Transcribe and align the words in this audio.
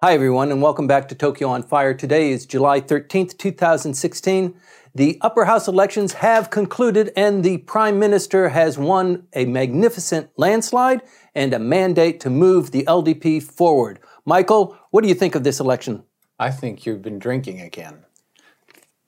Hi, 0.00 0.12
everyone, 0.12 0.52
and 0.52 0.60
welcome 0.60 0.86
back 0.86 1.08
to 1.08 1.14
Tokyo 1.14 1.48
on 1.48 1.62
Fire. 1.62 1.94
Today 1.94 2.30
is 2.30 2.44
July 2.44 2.80
13th, 2.80 3.38
2016. 3.38 4.54
The 4.94 5.18
upper 5.22 5.46
house 5.46 5.66
elections 5.66 6.12
have 6.14 6.50
concluded, 6.50 7.10
and 7.16 7.42
the 7.42 7.58
prime 7.58 7.98
minister 7.98 8.50
has 8.50 8.76
won 8.76 9.26
a 9.32 9.46
magnificent 9.46 10.30
landslide 10.36 11.02
and 11.34 11.54
a 11.54 11.58
mandate 11.58 12.20
to 12.20 12.30
move 12.30 12.70
the 12.70 12.84
LDP 12.84 13.42
forward. 13.42 14.00
Michael, 14.26 14.76
what 14.90 15.02
do 15.02 15.08
you 15.08 15.14
think 15.14 15.34
of 15.34 15.42
this 15.42 15.58
election? 15.58 16.02
I 16.38 16.50
think 16.50 16.84
you've 16.84 17.02
been 17.02 17.18
drinking 17.18 17.62
again. 17.62 18.04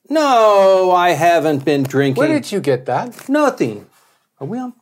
No, 0.09 0.91
I 0.91 1.11
haven't 1.11 1.63
been 1.63 1.83
drinking. 1.83 2.19
Where 2.19 2.27
did 2.27 2.51
you 2.51 2.59
get 2.59 2.85
that? 2.87 3.29
Nothing. 3.29 3.87
Are 4.39 4.47
we 4.47 4.57
on? 4.57 4.73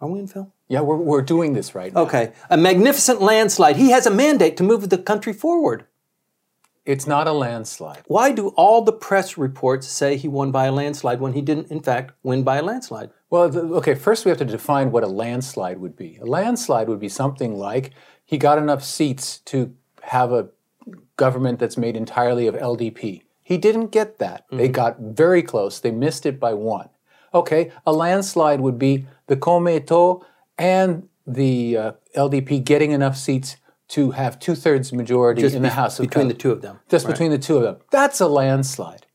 Are 0.00 0.08
we 0.08 0.20
in 0.20 0.26
film? 0.28 0.52
Yeah, 0.68 0.80
we're, 0.80 0.96
we're 0.96 1.22
doing 1.22 1.54
this 1.54 1.74
right 1.74 1.92
now. 1.92 2.02
Okay. 2.02 2.32
A 2.50 2.56
magnificent 2.56 3.20
landslide. 3.20 3.76
He 3.76 3.90
has 3.90 4.06
a 4.06 4.10
mandate 4.10 4.56
to 4.58 4.62
move 4.62 4.88
the 4.88 4.98
country 4.98 5.32
forward. 5.32 5.86
It's 6.84 7.06
not 7.06 7.26
a 7.26 7.32
landslide. 7.32 8.02
Why 8.06 8.32
do 8.32 8.48
all 8.48 8.80
the 8.80 8.92
press 8.92 9.36
reports 9.36 9.86
say 9.86 10.16
he 10.16 10.26
won 10.26 10.50
by 10.50 10.66
a 10.66 10.72
landslide 10.72 11.20
when 11.20 11.34
he 11.34 11.42
didn't, 11.42 11.70
in 11.70 11.80
fact, 11.82 12.12
win 12.22 12.44
by 12.44 12.56
a 12.56 12.62
landslide? 12.62 13.10
Well, 13.28 13.50
the, 13.50 13.60
okay, 13.76 13.94
first 13.94 14.24
we 14.24 14.30
have 14.30 14.38
to 14.38 14.44
define 14.46 14.90
what 14.90 15.04
a 15.04 15.08
landslide 15.08 15.80
would 15.80 15.96
be. 15.96 16.16
A 16.22 16.24
landslide 16.24 16.88
would 16.88 17.00
be 17.00 17.10
something 17.10 17.58
like 17.58 17.90
he 18.24 18.38
got 18.38 18.56
enough 18.56 18.82
seats 18.82 19.38
to 19.40 19.74
have 20.02 20.32
a 20.32 20.48
government 21.16 21.58
that's 21.58 21.76
made 21.76 21.96
entirely 21.96 22.46
of 22.46 22.54
LDP. 22.54 23.22
He 23.42 23.58
didn't 23.58 23.88
get 23.88 24.18
that. 24.18 24.46
Mm-hmm. 24.46 24.56
They 24.56 24.68
got 24.68 24.98
very 24.98 25.42
close. 25.42 25.80
They 25.80 25.90
missed 25.90 26.24
it 26.24 26.40
by 26.40 26.54
one. 26.54 26.88
Okay, 27.38 27.70
a 27.86 27.92
landslide 27.92 28.60
would 28.60 28.78
be 28.78 29.06
the 29.28 29.36
Komeito 29.36 30.24
and 30.58 31.08
the 31.24 31.76
uh, 31.76 31.92
LDP 32.16 32.64
getting 32.64 32.90
enough 32.90 33.16
seats 33.16 33.56
to 33.88 34.10
have 34.10 34.38
two 34.38 34.54
thirds 34.54 34.92
majority 34.92 35.42
Just 35.42 35.54
in 35.54 35.62
the 35.62 35.70
House 35.70 35.98
of 35.98 36.06
between 36.06 36.28
the 36.28 36.34
two 36.34 36.50
of 36.50 36.62
them. 36.62 36.80
Just 36.88 37.06
right. 37.06 37.12
between 37.12 37.30
the 37.30 37.38
two 37.38 37.56
of 37.56 37.62
them. 37.62 37.76
That's 37.90 38.20
a 38.20 38.26
landslide. 38.26 39.06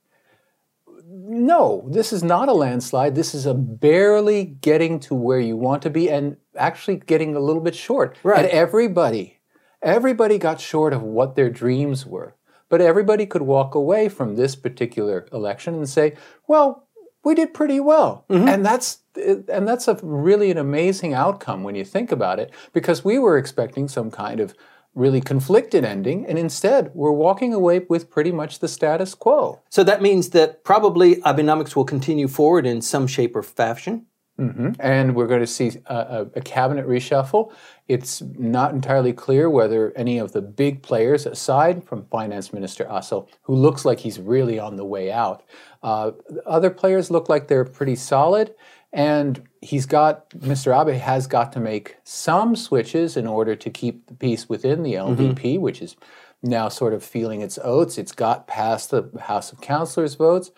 No, 1.06 1.88
this 1.90 2.14
is 2.14 2.24
not 2.24 2.50
a 2.50 2.54
landslide. 2.54 3.16
This 3.16 3.36
is 3.36 3.46
a 3.46 3.54
barely 3.54 4.46
getting 4.46 5.00
to 5.02 5.16
where 5.16 5.40
you 5.40 5.58
want 5.58 5.82
to 5.84 5.90
be 5.90 6.10
and 6.10 6.38
actually 6.56 6.98
getting 6.98 7.36
a 7.36 7.40
little 7.40 7.62
bit 7.62 7.76
short. 7.76 8.18
Right. 8.24 8.46
And 8.46 8.48
everybody, 8.48 9.40
everybody 9.82 10.38
got 10.38 10.60
short 10.60 10.94
of 10.94 11.02
what 11.02 11.36
their 11.36 11.50
dreams 11.50 12.06
were. 12.06 12.36
But 12.70 12.82
everybody 12.82 13.26
could 13.26 13.44
walk 13.44 13.76
away 13.76 14.10
from 14.10 14.36
this 14.36 14.56
particular 14.56 15.28
election 15.32 15.76
and 15.76 15.88
say, 15.88 16.16
well, 16.48 16.88
we 17.24 17.36
did 17.36 17.54
pretty 17.54 17.80
well. 17.80 18.26
Mm-hmm. 18.30 18.48
And 18.48 18.66
that's 18.66 19.00
and 19.16 19.68
that's 19.68 19.88
a 19.88 20.00
really 20.02 20.50
an 20.52 20.58
amazing 20.58 21.14
outcome 21.14 21.64
when 21.64 21.76
you 21.76 21.86
think 21.86 22.12
about 22.12 22.40
it 22.40 22.52
because 22.74 23.06
we 23.06 23.20
were 23.20 23.38
expecting 23.38 23.88
some 23.88 24.10
kind 24.10 24.40
of 24.40 24.56
really 24.96 25.22
conflicted 25.22 25.84
ending 25.84 26.26
and 26.28 26.38
instead 26.38 26.92
we're 26.94 27.12
walking 27.12 27.54
away 27.54 27.80
with 27.90 28.10
pretty 28.10 28.32
much 28.32 28.60
the 28.60 28.68
status 28.68 29.16
quo. 29.16 29.62
So 29.70 29.84
that 29.84 30.02
means 30.02 30.30
that 30.32 30.64
probably 30.64 31.16
Abenomics 31.18 31.76
will 31.76 31.86
continue 31.86 32.28
forward 32.28 32.66
in 32.66 32.82
some 32.82 33.08
shape 33.08 33.36
or 33.36 33.44
fashion. 33.44 34.06
Mm-hmm. 34.40 34.72
And 34.80 35.16
we're 35.16 35.28
going 35.28 35.42
to 35.42 35.48
see 35.48 35.74
a, 35.86 36.26
a, 36.34 36.42
cabinet 36.42 36.88
reshuffle. 36.88 37.54
It's 37.88 38.24
not 38.24 38.74
entirely 38.74 39.14
clear 39.14 39.48
whether 39.48 39.94
any 39.96 40.18
of 40.18 40.32
the 40.32 40.42
big 40.42 40.82
players, 40.82 41.28
aside 41.28 41.84
from 41.84 42.06
Finance 42.06 42.52
Minister 42.52 42.86
Aso, 42.86 43.28
who 43.44 43.54
looks 43.54 43.86
like 43.86 44.00
he's 44.00 44.20
really 44.20 44.58
on 44.58 44.76
the 44.76 44.86
way 44.86 45.12
out, 45.12 45.44
uh, 45.84 46.12
other 46.48 46.72
players 46.72 47.12
look 47.12 47.30
like 47.30 47.48
they're 47.48 47.64
pretty 47.64 47.96
solid. 47.96 48.56
And 48.92 49.48
he's 49.62 49.86
got, 49.86 50.28
Mr. 50.32 50.80
Abe 50.80 51.00
has 51.00 51.28
got 51.28 51.52
to 51.54 51.60
make 51.60 51.98
some 52.04 52.56
switches 52.56 53.16
in 53.16 53.28
order 53.28 53.56
to 53.56 53.70
keep 53.70 54.08
the 54.08 54.16
peace 54.16 54.50
within 54.50 54.82
the 54.82 54.94
LDP, 54.94 55.36
mm-hmm. 55.36 55.62
which 55.62 55.80
is 55.80 55.96
now 56.42 56.70
sort 56.70 56.94
of 56.94 57.04
feeling 57.04 57.42
its 57.42 57.60
oats. 57.64 58.00
It's 58.00 58.12
got 58.12 58.48
past 58.48 58.90
the 58.90 59.12
House 59.22 59.52
of 59.52 59.62
Councilors 59.62 60.16
votes 60.16 60.50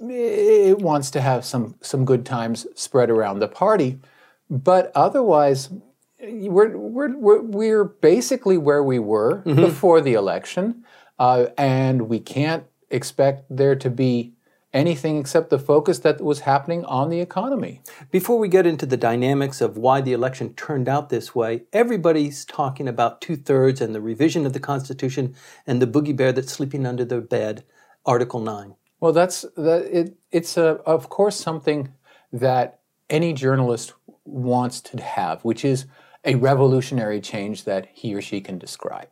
it 0.00 0.78
wants 0.78 1.10
to 1.12 1.20
have 1.20 1.44
some 1.44 1.76
some 1.80 2.04
good 2.04 2.24
times 2.24 2.66
spread 2.74 3.10
around 3.10 3.38
the 3.38 3.48
party, 3.48 3.98
but 4.48 4.90
otherwise, 4.94 5.70
we're 6.20 6.76
we're 6.76 7.16
we're, 7.16 7.42
we're 7.42 7.84
basically 7.84 8.58
where 8.58 8.82
we 8.82 8.98
were 8.98 9.42
mm-hmm. 9.42 9.60
before 9.60 10.00
the 10.00 10.14
election, 10.14 10.84
uh, 11.18 11.46
and 11.58 12.08
we 12.08 12.18
can't 12.18 12.64
expect 12.90 13.44
there 13.50 13.76
to 13.76 13.90
be 13.90 14.32
anything 14.72 15.18
except 15.18 15.50
the 15.50 15.58
focus 15.58 15.98
that 16.00 16.20
was 16.20 16.40
happening 16.40 16.84
on 16.84 17.10
the 17.10 17.20
economy. 17.20 17.80
Before 18.10 18.38
we 18.38 18.48
get 18.48 18.66
into 18.66 18.86
the 18.86 18.96
dynamics 18.96 19.60
of 19.60 19.76
why 19.76 20.00
the 20.00 20.12
election 20.12 20.54
turned 20.54 20.88
out 20.88 21.08
this 21.08 21.34
way, 21.34 21.62
everybody's 21.72 22.44
talking 22.44 22.86
about 22.86 23.20
two 23.20 23.36
thirds 23.36 23.80
and 23.80 23.94
the 23.94 24.00
revision 24.00 24.46
of 24.46 24.52
the 24.52 24.60
Constitution 24.60 25.34
and 25.66 25.82
the 25.82 25.86
boogie 25.86 26.16
bear 26.16 26.32
that's 26.32 26.52
sleeping 26.52 26.86
under 26.86 27.04
the 27.04 27.20
bed, 27.20 27.64
Article 28.06 28.40
9. 28.40 28.74
Well, 29.00 29.12
that's 29.12 29.42
that. 29.56 29.86
It, 29.90 30.16
it's 30.30 30.56
a, 30.56 30.80
of 30.86 31.08
course 31.08 31.36
something 31.36 31.92
that 32.32 32.80
any 33.08 33.32
journalist 33.32 33.94
wants 34.24 34.80
to 34.82 35.02
have, 35.02 35.42
which 35.42 35.64
is 35.64 35.86
a 36.24 36.34
revolutionary 36.34 37.20
change 37.20 37.64
that 37.64 37.88
he 37.92 38.14
or 38.14 38.20
she 38.20 38.40
can 38.40 38.58
describe, 38.58 39.08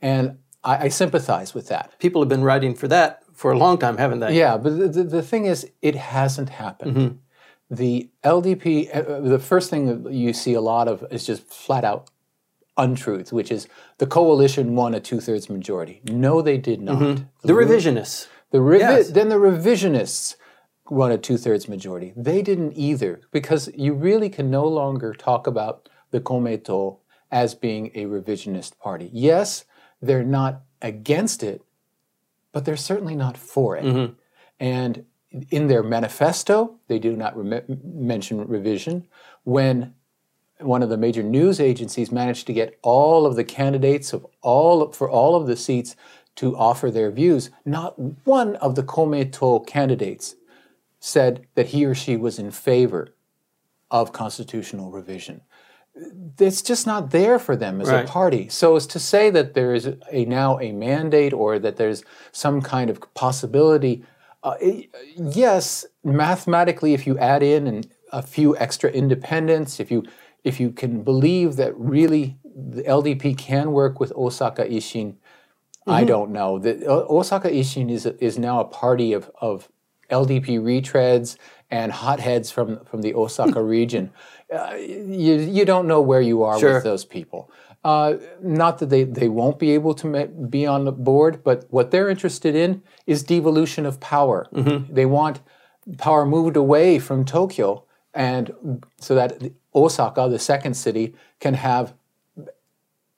and 0.00 0.38
I, 0.62 0.84
I 0.84 0.88
sympathize 0.88 1.54
with 1.54 1.68
that. 1.68 1.98
People 1.98 2.20
have 2.20 2.28
been 2.28 2.44
writing 2.44 2.74
for 2.74 2.88
that 2.88 3.22
for 3.34 3.52
a 3.52 3.58
long 3.58 3.78
time, 3.78 3.96
haven't 3.96 4.20
they? 4.20 4.36
Yeah, 4.36 4.58
but 4.58 4.78
the, 4.78 4.88
the, 4.88 5.04
the 5.04 5.22
thing 5.22 5.46
is, 5.46 5.70
it 5.80 5.94
hasn't 5.94 6.50
happened. 6.50 6.96
Mm-hmm. 6.96 7.16
The 7.70 8.10
LDP, 8.24 8.94
uh, 8.94 9.20
the 9.20 9.38
first 9.38 9.70
thing 9.70 10.02
that 10.02 10.12
you 10.12 10.32
see 10.32 10.54
a 10.54 10.60
lot 10.60 10.88
of 10.88 11.04
is 11.10 11.24
just 11.24 11.46
flat 11.46 11.84
out 11.84 12.10
untruth, 12.76 13.32
which 13.32 13.50
is 13.50 13.68
the 13.98 14.06
coalition 14.06 14.74
won 14.74 14.94
a 14.94 15.00
two 15.00 15.20
thirds 15.20 15.48
majority. 15.48 16.00
No, 16.04 16.42
they 16.42 16.58
did 16.58 16.80
not. 16.82 16.98
Mm-hmm. 16.98 17.24
The, 17.42 17.46
the 17.48 17.52
revisionists. 17.52 18.26
The 18.50 18.58
revi- 18.58 18.80
yes. 18.80 19.10
Then 19.10 19.28
the 19.28 19.36
revisionists 19.36 20.36
won 20.88 21.12
a 21.12 21.18
two 21.18 21.36
thirds 21.36 21.68
majority. 21.68 22.12
They 22.16 22.42
didn't 22.42 22.76
either, 22.76 23.20
because 23.30 23.70
you 23.74 23.94
really 23.94 24.28
can 24.28 24.50
no 24.50 24.66
longer 24.66 25.14
talk 25.14 25.46
about 25.46 25.88
the 26.10 26.20
Komeito 26.20 26.98
as 27.30 27.54
being 27.54 27.92
a 27.94 28.06
revisionist 28.06 28.78
party. 28.78 29.08
Yes, 29.12 29.64
they're 30.02 30.24
not 30.24 30.62
against 30.82 31.42
it, 31.42 31.62
but 32.52 32.64
they're 32.64 32.76
certainly 32.76 33.14
not 33.14 33.36
for 33.36 33.76
it. 33.76 33.84
Mm-hmm. 33.84 34.14
And 34.58 35.04
in 35.50 35.68
their 35.68 35.84
manifesto, 35.84 36.80
they 36.88 36.98
do 36.98 37.14
not 37.14 37.36
mention 37.84 38.46
revision. 38.48 39.06
When 39.44 39.94
one 40.58 40.82
of 40.82 40.88
the 40.88 40.96
major 40.96 41.22
news 41.22 41.60
agencies 41.60 42.10
managed 42.10 42.46
to 42.48 42.52
get 42.52 42.78
all 42.82 43.26
of 43.26 43.36
the 43.36 43.44
candidates 43.44 44.12
of 44.12 44.26
all 44.42 44.90
for 44.92 45.08
all 45.08 45.36
of 45.36 45.46
the 45.46 45.56
seats 45.56 45.94
to 46.40 46.56
offer 46.56 46.90
their 46.90 47.10
views, 47.10 47.50
not 47.66 47.98
one 48.24 48.56
of 48.56 48.74
the 48.74 48.82
Komeito 48.82 49.66
candidates 49.66 50.36
said 50.98 51.46
that 51.54 51.66
he 51.66 51.84
or 51.84 51.94
she 51.94 52.16
was 52.16 52.38
in 52.38 52.50
favor 52.50 53.14
of 53.90 54.14
constitutional 54.14 54.90
revision. 54.90 55.42
It's 56.38 56.62
just 56.62 56.86
not 56.86 57.10
there 57.10 57.38
for 57.38 57.56
them 57.56 57.82
as 57.82 57.90
right. 57.90 58.06
a 58.06 58.08
party. 58.08 58.48
So 58.48 58.74
as 58.76 58.86
to 58.86 58.98
say 58.98 59.28
that 59.28 59.52
there 59.52 59.74
is 59.74 59.90
a 60.10 60.24
now 60.24 60.58
a 60.60 60.72
mandate 60.72 61.34
or 61.34 61.58
that 61.58 61.76
there's 61.76 62.04
some 62.32 62.62
kind 62.62 62.88
of 62.88 63.02
possibility, 63.12 64.02
uh, 64.42 64.54
yes, 65.18 65.84
mathematically, 66.02 66.94
if 66.94 67.06
you 67.06 67.18
add 67.18 67.42
in 67.42 67.84
a 68.12 68.22
few 68.22 68.56
extra 68.56 68.88
independents, 68.90 69.78
if 69.78 69.90
you 69.90 70.04
if 70.42 70.58
you 70.58 70.72
can 70.72 71.02
believe 71.02 71.56
that 71.56 71.76
really 71.76 72.38
the 72.44 72.82
LDP 72.84 73.36
can 73.36 73.72
work 73.72 74.00
with 74.00 74.10
Osaka 74.12 74.64
Ishin 74.64 75.16
Mm-hmm. 75.90 76.02
I 76.02 76.04
don't 76.04 76.30
know. 76.30 76.58
The, 76.58 76.88
Osaka 76.88 77.50
Ishin 77.50 77.90
is 77.90 78.06
is 78.06 78.38
now 78.38 78.60
a 78.60 78.64
party 78.64 79.12
of, 79.12 79.30
of 79.40 79.68
LDP 80.10 80.60
retreads 80.60 81.36
and 81.70 81.92
hotheads 81.92 82.50
from 82.50 82.84
from 82.84 83.02
the 83.02 83.14
Osaka 83.14 83.62
region. 83.76 84.12
Uh, 84.52 84.74
you 84.76 85.34
you 85.36 85.64
don't 85.64 85.86
know 85.86 86.00
where 86.00 86.20
you 86.20 86.42
are 86.42 86.58
sure. 86.58 86.74
with 86.74 86.84
those 86.84 87.04
people. 87.04 87.50
Uh, 87.82 88.16
not 88.42 88.78
that 88.78 88.90
they, 88.90 89.04
they 89.04 89.28
won't 89.28 89.58
be 89.58 89.70
able 89.70 89.94
to 89.94 90.26
be 90.26 90.66
on 90.66 90.84
the 90.84 90.92
board, 90.92 91.42
but 91.42 91.64
what 91.70 91.90
they're 91.90 92.10
interested 92.10 92.54
in 92.54 92.82
is 93.06 93.22
devolution 93.22 93.86
of 93.86 93.98
power. 94.00 94.46
Mm-hmm. 94.52 94.92
They 94.92 95.06
want 95.06 95.40
power 95.96 96.26
moved 96.26 96.56
away 96.56 96.98
from 96.98 97.24
Tokyo, 97.24 97.84
and 98.12 98.84
so 98.98 99.14
that 99.14 99.42
Osaka, 99.74 100.28
the 100.28 100.38
second 100.38 100.74
city, 100.74 101.14
can 101.38 101.54
have 101.54 101.94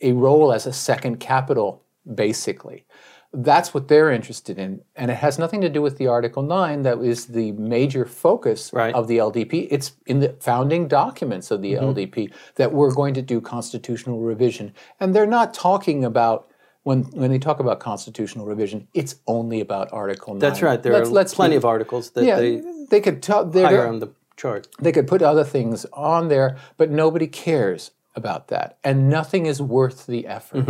a 0.01 0.13
role 0.13 0.53
as 0.53 0.67
a 0.67 0.73
second 0.73 1.19
capital 1.19 1.81
basically. 2.15 2.87
That's 3.35 3.73
what 3.73 3.89
they're 3.89 4.11
interested 4.11 4.59
in. 4.59 4.83
And 4.95 5.11
it 5.11 5.15
has 5.15 5.39
nothing 5.39 5.63
to 5.63 5.71
do 5.71 5.81
with 5.81 5.97
the 5.97 6.07
Article 6.07 6.43
9 6.43 6.83
that 6.83 6.99
is 6.99 7.27
the 7.27 7.53
major 7.53 8.05
focus 8.05 8.71
right. 8.75 8.95
of 8.95 9.09
the 9.09 9.19
LDP. 9.19 9.69
It's 9.71 9.93
in 10.05 10.21
the 10.21 10.37
founding 10.41 10.87
documents 10.87 11.51
of 11.51 11.63
the 11.63 11.73
mm-hmm. 11.73 11.99
LDP 11.99 12.33
that 12.57 12.73
we're 12.73 12.95
going 12.95 13.15
to 13.15 13.23
do 13.23 13.41
constitutional 13.41 14.21
revision. 14.21 14.75
And 15.01 15.15
they're 15.15 15.27
not 15.27 15.55
talking 15.55 16.05
about 16.05 16.49
when 16.83 17.05
when 17.13 17.31
they 17.31 17.39
talk 17.39 17.61
about 17.61 17.81
constitutional 17.81 18.45
revision, 18.45 18.89
it's 18.93 19.17
only 19.27 19.61
about 19.61 19.93
Article 19.93 20.35
9. 20.35 20.41
That's 20.41 20.63
right. 20.63 20.83
There 20.83 20.93
let's, 20.93 21.09
are 21.09 21.13
let's 21.13 21.35
plenty 21.35 21.53
be, 21.53 21.59
of 21.59 21.65
articles 21.65 22.11
that 22.11 22.25
yeah, 22.25 22.37
they 22.37 22.61
they 22.91 23.01
could 23.01 23.23
tell 23.23 23.51
higher 23.51 23.87
on 23.87 24.01
the 24.01 24.11
chart. 24.37 24.69
They 24.81 24.93
could 24.93 25.07
put 25.07 25.23
other 25.23 25.45
things 25.45 25.87
on 25.93 26.29
there, 26.29 26.57
but 26.77 26.91
nobody 26.91 27.29
cares 27.29 27.93
about 28.15 28.49
that. 28.49 28.79
And 28.85 29.09
nothing 29.09 29.47
is 29.47 29.63
worth 29.63 30.07
the 30.07 30.27
effort. 30.27 30.67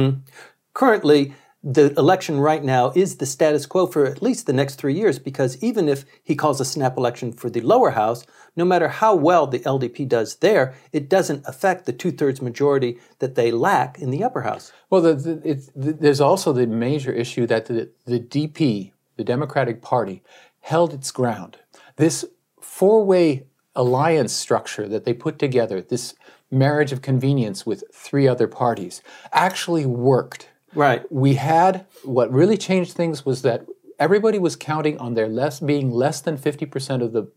Currently, 0.74 1.34
the 1.64 1.96
election 1.96 2.40
right 2.40 2.64
now 2.64 2.92
is 2.96 3.16
the 3.16 3.26
status 3.26 3.66
quo 3.66 3.86
for 3.86 4.04
at 4.04 4.20
least 4.20 4.46
the 4.46 4.52
next 4.52 4.76
three 4.76 4.94
years 4.94 5.18
because 5.20 5.62
even 5.62 5.88
if 5.88 6.04
he 6.24 6.34
calls 6.34 6.60
a 6.60 6.64
snap 6.64 6.96
election 6.96 7.32
for 7.32 7.48
the 7.48 7.60
lower 7.60 7.90
house, 7.90 8.26
no 8.56 8.64
matter 8.64 8.88
how 8.88 9.14
well 9.14 9.46
the 9.46 9.60
LDP 9.60 10.08
does 10.08 10.36
there, 10.36 10.74
it 10.92 11.08
doesn't 11.08 11.46
affect 11.46 11.86
the 11.86 11.92
two 11.92 12.10
thirds 12.10 12.42
majority 12.42 12.98
that 13.20 13.36
they 13.36 13.52
lack 13.52 13.98
in 14.00 14.10
the 14.10 14.24
upper 14.24 14.42
house. 14.42 14.72
Well, 14.90 15.02
the, 15.02 15.14
the, 15.14 15.42
it's, 15.44 15.70
the, 15.76 15.92
there's 15.92 16.20
also 16.20 16.52
the 16.52 16.66
major 16.66 17.12
issue 17.12 17.46
that 17.46 17.66
the, 17.66 17.90
the 18.06 18.18
DP, 18.18 18.90
the 19.16 19.24
Democratic 19.24 19.82
Party, 19.82 20.22
held 20.60 20.92
its 20.92 21.12
ground. 21.12 21.58
This 21.96 22.24
four 22.60 23.04
way 23.04 23.44
alliance 23.74 24.32
structure 24.32 24.88
that 24.88 25.04
they 25.04 25.14
put 25.14 25.38
together, 25.38 25.80
this 25.80 26.14
marriage 26.50 26.92
of 26.92 27.02
convenience 27.02 27.64
with 27.64 27.84
three 27.92 28.28
other 28.28 28.48
parties, 28.48 29.00
actually 29.32 29.86
worked. 29.86 30.48
Right. 30.74 31.10
We 31.10 31.34
had 31.34 31.86
what 32.04 32.32
really 32.32 32.56
changed 32.56 32.92
things 32.92 33.24
was 33.24 33.42
that 33.42 33.66
everybody 33.98 34.38
was 34.38 34.56
counting 34.56 34.98
on 34.98 35.14
their 35.14 35.28
less 35.28 35.60
being 35.60 35.90
less 35.90 36.20
than 36.20 36.36
50% 36.36 37.02
of 37.02 37.12
the 37.12 37.30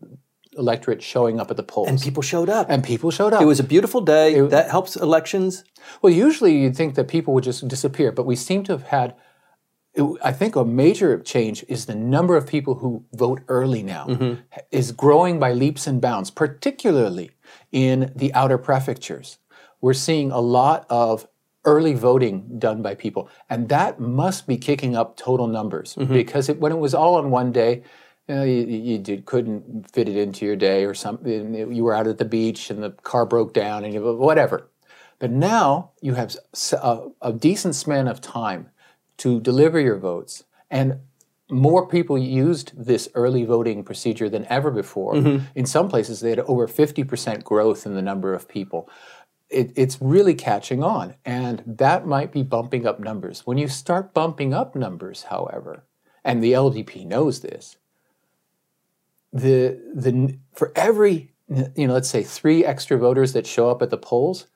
electorate 0.56 1.02
showing 1.02 1.38
up 1.38 1.50
at 1.50 1.56
the 1.56 1.62
polls. 1.62 1.88
And 1.88 2.00
people 2.00 2.22
showed 2.22 2.48
up. 2.48 2.66
And 2.68 2.82
people 2.82 3.10
showed 3.10 3.32
up. 3.32 3.42
it 3.42 3.46
was 3.46 3.60
a 3.60 3.64
beautiful 3.64 4.00
day. 4.00 4.40
that 4.40 4.70
helps 4.70 4.96
elections. 4.96 5.64
Well, 6.02 6.12
usually 6.12 6.56
you'd 6.56 6.76
think 6.76 6.94
that 6.94 7.08
people 7.08 7.34
would 7.34 7.44
just 7.44 7.66
disappear, 7.68 8.12
but 8.12 8.26
we 8.26 8.36
seem 8.36 8.64
to 8.64 8.72
have 8.72 8.84
had. 8.84 9.14
I 10.22 10.30
think 10.32 10.56
a 10.56 10.64
major 10.64 11.18
change 11.20 11.64
is 11.68 11.86
the 11.86 11.94
number 11.94 12.36
of 12.36 12.46
people 12.46 12.74
who 12.74 13.06
vote 13.14 13.40
early 13.48 13.82
now 13.82 14.06
mm-hmm. 14.06 14.40
is 14.70 14.92
growing 14.92 15.38
by 15.38 15.54
leaps 15.54 15.86
and 15.86 16.02
bounds, 16.02 16.30
particularly 16.30 17.30
in 17.72 18.12
the 18.14 18.32
outer 18.34 18.58
prefectures. 18.58 19.38
We're 19.80 19.94
seeing 19.94 20.30
a 20.32 20.40
lot 20.40 20.84
of 20.90 21.26
early 21.66 21.94
voting 21.94 22.58
done 22.58 22.80
by 22.80 22.94
people, 22.94 23.28
and 23.50 23.68
that 23.68 24.00
must 24.00 24.46
be 24.46 24.56
kicking 24.56 24.96
up 24.96 25.16
total 25.16 25.46
numbers 25.46 25.94
mm-hmm. 25.96 26.12
because 26.12 26.48
it, 26.48 26.58
when 26.60 26.72
it 26.72 26.78
was 26.78 26.94
all 26.94 27.16
on 27.16 27.30
one 27.30 27.52
day, 27.52 27.82
you, 28.28 28.34
know, 28.34 28.42
you, 28.42 28.66
you 28.66 28.98
did, 28.98 29.26
couldn't 29.26 29.90
fit 29.92 30.08
it 30.08 30.16
into 30.16 30.46
your 30.46 30.56
day 30.56 30.84
or 30.84 30.94
something. 30.94 31.54
You 31.74 31.84
were 31.84 31.94
out 31.94 32.06
at 32.06 32.18
the 32.18 32.24
beach 32.24 32.70
and 32.70 32.82
the 32.82 32.90
car 32.90 33.26
broke 33.26 33.52
down 33.52 33.84
and 33.84 33.92
you, 33.92 34.16
whatever. 34.16 34.68
But 35.18 35.30
now 35.30 35.92
you 36.00 36.14
have 36.14 36.36
a 37.22 37.32
decent 37.32 37.74
span 37.74 38.08
of 38.08 38.20
time 38.20 38.70
to 39.18 39.40
deliver 39.40 39.80
your 39.80 39.98
votes, 39.98 40.44
and 40.70 41.00
more 41.48 41.86
people 41.86 42.18
used 42.18 42.72
this 42.76 43.08
early 43.14 43.44
voting 43.44 43.84
procedure 43.84 44.28
than 44.28 44.44
ever 44.46 44.70
before. 44.70 45.14
Mm-hmm. 45.14 45.44
In 45.54 45.64
some 45.64 45.88
places, 45.88 46.20
they 46.20 46.30
had 46.30 46.40
over 46.40 46.66
50% 46.66 47.44
growth 47.44 47.86
in 47.86 47.94
the 47.94 48.02
number 48.02 48.34
of 48.34 48.48
people. 48.48 48.90
It, 49.48 49.72
it's 49.76 49.98
really 50.00 50.34
catching 50.34 50.82
on, 50.82 51.14
and 51.24 51.62
that 51.66 52.06
might 52.06 52.32
be 52.32 52.42
bumping 52.42 52.86
up 52.86 52.98
numbers. 52.98 53.46
When 53.46 53.58
you 53.58 53.68
start 53.68 54.12
bumping 54.12 54.52
up 54.52 54.74
numbers, 54.74 55.24
however, 55.24 55.84
and 56.24 56.42
the 56.42 56.52
LDP 56.52 57.06
knows 57.06 57.40
this, 57.40 57.76
the 59.32 59.80
the 59.94 60.36
for 60.52 60.72
every 60.74 61.32
you 61.48 61.86
know 61.86 61.94
let's 61.94 62.10
say 62.10 62.24
three 62.24 62.64
extra 62.64 62.98
voters 62.98 63.34
that 63.34 63.46
show 63.46 63.70
up 63.70 63.82
at 63.82 63.90
the 63.90 63.96
polls, 63.96 64.48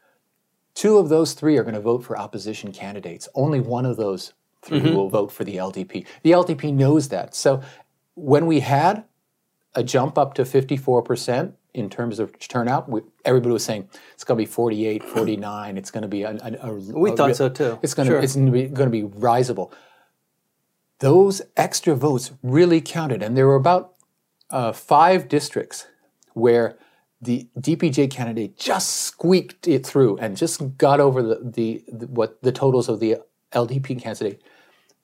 two 0.74 0.98
of 0.98 1.08
those 1.08 1.34
three 1.34 1.56
are 1.56 1.62
going 1.62 1.74
to 1.74 1.80
vote 1.80 2.02
for 2.02 2.18
opposition 2.18 2.72
candidates. 2.72 3.28
Only 3.34 3.60
one 3.60 3.86
of 3.86 3.96
those 3.96 4.32
3 4.62 4.80
mm-hmm. 4.80 4.94
will 4.94 5.08
vote 5.08 5.32
for 5.32 5.44
the 5.44 5.56
LDP. 5.56 6.06
The 6.22 6.32
LDP 6.32 6.74
knows 6.74 7.08
that. 7.08 7.34
So 7.34 7.62
when 8.14 8.46
we 8.46 8.60
had 8.60 9.04
a 9.74 9.82
jump 9.82 10.18
up 10.18 10.34
to 10.34 10.42
54% 10.42 11.54
in 11.74 11.88
terms 11.90 12.18
of 12.18 12.38
turnout, 12.38 12.88
we, 12.88 13.02
everybody 13.24 13.52
was 13.52 13.64
saying 13.64 13.88
it's 14.14 14.24
going 14.24 14.36
to 14.38 14.42
be 14.42 14.50
48, 14.50 15.04
49. 15.04 15.76
It's 15.76 15.90
going 15.90 16.02
to 16.02 16.08
be 16.08 16.22
a, 16.22 16.30
a, 16.30 16.68
a 16.68 16.72
We 16.74 17.10
a 17.12 17.16
thought 17.16 17.36
so 17.36 17.48
too. 17.48 17.78
It's 17.82 17.94
going 17.94 18.08
to 18.08 18.14
Sure. 18.14 18.22
it's 18.22 18.36
be, 18.36 18.66
going 18.68 18.90
to 18.90 18.90
be 18.90 19.02
risable. 19.02 19.72
Those 20.98 21.40
extra 21.56 21.94
votes 21.94 22.32
really 22.42 22.80
counted, 22.80 23.22
and 23.22 23.36
there 23.36 23.46
were 23.46 23.54
about 23.54 23.94
uh, 24.50 24.72
five 24.72 25.28
districts 25.28 25.86
where 26.34 26.76
the 27.22 27.48
DPJ 27.58 28.10
candidate 28.10 28.58
just 28.58 28.96
squeaked 28.96 29.68
it 29.68 29.86
through 29.86 30.18
and 30.18 30.36
just 30.36 30.76
got 30.78 31.00
over 31.00 31.22
the, 31.22 31.40
the, 31.42 31.84
the 31.92 32.06
what 32.06 32.42
the 32.42 32.52
totals 32.52 32.88
of 32.88 33.00
the 33.00 33.18
LDP 33.52 34.00
candidate. 34.00 34.42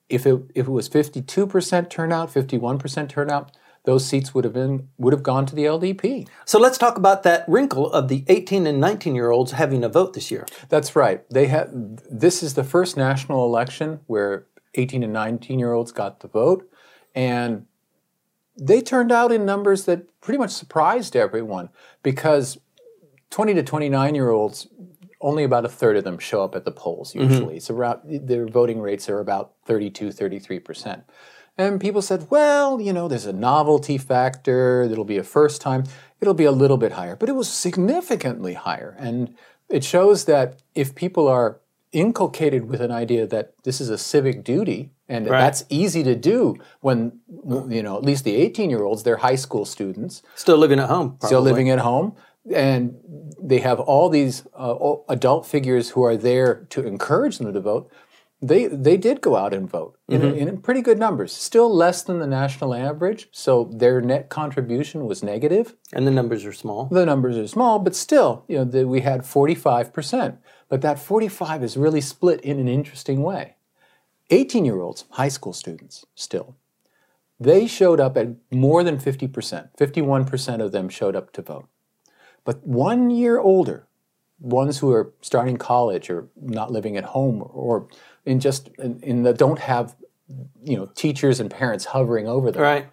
If 0.09 0.27
it 0.27 0.41
if 0.55 0.67
it 0.67 0.71
was 0.71 0.89
fifty 0.89 1.21
two 1.23 1.47
percent 1.47 1.91
turnout, 1.91 2.31
fifty 2.31 2.59
one 2.59 2.79
percent 2.79 3.11
turnout, 3.11 3.57
those 3.87 4.05
seats 4.05 4.35
would 4.35 4.45
have 4.45 4.53
been 4.53 4.89
would 4.99 5.13
have 5.13 5.23
gone 5.23 5.47
to 5.47 5.55
the 5.55 5.65
LDP. 5.65 6.29
So 6.45 6.59
let's 6.59 6.77
talk 6.77 6.99
about 6.99 7.23
that 7.23 7.45
wrinkle 7.49 7.91
of 7.91 8.09
the 8.09 8.25
18 8.27 8.67
and 8.67 8.81
19 8.81 9.15
year 9.15 9.31
olds 9.31 9.53
having 9.53 9.83
a 9.85 9.89
vote 9.89 10.13
this 10.13 10.31
year. 10.31 10.45
That's 10.69 10.95
right. 10.95 11.25
They 11.31 11.47
have. 11.47 11.71
This 12.11 12.43
is 12.43 12.55
the 12.55 12.65
first 12.65 12.97
national 12.97 13.47
election 13.47 14.01
where 14.07 14.47
18 14.75 15.05
and 15.05 15.13
19 15.13 15.59
year 15.59 15.73
olds 15.73 15.93
got 15.93 16.21
the 16.21 16.29
vote, 16.29 16.69
and 17.15 17.67
they 18.59 18.81
turned 18.83 19.13
out 19.13 19.31
in 19.31 19.47
numbers 19.47 19.85
that 19.85 20.21
pretty 20.21 20.39
much 20.39 20.51
surprised 20.51 21.15
everyone 21.15 21.69
because 22.03 22.59
20 23.31 23.55
to 23.55 23.63
29 23.63 24.15
year 24.15 24.31
olds. 24.31 24.69
Only 25.19 25.45
about 25.45 25.65
a 25.65 25.69
third 25.69 25.97
of 25.97 26.05
them 26.05 26.19
show 26.19 26.45
up 26.45 26.55
at 26.55 26.67
the 26.67 26.71
polls 26.71 27.15
mm-hmm. 27.15 27.31
usually. 27.31 27.57
It's 27.57 27.71
around 27.71 28.01
their 28.05 28.47
voting 28.47 28.83
rates 28.83 29.09
are 29.09 29.19
about 29.19 29.55
32, 29.65 30.13
33 30.13 30.59
percent. 30.59 31.05
And 31.59 31.81
people 31.81 32.03
said, 32.03 32.27
well, 32.31 32.81
you 32.81 32.93
know, 32.93 33.09
there's 33.09 33.25
a 33.27 33.33
novelty 33.33 33.97
factor, 33.99 34.83
it'll 34.83 35.05
be 35.05 35.17
a 35.17 35.23
first 35.25 35.61
time, 35.63 35.85
it'll 36.21 36.35
be 36.35 36.45
a 36.45 36.53
little 36.53 36.77
bit 36.77 36.93
higher. 36.93 37.17
But 37.17 37.29
it 37.29 37.35
was 37.35 37.49
significantly 37.49 38.55
higher. 38.55 38.95
And 38.99 39.35
it 39.71 39.83
shows 39.83 40.27
that 40.27 40.61
if 40.75 40.95
people 40.95 41.27
are 41.29 41.61
inculcated 41.93 42.69
with 42.69 42.83
an 42.83 42.91
idea 42.91 43.27
that 43.27 43.55
this 43.65 43.81
is 43.81 43.89
a 43.89 43.97
civic 43.97 44.45
duty, 44.45 44.91
and 45.09 45.29
Right. 45.29 45.41
that's 45.41 45.65
easy 45.71 46.03
to 46.03 46.15
do 46.15 46.57
when, 46.81 47.21
you 47.69 47.83
know, 47.83 47.97
at 47.97 48.03
least 48.03 48.25
the 48.25 48.35
18 48.37 48.69
year 48.69 48.83
olds, 48.83 49.03
they're 49.03 49.17
high 49.19 49.37
school 49.37 49.65
students, 49.65 50.23
Still 50.35 50.59
living 50.59 50.79
at 50.79 50.91
home. 50.91 51.17
still 51.25 51.41
living 51.41 51.71
at 51.71 51.79
home, 51.79 52.13
and 52.55 52.97
they 53.41 53.59
have 53.59 53.81
all 53.81 54.09
these 54.11 54.43
uh, 54.55 54.75
adult 55.09 55.47
figures 55.47 55.91
who 55.91 56.03
are 56.03 56.17
there 56.17 56.67
to 56.71 56.87
encourage 56.87 57.39
them 57.39 57.53
to 57.53 57.61
vote. 57.61 57.91
They 58.43 58.67
they 58.67 58.99
did 58.99 59.23
go 59.23 59.35
out 59.35 59.55
and 59.55 59.69
vote 59.69 59.99
in, 60.09 60.21
mm-hmm. 60.21 60.37
in 60.37 60.61
pretty 60.61 60.83
good 60.83 60.99
numbers, 60.99 61.33
still 61.33 61.75
less 61.75 62.03
than 62.03 62.19
the 62.19 62.27
national 62.27 62.75
average. 62.75 63.29
So 63.33 63.71
their 63.73 64.01
net 64.03 64.29
contribution 64.29 65.07
was 65.07 65.23
negative. 65.23 65.75
And 65.93 66.07
the 66.07 66.11
numbers 66.11 66.45
are 66.45 66.53
small. 66.53 66.87
The 66.87 67.07
numbers 67.07 67.39
are 67.39 67.49
small, 67.49 67.79
but 67.79 67.95
still, 67.95 68.45
you 68.47 68.59
know, 68.59 68.65
the, 68.65 68.87
we 68.87 69.01
had 69.01 69.25
forty 69.25 69.55
five 69.55 69.93
percent. 69.93 70.37
But 70.69 70.83
that 70.83 70.99
forty 70.99 71.29
five 71.29 71.65
is 71.65 71.79
really 71.79 72.03
split 72.03 72.41
in 72.43 72.59
an 72.59 72.69
interesting 72.69 73.23
way. 73.23 73.57
Eighteen 74.29 74.67
year 74.67 74.81
olds, 74.83 75.07
high 75.13 75.29
school 75.29 75.55
students, 75.55 76.05
still, 76.15 76.57
they 77.39 77.67
showed 77.67 78.01
up 78.01 78.17
at 78.17 78.29
more 78.51 78.83
than 78.83 78.99
50%. 78.99 79.69
51% 79.79 80.63
of 80.63 80.73
them 80.73 80.89
showed 80.89 81.17
up 81.17 81.33
to 81.33 81.43
vote. 81.43 81.69
But 82.45 82.67
one 82.67 83.11
year 83.11 83.39
older, 83.39 83.87
ones 84.39 84.79
who 84.79 84.91
are 84.93 85.13
starting 85.21 85.57
college 85.57 86.09
or 86.09 86.29
not 86.41 86.71
living 86.71 86.97
at 86.97 87.05
home 87.05 87.43
or 87.47 87.89
in 88.27 88.41
just 88.41 88.69
in, 88.79 89.01
in 89.03 89.23
the 89.23 89.33
don't 89.33 89.61
have 89.61 89.97
you 90.63 90.77
know 90.77 90.87
teachers 90.95 91.41
and 91.41 91.51
parents 91.51 91.87
hovering 91.87 92.27
over 92.29 92.51
them, 92.51 92.61
Right. 92.63 92.87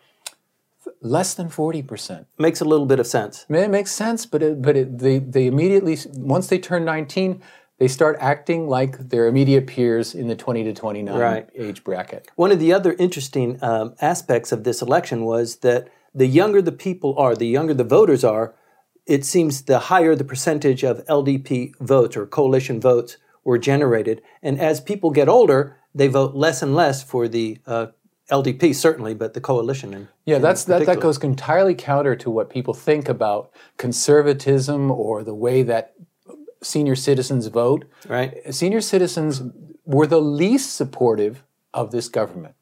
less 1.02 1.34
than 1.34 1.50
40%. 1.50 2.26
Makes 2.38 2.62
a 2.62 2.66
little 2.66 2.86
bit 2.86 3.00
of 3.00 3.08
sense. 3.08 3.46
It 3.50 3.70
makes 3.70 3.92
sense, 3.92 4.26
but 4.26 4.42
it, 4.44 4.62
but 4.62 4.76
it, 4.78 5.00
they 5.00 5.20
they 5.20 5.48
immediately 5.48 5.98
once 6.16 6.48
they 6.48 6.60
turn 6.60 6.86
19, 6.86 7.42
they 7.80 7.88
start 7.88 8.18
acting 8.20 8.68
like 8.70 8.98
their 9.10 9.28
immediate 9.28 9.66
peers 9.68 10.14
in 10.14 10.28
the 10.28 10.36
20 10.36 10.64
to 10.66 10.74
29 10.74 11.18
Right. 11.20 11.50
age 11.56 11.84
bracket. 11.84 12.30
One 12.36 12.52
of 12.52 12.60
the 12.60 12.72
other 12.72 12.94
interesting 12.94 13.58
um, 13.64 13.96
aspects 14.00 14.52
of 14.52 14.64
this 14.64 14.82
election 14.82 15.26
was 15.26 15.58
that 15.58 15.90
the 16.14 16.28
younger 16.28 16.62
the 16.62 16.72
people 16.72 17.18
are, 17.18 17.36
the 17.36 17.48
younger 17.48 17.74
the 17.74 17.84
voters 17.84 18.24
are, 18.24 18.54
it 19.08 19.26
seems 19.26 19.64
the 19.64 19.80
higher 19.80 20.16
the 20.16 20.24
percentage 20.24 20.84
of 20.84 21.04
LDP 21.08 21.74
votes 21.80 22.16
or 22.16 22.26
coalition 22.28 22.80
votes 22.80 23.18
were 23.44 23.58
generated. 23.58 24.22
And 24.42 24.60
as 24.60 24.80
people 24.80 25.12
get 25.12 25.28
older, 25.28 25.78
they 25.94 26.08
vote 26.08 26.36
less 26.36 26.62
and 26.62 26.76
less 26.76 27.04
for 27.04 27.28
the 27.28 27.60
uh, 27.66 27.88
LDP, 28.32 28.74
certainly, 28.74 29.14
but 29.14 29.34
the 29.34 29.42
coalition. 29.42 29.94
In, 29.94 30.08
Yeah, 30.26 30.40
that's 30.40 30.64
that, 30.66 30.86
that 30.86 31.00
goes 31.00 31.22
entirely 31.24 31.76
counter 31.76 32.16
to 32.16 32.30
what 32.30 32.50
people 32.50 32.74
think 32.74 33.10
about 33.10 33.52
conservatism 33.78 34.90
or 34.90 35.24
the 35.24 35.36
way 35.36 35.64
that 35.64 35.94
senior 36.62 36.96
citizens 36.96 37.48
vote. 37.48 37.86
right. 38.08 38.54
Senior 38.54 38.82
citizens 38.82 39.42
were 39.86 40.08
the 40.08 40.22
least 40.22 40.76
supportive 40.76 41.44
of 41.74 41.92
this 41.92 42.08
government 42.08 42.56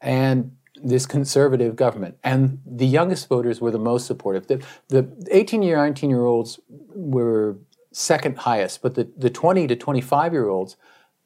and 0.00 0.56
this 0.76 1.06
conservative 1.06 1.76
government, 1.76 2.16
and 2.24 2.60
the 2.66 2.86
youngest 2.86 3.28
voters 3.28 3.60
were 3.60 3.70
the 3.70 3.78
most 3.78 4.06
supportive. 4.06 4.48
The, 4.48 4.64
the 4.88 5.08
18 5.30 5.62
year, 5.62 5.76
19 5.76 6.10
year 6.10 6.24
olds 6.24 6.58
were 6.68 7.58
second 7.92 8.38
highest, 8.38 8.82
but 8.82 8.94
the, 8.94 9.10
the 9.16 9.30
20 9.30 9.66
to 9.68 9.76
25 9.76 10.32
year 10.32 10.48
olds 10.48 10.76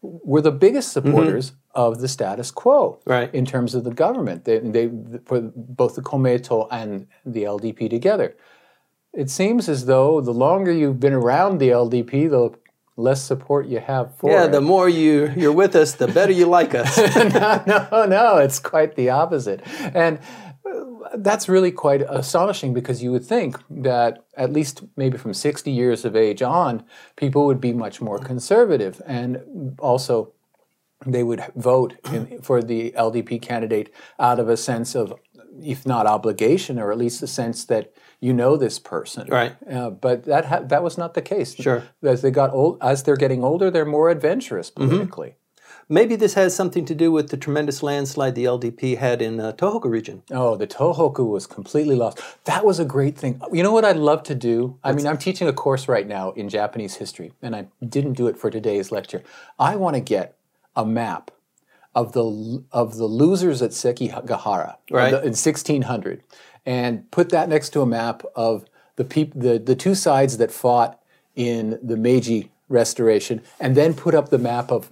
were 0.02 0.40
the 0.42 0.52
biggest 0.52 0.94
mm-hmm. 0.94 1.08
supporters 1.08 1.52
of 1.74 2.00
the 2.00 2.08
status 2.08 2.50
quo 2.50 2.98
Right. 3.06 3.32
in 3.34 3.44
terms 3.44 3.74
of 3.74 3.84
the 3.84 3.90
government. 3.92 4.44
They, 4.44 4.58
they 4.58 4.90
for 5.24 5.40
both 5.54 5.94
the 5.96 6.02
Komeito 6.02 6.68
and 6.70 7.06
the 7.24 7.44
LDP 7.44 7.90
together. 7.90 8.36
it 9.12 9.30
seems 9.30 9.68
as 9.68 9.86
though 9.86 10.20
the 10.20 10.32
longer 10.46 10.72
you've 10.72 11.00
been 11.00 11.14
around 11.14 11.58
the 11.58 11.70
LDP, 11.70 12.28
the 12.30 12.50
less 12.98 13.22
support 13.22 13.66
you 13.66 13.78
have 13.78 14.14
for 14.16 14.30
Yeah, 14.30 14.44
it. 14.44 14.52
the 14.52 14.60
more 14.60 14.88
you 14.88 15.30
you're 15.36 15.52
with 15.64 15.74
us, 15.76 15.92
the 15.94 16.08
better 16.08 16.32
you 16.32 16.46
like 16.46 16.74
us. 16.74 16.96
no, 17.34 17.62
no, 17.66 18.06
no, 18.06 18.36
it's 18.38 18.58
quite 18.58 18.94
the 18.96 19.10
opposite. 19.10 19.60
And 19.94 20.18
that's 21.16 21.48
really 21.48 21.72
quite 21.72 22.02
astonishing 22.02 22.74
because 22.74 23.02
you 23.02 23.12
would 23.12 23.24
think 23.24 23.58
that 23.70 24.24
at 24.36 24.52
least 24.52 24.82
maybe 24.96 25.18
from 25.18 25.34
60 25.34 25.70
years 25.70 26.04
of 26.04 26.16
age 26.16 26.42
on, 26.42 26.84
people 27.16 27.46
would 27.46 27.60
be 27.60 27.72
much 27.72 28.00
more 28.00 28.18
conservative 28.18 29.00
and 29.06 29.76
also 29.78 30.32
they 31.04 31.22
would 31.22 31.44
vote 31.54 31.94
in, 32.12 32.40
for 32.42 32.62
the 32.62 32.92
LDP 32.92 33.40
candidate 33.40 33.92
out 34.18 34.38
of 34.38 34.48
a 34.48 34.56
sense 34.56 34.94
of, 34.94 35.14
if 35.62 35.86
not 35.86 36.06
obligation, 36.06 36.78
or 36.78 36.90
at 36.90 36.98
least 36.98 37.22
a 37.22 37.26
sense 37.26 37.64
that 37.66 37.92
you 38.20 38.32
know 38.32 38.56
this 38.56 38.78
person. 38.78 39.28
Right. 39.28 39.54
Uh, 39.70 39.90
but 39.90 40.24
that 40.24 40.46
ha- 40.46 40.60
that 40.60 40.82
was 40.82 40.96
not 40.96 41.14
the 41.14 41.22
case. 41.22 41.54
Sure. 41.54 41.82
As 42.02 42.22
they 42.22 42.30
got 42.30 42.52
old, 42.52 42.78
as 42.80 43.02
they're 43.02 43.16
getting 43.16 43.44
older, 43.44 43.70
they're 43.70 43.84
more 43.84 44.08
adventurous 44.08 44.70
politically. 44.70 45.36
Maybe 45.88 46.16
this 46.16 46.34
has 46.34 46.54
something 46.54 46.84
to 46.86 46.94
do 46.96 47.12
with 47.12 47.30
the 47.30 47.36
tremendous 47.36 47.80
landslide 47.80 48.34
the 48.34 48.44
LDP 48.44 48.96
had 48.98 49.22
in 49.22 49.38
uh, 49.38 49.52
Tohoku 49.52 49.84
region. 49.88 50.22
Oh, 50.32 50.56
the 50.56 50.66
Tohoku 50.66 51.24
was 51.28 51.46
completely 51.46 51.94
lost. 51.94 52.20
That 52.44 52.64
was 52.64 52.80
a 52.80 52.84
great 52.84 53.16
thing. 53.16 53.40
You 53.52 53.62
know 53.62 53.70
what 53.70 53.84
I'd 53.84 53.96
love 53.96 54.24
to 54.24 54.34
do? 54.34 54.78
I 54.82 54.90
mean, 54.92 55.06
I'm 55.06 55.16
teaching 55.18 55.46
a 55.46 55.52
course 55.52 55.86
right 55.86 56.06
now 56.08 56.32
in 56.32 56.48
Japanese 56.48 56.96
history, 56.96 57.32
and 57.40 57.54
I 57.54 57.68
didn't 57.88 58.14
do 58.14 58.26
it 58.26 58.36
for 58.36 58.50
today's 58.50 58.90
lecture. 58.90 59.22
I 59.60 59.76
want 59.76 59.94
to 59.94 60.00
get 60.00 60.36
a 60.74 60.84
map 60.84 61.30
of 61.94 62.12
the 62.12 62.64
of 62.72 62.96
the 62.96 63.06
losers 63.06 63.62
at 63.62 63.70
Sekigahara 63.70 64.74
Right. 64.90 65.12
the- 65.12 65.22
in 65.24 65.34
1600, 65.34 66.22
and 66.66 67.08
put 67.12 67.28
that 67.30 67.48
next 67.48 67.70
to 67.70 67.80
a 67.80 67.86
map 67.86 68.24
of 68.34 68.64
the 68.96 69.04
peop- 69.04 69.32
the 69.34 69.58
the 69.60 69.76
two 69.76 69.94
sides 69.94 70.38
that 70.38 70.50
fought 70.50 71.00
in 71.36 71.78
the 71.80 71.96
Meiji 71.96 72.50
Restoration, 72.68 73.40
and 73.60 73.76
then 73.76 73.94
put 73.94 74.14
up 74.14 74.30
the 74.30 74.38
map 74.38 74.72
of 74.72 74.90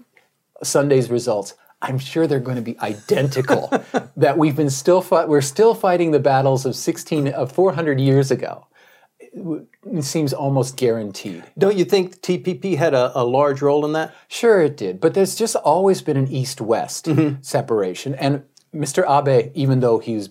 Sunday's 0.62 1.10
results. 1.10 1.54
I'm 1.82 1.98
sure 1.98 2.26
they're 2.26 2.40
going 2.40 2.56
to 2.56 2.62
be 2.62 2.78
identical. 2.80 3.70
that 4.16 4.38
we've 4.38 4.56
been 4.56 4.70
still 4.70 5.02
fight, 5.02 5.28
we're 5.28 5.40
still 5.40 5.74
fighting 5.74 6.12
the 6.12 6.20
battles 6.20 6.64
of 6.64 6.74
16 6.74 7.28
of 7.28 7.52
400 7.52 8.00
years 8.00 8.30
ago. 8.30 8.66
It, 9.20 10.04
seems 10.04 10.32
almost 10.32 10.76
guaranteed. 10.76 11.44
Don't 11.58 11.76
you 11.76 11.84
think 11.84 12.20
TPP 12.20 12.76
had 12.76 12.94
a, 12.94 13.12
a 13.18 13.24
large 13.24 13.62
role 13.62 13.84
in 13.84 13.92
that? 13.92 14.14
Sure, 14.28 14.62
it 14.62 14.76
did, 14.76 15.00
but 15.00 15.14
there's 15.14 15.34
just 15.34 15.56
always 15.56 16.02
been 16.02 16.16
an 16.16 16.28
east-west 16.28 17.06
mm-hmm. 17.06 17.42
separation, 17.42 18.14
and 18.14 18.44
Mr. 18.74 19.04
Abe, 19.08 19.50
even 19.54 19.80
though 19.80 19.98
he's 19.98 20.28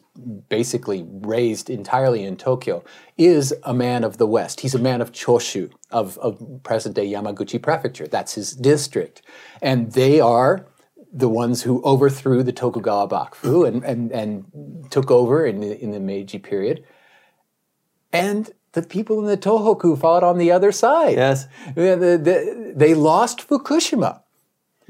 basically 0.49 1.05
raised 1.07 1.69
entirely 1.69 2.23
in 2.23 2.35
Tokyo, 2.35 2.83
is 3.17 3.53
a 3.63 3.73
man 3.73 4.03
of 4.03 4.17
the 4.17 4.27
West. 4.27 4.59
He's 4.61 4.75
a 4.75 4.79
man 4.79 5.01
of 5.01 5.11
Choshu, 5.11 5.71
of, 5.91 6.17
of 6.19 6.61
present-day 6.63 7.09
Yamaguchi 7.09 7.61
Prefecture. 7.61 8.07
That's 8.07 8.33
his 8.35 8.51
district, 8.53 9.21
and 9.61 9.91
they 9.93 10.19
are 10.19 10.67
the 11.11 11.29
ones 11.29 11.61
who 11.61 11.81
overthrew 11.83 12.41
the 12.43 12.51
Tokugawa 12.51 13.07
Bakufu 13.07 13.67
and, 13.67 13.83
and, 13.83 14.11
and 14.11 14.91
took 14.91 15.11
over 15.11 15.45
in 15.45 15.61
the, 15.61 15.81
in 15.81 15.91
the 15.91 15.99
Meiji 15.99 16.39
period. 16.39 16.83
And 18.11 18.51
the 18.73 18.81
people 18.81 19.19
in 19.19 19.25
the 19.27 19.37
Tohoku 19.37 19.97
fought 19.99 20.23
on 20.23 20.39
the 20.39 20.51
other 20.51 20.71
side. 20.71 21.15
Yes. 21.15 21.45
The- 21.75 22.19
the- 22.21 22.73
they 22.75 22.95
lost 22.95 23.47
Fukushima 23.47 24.22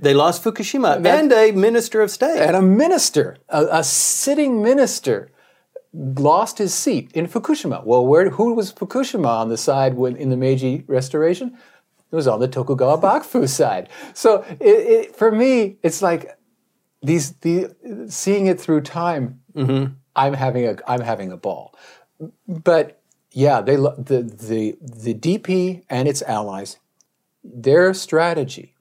They 0.03 0.13
lost 0.13 0.43
Fukushima 0.43 1.05
and 1.05 1.31
a 1.31 1.51
minister 1.53 2.01
of 2.01 2.11
state. 2.11 2.37
and 2.37 2.55
a 2.55 2.61
minister, 2.61 3.37
a, 3.47 3.65
a 3.79 3.83
sitting 3.83 4.61
minister, 4.61 5.31
lost 5.93 6.57
his 6.57 6.73
seat 6.73 7.11
in 7.13 7.27
Fukushima. 7.27 7.85
Well, 7.85 8.05
where 8.05 8.29
who 8.29 8.53
was 8.53 8.73
Fukushima 8.73 9.27
on 9.27 9.47
the 9.47 9.57
side 9.57 9.93
when 9.93 10.17
in 10.17 10.29
the 10.29 10.35
Meiji 10.35 10.83
Restoration? 10.87 11.57
It 12.11 12.15
was 12.15 12.27
on 12.27 12.41
the 12.41 12.49
Tokugawa 12.49 12.99
Bakufu 12.99 13.47
side. 13.47 13.89
So 14.13 14.45
it, 14.59 14.67
it, 14.67 15.15
for 15.15 15.31
me, 15.31 15.77
it's 15.83 16.01
like 16.01 16.37
these 17.01 17.31
the 17.37 17.73
seeing 18.09 18.47
it 18.47 18.59
through 18.59 18.81
time. 18.81 19.39
Mm-hmm. 19.55 19.93
I'm 20.15 20.33
having 20.33 20.65
a 20.67 20.75
I'm 20.85 21.01
having 21.01 21.31
a 21.31 21.37
ball, 21.37 21.73
but 22.47 23.01
yeah, 23.31 23.61
they 23.61 23.77
lo- 23.77 23.95
the 23.97 24.21
the 24.21 24.77
the 24.81 25.13
DP 25.13 25.83
and 25.89 26.07
its 26.07 26.21
allies, 26.21 26.77
their 27.43 27.93
strategy 27.93 28.75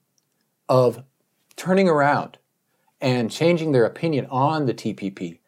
of 0.68 1.04
turning 1.56 1.88
around 1.88 2.38
and 3.00 3.30
changing 3.30 3.73
their 3.73 3.85
opinion 3.85 4.26
on 4.30 4.66
the 4.66 4.75
TPP. 4.75 5.38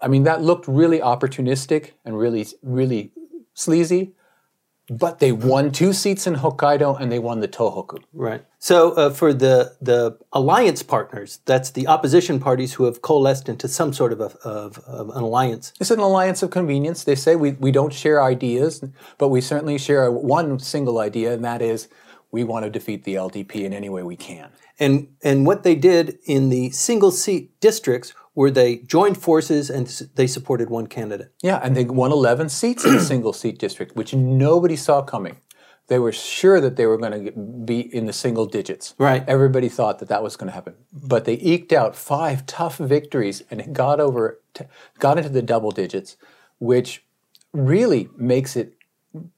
I 0.00 0.08
mean, 0.08 0.24
that 0.24 0.42
looked 0.42 0.66
really 0.66 0.98
opportunistic 1.00 1.92
and 2.04 2.18
really, 2.18 2.46
really 2.62 3.12
sleazy. 3.54 4.12
But 4.88 5.18
they 5.18 5.32
won 5.32 5.72
two 5.72 5.92
seats 5.92 6.28
in 6.28 6.36
Hokkaido 6.36 7.00
and 7.00 7.10
they 7.10 7.18
won 7.18 7.40
the 7.40 7.48
Tohoku. 7.48 7.98
Right. 8.12 8.44
So 8.60 8.92
uh, 8.92 9.10
for 9.10 9.34
the 9.34 9.74
the 9.82 10.16
alliance 10.32 10.84
partners, 10.84 11.40
that's 11.44 11.70
the 11.72 11.88
opposition 11.88 12.38
parties 12.38 12.74
who 12.74 12.84
have 12.84 13.02
coalesced 13.02 13.48
into 13.48 13.66
some 13.66 13.92
sort 13.92 14.12
of, 14.12 14.20
a, 14.20 14.30
of, 14.44 14.78
of 14.86 15.08
an 15.10 15.24
alliance. 15.24 15.72
It's 15.80 15.90
an 15.90 15.98
alliance 15.98 16.44
of 16.44 16.50
convenience. 16.50 17.02
They 17.02 17.16
say 17.16 17.34
we, 17.34 17.52
we 17.52 17.72
don't 17.72 17.92
share 17.92 18.22
ideas, 18.22 18.84
but 19.18 19.28
we 19.28 19.40
certainly 19.40 19.76
share 19.76 20.08
one 20.12 20.60
single 20.60 21.00
idea, 21.00 21.32
and 21.32 21.44
that 21.44 21.62
is 21.62 21.88
we 22.30 22.44
want 22.44 22.64
to 22.64 22.70
defeat 22.70 23.02
the 23.02 23.14
LDP 23.14 23.64
in 23.64 23.72
any 23.72 23.88
way 23.88 24.04
we 24.04 24.16
can. 24.16 24.50
And 24.78 25.08
and 25.22 25.46
what 25.46 25.62
they 25.62 25.74
did 25.74 26.18
in 26.26 26.50
the 26.50 26.70
single 26.70 27.10
seat 27.10 27.58
districts 27.60 28.12
were 28.34 28.50
they 28.50 28.76
joined 28.76 29.16
forces 29.16 29.70
and 29.70 29.86
they 30.14 30.26
supported 30.26 30.68
one 30.68 30.86
candidate. 30.86 31.32
Yeah, 31.42 31.58
and 31.62 31.74
they 31.74 31.84
won 31.84 32.12
11 32.12 32.50
seats 32.50 32.84
in 32.84 32.94
a 32.94 33.00
single 33.12 33.32
seat 33.32 33.58
district, 33.58 33.96
which 33.96 34.14
nobody 34.14 34.76
saw 34.76 35.02
coming. 35.02 35.38
They 35.88 35.98
were 35.98 36.12
sure 36.12 36.60
that 36.60 36.76
they 36.76 36.86
were 36.86 36.98
going 36.98 37.24
to 37.24 37.32
be 37.64 37.80
in 37.94 38.06
the 38.06 38.12
single 38.12 38.44
digits. 38.44 38.94
Right. 38.98 39.24
Everybody 39.28 39.68
thought 39.68 40.00
that 40.00 40.08
that 40.08 40.22
was 40.22 40.36
going 40.36 40.48
to 40.48 40.54
happen. 40.54 40.74
But 40.92 41.24
they 41.24 41.34
eked 41.34 41.72
out 41.72 41.94
five 41.94 42.44
tough 42.44 42.76
victories 42.76 43.42
and 43.50 43.74
got 43.74 44.00
over, 44.00 44.40
t- 44.52 44.64
got 44.98 45.16
into 45.16 45.30
the 45.30 45.42
double 45.42 45.70
digits, 45.70 46.16
which 46.58 47.04
really 47.52 48.08
makes 48.16 48.56
it, 48.56 48.74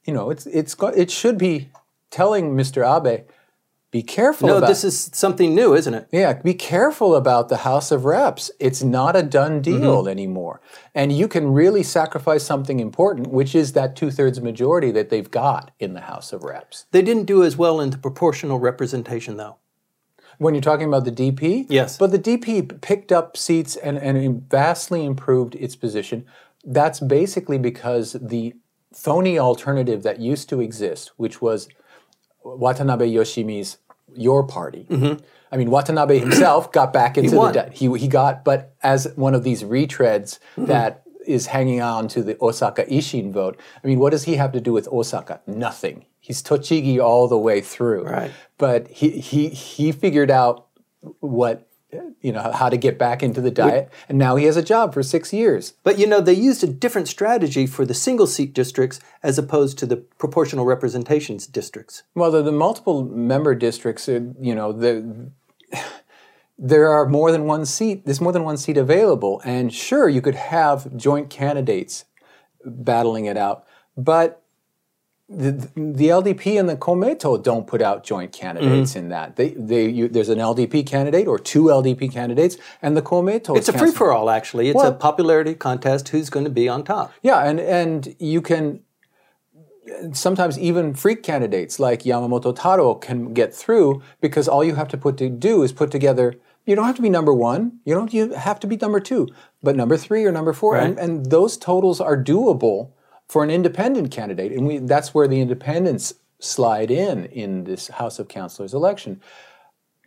you 0.04 0.14
know, 0.14 0.30
it's 0.30 0.46
it's 0.46 0.74
it 0.96 1.10
should 1.10 1.38
be 1.38 1.70
telling 2.10 2.56
Mr. 2.56 2.82
Abe, 2.82 3.26
be 3.90 4.02
careful 4.02 4.48
No, 4.48 4.58
about 4.58 4.66
this 4.66 4.84
is 4.84 5.10
something 5.14 5.54
new, 5.54 5.74
isn't 5.74 5.94
it? 5.94 6.08
yeah, 6.12 6.34
be 6.34 6.52
careful 6.52 7.14
about 7.16 7.48
the 7.48 7.58
House 7.58 7.90
of 7.90 8.04
Reps. 8.04 8.50
It's 8.60 8.82
not 8.82 9.16
a 9.16 9.22
done 9.22 9.62
deal 9.62 9.78
Mm-hmm. 10.02 10.08
anymore. 10.08 10.60
And 10.94 11.10
you 11.10 11.26
can 11.26 11.52
really 11.52 11.82
sacrifice 11.82 12.44
something 12.44 12.80
important, 12.80 13.28
which 13.28 13.54
is 13.54 13.72
that 13.72 13.96
two 13.96 14.10
thirds 14.10 14.40
majority 14.42 14.90
that 14.90 15.08
they've 15.08 15.30
got 15.30 15.70
in 15.78 15.94
the 15.94 16.02
House 16.02 16.32
of 16.34 16.44
Reps. 16.44 16.84
They 16.90 17.00
didn't 17.02 17.24
do 17.24 17.42
as 17.42 17.56
well 17.56 17.80
in 17.80 17.88
the 17.90 17.98
proportional 17.98 18.58
representation, 18.58 19.38
though. 19.38 19.56
When 20.36 20.54
you're 20.54 20.60
talking 20.60 20.86
about 20.86 21.04
the 21.06 21.10
DP? 21.12 21.66
Yes. 21.70 21.96
But 21.96 22.12
the 22.12 22.18
DP 22.18 22.80
picked 22.82 23.10
up 23.10 23.36
seats 23.36 23.74
and, 23.74 23.96
and 23.96 24.48
vastly 24.50 25.04
improved 25.04 25.54
its 25.54 25.74
position. 25.76 26.26
That's 26.64 27.00
basically 27.00 27.58
because 27.58 28.12
the 28.20 28.54
phony 28.92 29.38
alternative 29.38 30.02
that 30.02 30.20
used 30.20 30.48
to 30.50 30.60
exist, 30.60 31.12
which 31.16 31.40
was 31.42 31.68
Watanabe 32.56 33.06
Yoshimi's 33.10 33.78
Your 34.14 34.46
Party. 34.46 34.86
I 35.50 35.56
mean, 35.56 35.70
Watanabe 35.70 36.18
himself 36.18 36.72
got 36.78 36.92
back 36.92 37.16
into 37.16 37.30
the 37.30 37.36
won. 37.36 37.52
de- 37.54 37.70
he 37.70 37.92
he 37.98 38.08
got, 38.08 38.44
but 38.44 38.74
as 38.82 39.12
one 39.16 39.34
of 39.34 39.44
these 39.44 39.62
retreads 39.62 40.38
mm-hmm. 40.56 40.66
that 40.66 41.02
is 41.26 41.46
hanging 41.46 41.80
on 41.80 42.08
to 42.08 42.22
the 42.22 42.36
Osaka 42.40 42.84
Ishin 42.86 43.32
vote. 43.32 43.58
I 43.82 43.86
mean, 43.86 43.98
what 43.98 44.10
does 44.10 44.24
he 44.24 44.36
have 44.36 44.52
to 44.52 44.60
do 44.60 44.72
with 44.72 44.88
Osaka? 44.88 45.40
Nothing. 45.46 46.06
He's 46.20 46.42
Tochigi 46.42 47.02
all 47.02 47.28
the 47.28 47.38
way 47.38 47.60
through. 47.60 48.04
Right. 48.04 48.30
But 48.56 48.88
he 48.88 49.10
he 49.20 49.48
he 49.48 49.92
figured 49.92 50.30
out 50.30 50.66
what 51.20 51.67
you 52.20 52.32
know 52.32 52.52
how 52.52 52.68
to 52.68 52.76
get 52.76 52.98
back 52.98 53.22
into 53.22 53.40
the 53.40 53.50
diet, 53.50 53.90
and 54.08 54.18
now 54.18 54.36
he 54.36 54.44
has 54.44 54.56
a 54.56 54.62
job 54.62 54.92
for 54.92 55.02
six 55.02 55.32
years. 55.32 55.74
But 55.82 55.98
you 55.98 56.06
know, 56.06 56.20
they 56.20 56.34
used 56.34 56.62
a 56.62 56.66
different 56.66 57.08
strategy 57.08 57.66
for 57.66 57.86
the 57.86 57.94
single 57.94 58.26
seat 58.26 58.52
districts 58.52 59.00
as 59.22 59.38
opposed 59.38 59.78
to 59.78 59.86
the 59.86 59.96
proportional 59.96 60.66
representations 60.66 61.46
districts. 61.46 62.02
Well, 62.14 62.30
the, 62.30 62.42
the 62.42 62.52
multiple 62.52 63.04
member 63.04 63.54
districts, 63.54 64.08
uh, 64.08 64.20
you 64.40 64.54
know, 64.54 64.72
the, 64.72 65.30
there 66.58 66.88
are 66.88 67.08
more 67.08 67.32
than 67.32 67.44
one 67.44 67.64
seat. 67.64 68.04
There's 68.04 68.20
more 68.20 68.32
than 68.32 68.44
one 68.44 68.58
seat 68.58 68.76
available, 68.76 69.40
and 69.44 69.72
sure, 69.72 70.08
you 70.08 70.20
could 70.20 70.34
have 70.34 70.96
joint 70.96 71.30
candidates 71.30 72.04
battling 72.64 73.24
it 73.24 73.36
out, 73.36 73.64
but 73.96 74.42
the, 75.28 75.52
the 75.74 76.08
LDP 76.08 76.58
and 76.58 76.68
the 76.68 76.76
Komeito 76.76 77.42
don't 77.42 77.66
put 77.66 77.82
out 77.82 78.02
joint 78.02 78.32
candidates 78.32 78.92
mm-hmm. 78.92 78.98
in 78.98 79.08
that. 79.10 79.36
They, 79.36 79.50
they, 79.50 79.88
you, 79.88 80.08
there's 80.08 80.30
an 80.30 80.38
LDP 80.38 80.86
candidate 80.86 81.26
or 81.26 81.38
two 81.38 81.64
LDP 81.64 82.10
candidates, 82.10 82.56
and 82.80 82.96
the 82.96 83.02
Komeito. 83.02 83.56
It's 83.56 83.68
a 83.68 83.76
free 83.76 83.90
for 83.90 84.10
all, 84.10 84.30
actually. 84.30 84.70
It's 84.70 84.82
a 84.82 84.92
popularity 84.92 85.54
contest 85.54 86.08
who's 86.08 86.30
going 86.30 86.44
to 86.44 86.50
be 86.50 86.68
on 86.68 86.82
top. 86.82 87.12
Yeah, 87.22 87.44
and 87.44 87.60
and 87.60 88.16
you 88.18 88.40
can 88.40 88.80
sometimes 90.12 90.58
even 90.58 90.94
freak 90.94 91.22
candidates 91.22 91.78
like 91.78 92.02
Yamamoto 92.02 92.54
Taro 92.54 92.94
can 92.94 93.34
get 93.34 93.54
through 93.54 94.02
because 94.20 94.48
all 94.48 94.64
you 94.64 94.74
have 94.76 94.88
to 94.88 94.96
put 94.96 95.16
to 95.18 95.28
do 95.28 95.62
is 95.62 95.72
put 95.72 95.90
together. 95.90 96.36
You 96.64 96.74
don't 96.74 96.86
have 96.86 96.96
to 96.96 97.02
be 97.02 97.10
number 97.10 97.34
one. 97.34 97.80
You 97.84 97.94
don't 97.94 98.14
you 98.14 98.32
have 98.32 98.60
to 98.60 98.66
be 98.66 98.76
number 98.76 99.00
two, 99.00 99.28
but 99.62 99.76
number 99.76 99.98
three 99.98 100.24
or 100.24 100.32
number 100.32 100.54
four, 100.54 100.76
and, 100.76 100.98
and 100.98 101.26
those 101.26 101.58
totals 101.58 102.00
are 102.00 102.16
doable 102.16 102.92
for 103.28 103.44
an 103.44 103.50
independent 103.50 104.10
candidate, 104.10 104.52
and 104.52 104.66
we, 104.66 104.78
that's 104.78 105.14
where 105.14 105.28
the 105.28 105.40
independents 105.40 106.14
slide 106.40 106.90
in 106.90 107.26
in 107.26 107.64
this 107.64 107.88
House 107.88 108.18
of 108.18 108.28
Councilors 108.28 108.74
election. 108.74 109.20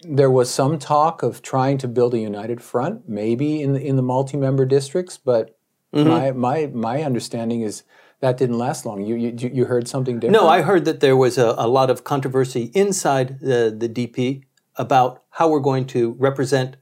There 0.04 0.32
was 0.32 0.50
some 0.50 0.80
talk 0.80 1.22
of 1.22 1.42
trying 1.42 1.78
to 1.80 1.88
build 1.88 2.14
a 2.16 2.20
united 2.20 2.62
front, 2.62 3.08
maybe 3.08 3.62
in 3.62 3.74
the, 3.74 3.86
in 3.86 3.96
the 3.98 4.02
multi-member 4.02 4.66
districts, 4.66 5.18
but 5.18 5.56
my, 5.94 6.32
my 6.32 6.68
my 6.68 7.04
understanding 7.04 7.62
is 7.62 7.84
that 8.22 8.38
didn't 8.38 8.58
last 8.58 8.86
long. 8.86 9.04
You 9.04 9.16
you, 9.16 9.52
you 9.54 9.66
heard 9.66 9.88
something 9.88 10.20
different? 10.20 10.42
No, 10.42 10.48
I 10.48 10.62
heard 10.62 10.86
that 10.86 11.02
there 11.02 11.18
was 11.18 11.38
a, 11.38 11.54
a 11.58 11.68
lot 11.68 11.90
of 11.90 12.04
controversy 12.04 12.72
inside 12.74 13.40
the, 13.40 13.76
the 13.78 13.90
DP 13.90 14.44
about 14.78 15.24
how 15.32 15.50
we're 15.50 15.60
going 15.60 15.86
to 15.88 16.12
represent 16.14 16.78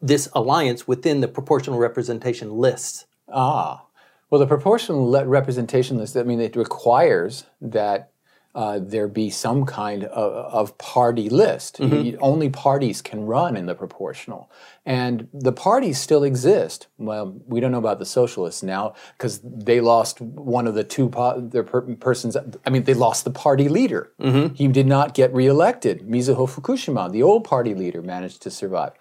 this 0.00 0.28
alliance 0.32 0.88
within 0.88 1.20
the 1.20 1.28
proportional 1.28 1.78
representation 1.78 2.50
lists. 2.50 3.06
Ah, 3.32 3.85
well, 4.30 4.38
the 4.40 4.46
proportional 4.46 5.24
representation 5.24 5.98
list. 5.98 6.16
I 6.16 6.22
mean, 6.24 6.40
it 6.40 6.56
requires 6.56 7.44
that 7.60 8.10
uh, 8.56 8.80
there 8.82 9.06
be 9.06 9.28
some 9.28 9.66
kind 9.66 10.04
of, 10.04 10.32
of 10.32 10.78
party 10.78 11.28
list. 11.28 11.78
You- 11.78 12.18
only 12.22 12.48
parties 12.48 13.02
can 13.02 13.26
run 13.26 13.54
in 13.54 13.66
the 13.66 13.74
proportional, 13.74 14.50
and 14.86 15.28
the 15.34 15.52
parties 15.52 16.00
still 16.00 16.24
exist. 16.24 16.86
Well, 16.96 17.38
we 17.46 17.60
don't 17.60 17.70
know 17.70 17.78
about 17.78 17.98
the 17.98 18.06
socialists 18.06 18.62
now 18.62 18.94
because 19.18 19.40
they 19.44 19.82
lost 19.82 20.22
one 20.22 20.66
of 20.66 20.74
the 20.74 20.84
two 20.84 21.10
po- 21.10 21.38
their 21.38 21.64
per- 21.64 21.82
persons. 21.96 22.34
I 22.64 22.70
mean, 22.70 22.84
they 22.84 22.94
lost 22.94 23.24
the 23.24 23.30
party 23.30 23.68
leader. 23.68 24.12
He 24.54 24.68
did 24.68 24.86
not 24.86 25.12
get 25.12 25.34
reelected. 25.34 26.08
Mizuho 26.08 26.48
Fukushima, 26.48 27.12
the 27.12 27.22
old 27.22 27.44
party 27.44 27.74
leader, 27.74 28.00
managed 28.00 28.40
to 28.42 28.50
survive 28.50 28.92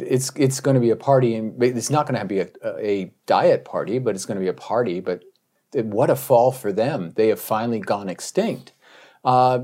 it's 0.00 0.30
it's 0.36 0.60
going 0.60 0.74
to 0.74 0.80
be 0.80 0.90
a 0.90 0.96
party, 0.96 1.34
and 1.34 1.60
it's 1.62 1.90
not 1.90 2.06
going 2.06 2.18
to 2.20 2.26
be 2.26 2.40
a, 2.40 2.48
a 2.78 3.12
diet 3.26 3.64
party, 3.64 3.98
but 3.98 4.14
it's 4.14 4.24
going 4.24 4.36
to 4.36 4.40
be 4.40 4.48
a 4.48 4.52
party. 4.52 5.00
But 5.00 5.24
what 5.72 6.10
a 6.10 6.16
fall 6.16 6.52
for 6.52 6.72
them! 6.72 7.12
They 7.16 7.28
have 7.28 7.40
finally 7.40 7.80
gone 7.80 8.08
extinct. 8.08 8.72
Uh, 9.24 9.60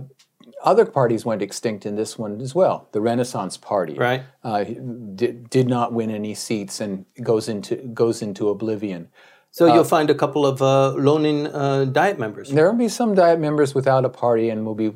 other 0.63 0.85
parties 0.85 1.25
went 1.25 1.43
extinct 1.43 1.87
in 1.87 1.97
this 1.97 2.19
one 2.19 2.41
as 2.41 2.55
well. 2.55 2.89
The 2.93 3.01
Renaissance 3.01 3.57
Party 3.57 3.95
Right. 3.95 4.23
uh, 4.45 4.65
did, 4.65 5.51
did 5.51 5.69
not 5.69 5.93
win 5.93 6.11
any 6.11 6.35
seats 6.35 6.81
and 6.81 7.05
goes 7.23 7.49
into 7.49 7.77
goes 7.77 8.23
into 8.23 8.49
oblivion. 8.49 9.09
So 9.51 9.67
you'll 9.75 9.85
find 9.85 10.09
a 10.09 10.15
couple 10.15 10.47
of 10.47 10.63
uh, 10.63 10.93
loaning 10.95 11.47
uh, 11.47 11.85
diet 11.85 12.19
members. 12.19 12.49
There 12.49 12.71
will 12.71 12.79
be 12.79 12.89
some 12.89 13.15
diet 13.15 13.39
members 13.39 13.75
without 13.75 14.05
a 14.05 14.09
party, 14.09 14.49
and 14.49 14.65
will 14.65 14.75
be 14.75 14.95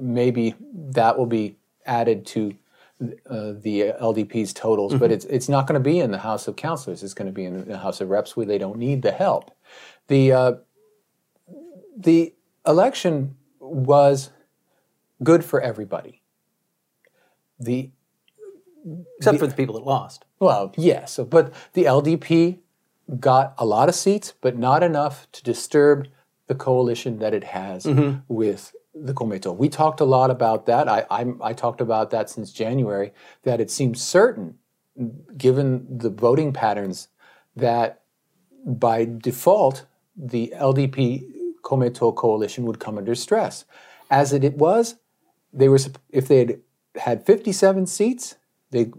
maybe 0.00 0.54
that 0.72 1.18
will 1.18 1.26
be 1.26 1.56
added 1.84 2.24
to 2.26 2.54
uh, 3.00 3.52
the 3.60 3.92
LDP's 4.00 4.52
totals. 4.52 4.94
But 4.94 5.12
it's 5.12 5.24
it's 5.26 5.48
not 5.48 5.66
going 5.66 5.80
to 5.80 5.90
be 5.90 6.00
in 6.00 6.10
the 6.10 6.18
House 6.18 6.48
of 6.48 6.56
Councilors. 6.56 7.02
It's 7.02 7.14
going 7.14 7.26
to 7.26 7.32
be 7.32 7.44
in 7.44 7.68
the 7.68 7.78
House 7.78 8.00
of 8.00 8.10
Reps, 8.10 8.36
where 8.36 8.46
they 8.46 8.58
don't 8.58 8.78
need 8.78 9.02
the 9.02 9.12
help. 9.12 9.50
The 10.08 10.32
uh, 10.32 10.52
the 11.96 12.34
election 12.66 13.36
was 13.60 14.30
good 15.22 15.44
for 15.44 15.60
everybody. 15.60 16.22
The 17.60 17.90
except 19.18 19.38
for 19.38 19.46
the 19.46 19.54
people 19.54 19.74
that 19.74 19.84
lost. 19.84 20.24
well, 20.38 20.72
yes, 20.76 21.18
but 21.28 21.52
the 21.74 21.84
LDP 21.84 22.58
got 23.20 23.54
a 23.58 23.64
lot 23.64 23.88
of 23.88 23.94
seats, 23.94 24.34
but 24.40 24.56
not 24.56 24.82
enough 24.82 25.26
to 25.32 25.42
disturb 25.42 26.08
the 26.46 26.54
coalition 26.54 27.18
that 27.18 27.34
it 27.34 27.44
has 27.44 27.86
with 28.28 28.74
the 29.04 29.14
Komeito. 29.14 29.56
We 29.56 29.68
talked 29.68 30.00
a 30.00 30.04
lot 30.04 30.30
about 30.30 30.66
that. 30.66 30.88
I, 30.88 31.06
I'm, 31.10 31.40
I 31.42 31.52
talked 31.52 31.80
about 31.80 32.10
that 32.10 32.30
since 32.30 32.52
January, 32.52 33.12
that 33.42 33.60
it 33.60 33.70
seems 33.70 34.02
certain, 34.02 34.58
given 35.36 35.86
the 35.98 36.10
voting 36.10 36.52
patterns, 36.52 37.08
that 37.56 38.02
by 38.64 39.04
default, 39.04 39.86
the 40.16 40.52
LDP 40.56 41.24
Komeito 41.62 42.14
coalition 42.14 42.64
would 42.64 42.80
come 42.80 42.98
under 42.98 43.14
stress. 43.14 43.64
As 44.10 44.32
it, 44.32 44.44
it 44.44 44.54
was, 44.54 44.96
they 45.52 45.68
were 45.68 45.78
if 46.10 46.28
they 46.28 46.38
had 46.38 46.60
had 46.96 47.26
57 47.26 47.86
seats, 47.86 48.36
they 48.70 48.90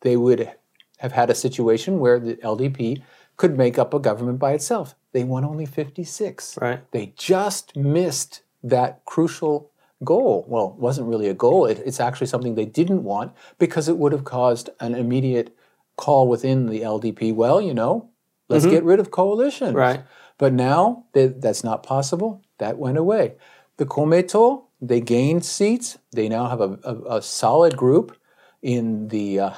they 0.00 0.16
would 0.16 0.52
have 0.98 1.12
had 1.12 1.30
a 1.30 1.34
situation 1.34 1.98
where 1.98 2.18
the 2.18 2.34
LDP 2.36 3.02
could 3.36 3.56
make 3.56 3.78
up 3.78 3.94
a 3.94 3.98
government 3.98 4.38
by 4.38 4.52
itself. 4.52 4.94
They 5.12 5.24
won 5.24 5.44
only 5.44 5.64
56. 5.64 6.58
Right. 6.60 6.90
They 6.90 7.14
just 7.16 7.76
missed 7.76 8.42
that 8.62 9.04
crucial 9.04 9.70
goal. 10.04 10.44
Well, 10.48 10.74
it 10.76 10.80
wasn't 10.80 11.08
really 11.08 11.28
a 11.28 11.34
goal. 11.34 11.66
It, 11.66 11.82
it's 11.84 12.00
actually 12.00 12.28
something 12.28 12.54
they 12.54 12.64
didn't 12.64 13.04
want 13.04 13.32
because 13.58 13.88
it 13.88 13.98
would 13.98 14.12
have 14.12 14.24
caused 14.24 14.70
an 14.80 14.94
immediate 14.94 15.56
call 15.96 16.28
within 16.28 16.66
the 16.66 16.80
LDP. 16.80 17.34
Well, 17.34 17.60
you 17.60 17.74
know, 17.74 18.10
let's 18.48 18.66
get 18.66 18.84
rid 18.84 19.00
of 19.00 19.10
coalitions. 19.10 19.74
Right. 19.74 20.02
But 20.38 20.52
now 20.52 21.06
that 21.12 21.40
that's 21.40 21.64
not 21.64 21.82
possible. 21.82 22.42
That 22.58 22.78
went 22.78 22.98
away. 22.98 23.34
The 23.76 23.86
Komeito, 23.86 24.64
they 24.80 25.00
gained 25.00 25.44
seats. 25.44 25.98
They 26.12 26.28
now 26.28 26.48
have 26.48 26.60
a, 26.60 26.78
a, 26.84 27.16
a 27.16 27.22
solid 27.22 27.76
group 27.76 28.16
in 28.62 29.08
the 29.08 29.40
uh, 29.40 29.54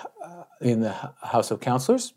in 0.61 0.81
the 0.81 0.93
House 1.23 1.51
of 1.51 1.61
Councilors, 1.61 2.13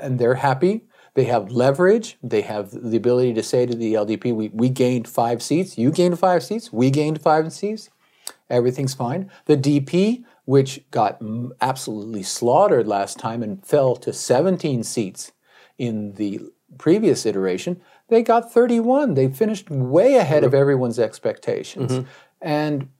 and 0.00 0.18
they're 0.18 0.34
happy. 0.34 0.84
They 1.16 1.24
have 1.24 1.50
leverage. 1.50 2.18
They 2.22 2.42
have 2.42 2.70
the 2.70 2.98
ability 2.98 3.32
to 3.34 3.42
say 3.42 3.64
to 3.64 3.74
the 3.74 3.94
LDP, 3.94 4.34
"We 4.34 4.50
we 4.50 4.68
gained 4.68 5.08
five 5.08 5.42
seats. 5.42 5.78
You 5.78 5.90
gained 5.90 6.18
five 6.18 6.44
seats. 6.44 6.70
We 6.70 6.90
gained 6.90 7.22
five 7.22 7.50
seats. 7.54 7.88
Everything's 8.50 8.92
fine." 8.92 9.30
The 9.46 9.56
DP, 9.56 10.24
which 10.44 10.84
got 10.90 11.18
mm, 11.20 11.52
absolutely 11.62 12.22
slaughtered 12.22 12.86
last 12.86 13.18
time 13.18 13.42
and 13.42 13.64
fell 13.64 13.96
to 13.96 14.12
17 14.12 14.82
seats 14.82 15.32
in 15.78 16.12
the 16.16 16.40
previous 16.76 17.24
iteration, 17.24 17.80
they 18.08 18.22
got 18.22 18.52
31. 18.52 19.14
They 19.14 19.28
finished 19.28 19.70
way 19.70 20.16
ahead 20.16 20.44
of 20.44 20.52
everyone's 20.52 20.98
expectations. 20.98 22.04
And 22.42 22.90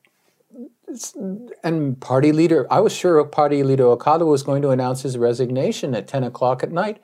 and 1.62 2.00
party 2.00 2.32
leader, 2.32 2.66
I 2.70 2.80
was 2.80 2.94
sure 2.94 3.22
party 3.24 3.62
leader 3.62 3.84
Okada 3.88 4.24
was 4.24 4.42
going 4.42 4.62
to 4.62 4.70
announce 4.70 5.02
his 5.02 5.18
resignation 5.18 5.94
at 5.94 6.08
10 6.08 6.24
o'clock 6.24 6.62
at 6.62 6.72
night, 6.72 6.98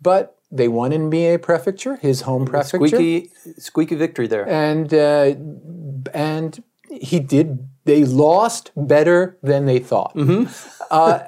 but 0.00 0.38
they 0.54 0.68
won 0.68 0.92
in 0.92 1.10
Mie 1.10 1.36
Prefecture, 1.36 1.96
his 1.96 2.22
home 2.22 2.44
prefecture, 2.46 2.86
Squeaky, 2.86 3.30
squeaky 3.58 3.96
victory 3.96 4.26
there. 4.28 4.46
and 4.48 4.94
uh, 4.94 5.34
and 6.14 6.62
he 6.90 7.18
did. 7.20 7.68
They 7.86 8.04
lost 8.04 8.70
better 8.76 9.36
than 9.42 9.66
they 9.66 9.78
thought, 9.78 10.12
uh, 10.90 11.18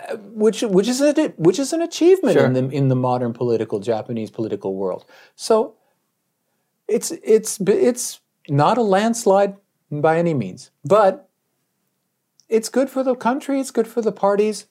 which 0.44 0.62
which 0.62 0.88
is 0.88 1.00
a 1.02 1.12
which 1.36 1.58
is 1.58 1.72
an 1.72 1.82
achievement 1.82 2.36
in 2.38 2.52
the 2.54 2.64
in 2.70 2.88
the 2.88 2.96
modern 2.96 3.32
political 3.34 3.78
Japanese 3.80 4.30
political 4.30 4.74
world. 4.74 5.04
So 5.34 5.74
it's 6.88 7.10
it's 7.36 7.58
it's 7.60 8.20
not 8.48 8.78
a 8.78 8.82
landslide 8.82 9.56
by 9.90 10.18
any 10.18 10.34
means, 10.34 10.70
but 10.84 11.28
it's 12.48 12.68
good 12.70 12.88
for 12.88 13.02
the 13.02 13.14
country. 13.14 13.60
It's 13.60 13.72
good 13.72 13.88
for 13.88 14.00
the 14.00 14.12
parties, 14.12 14.66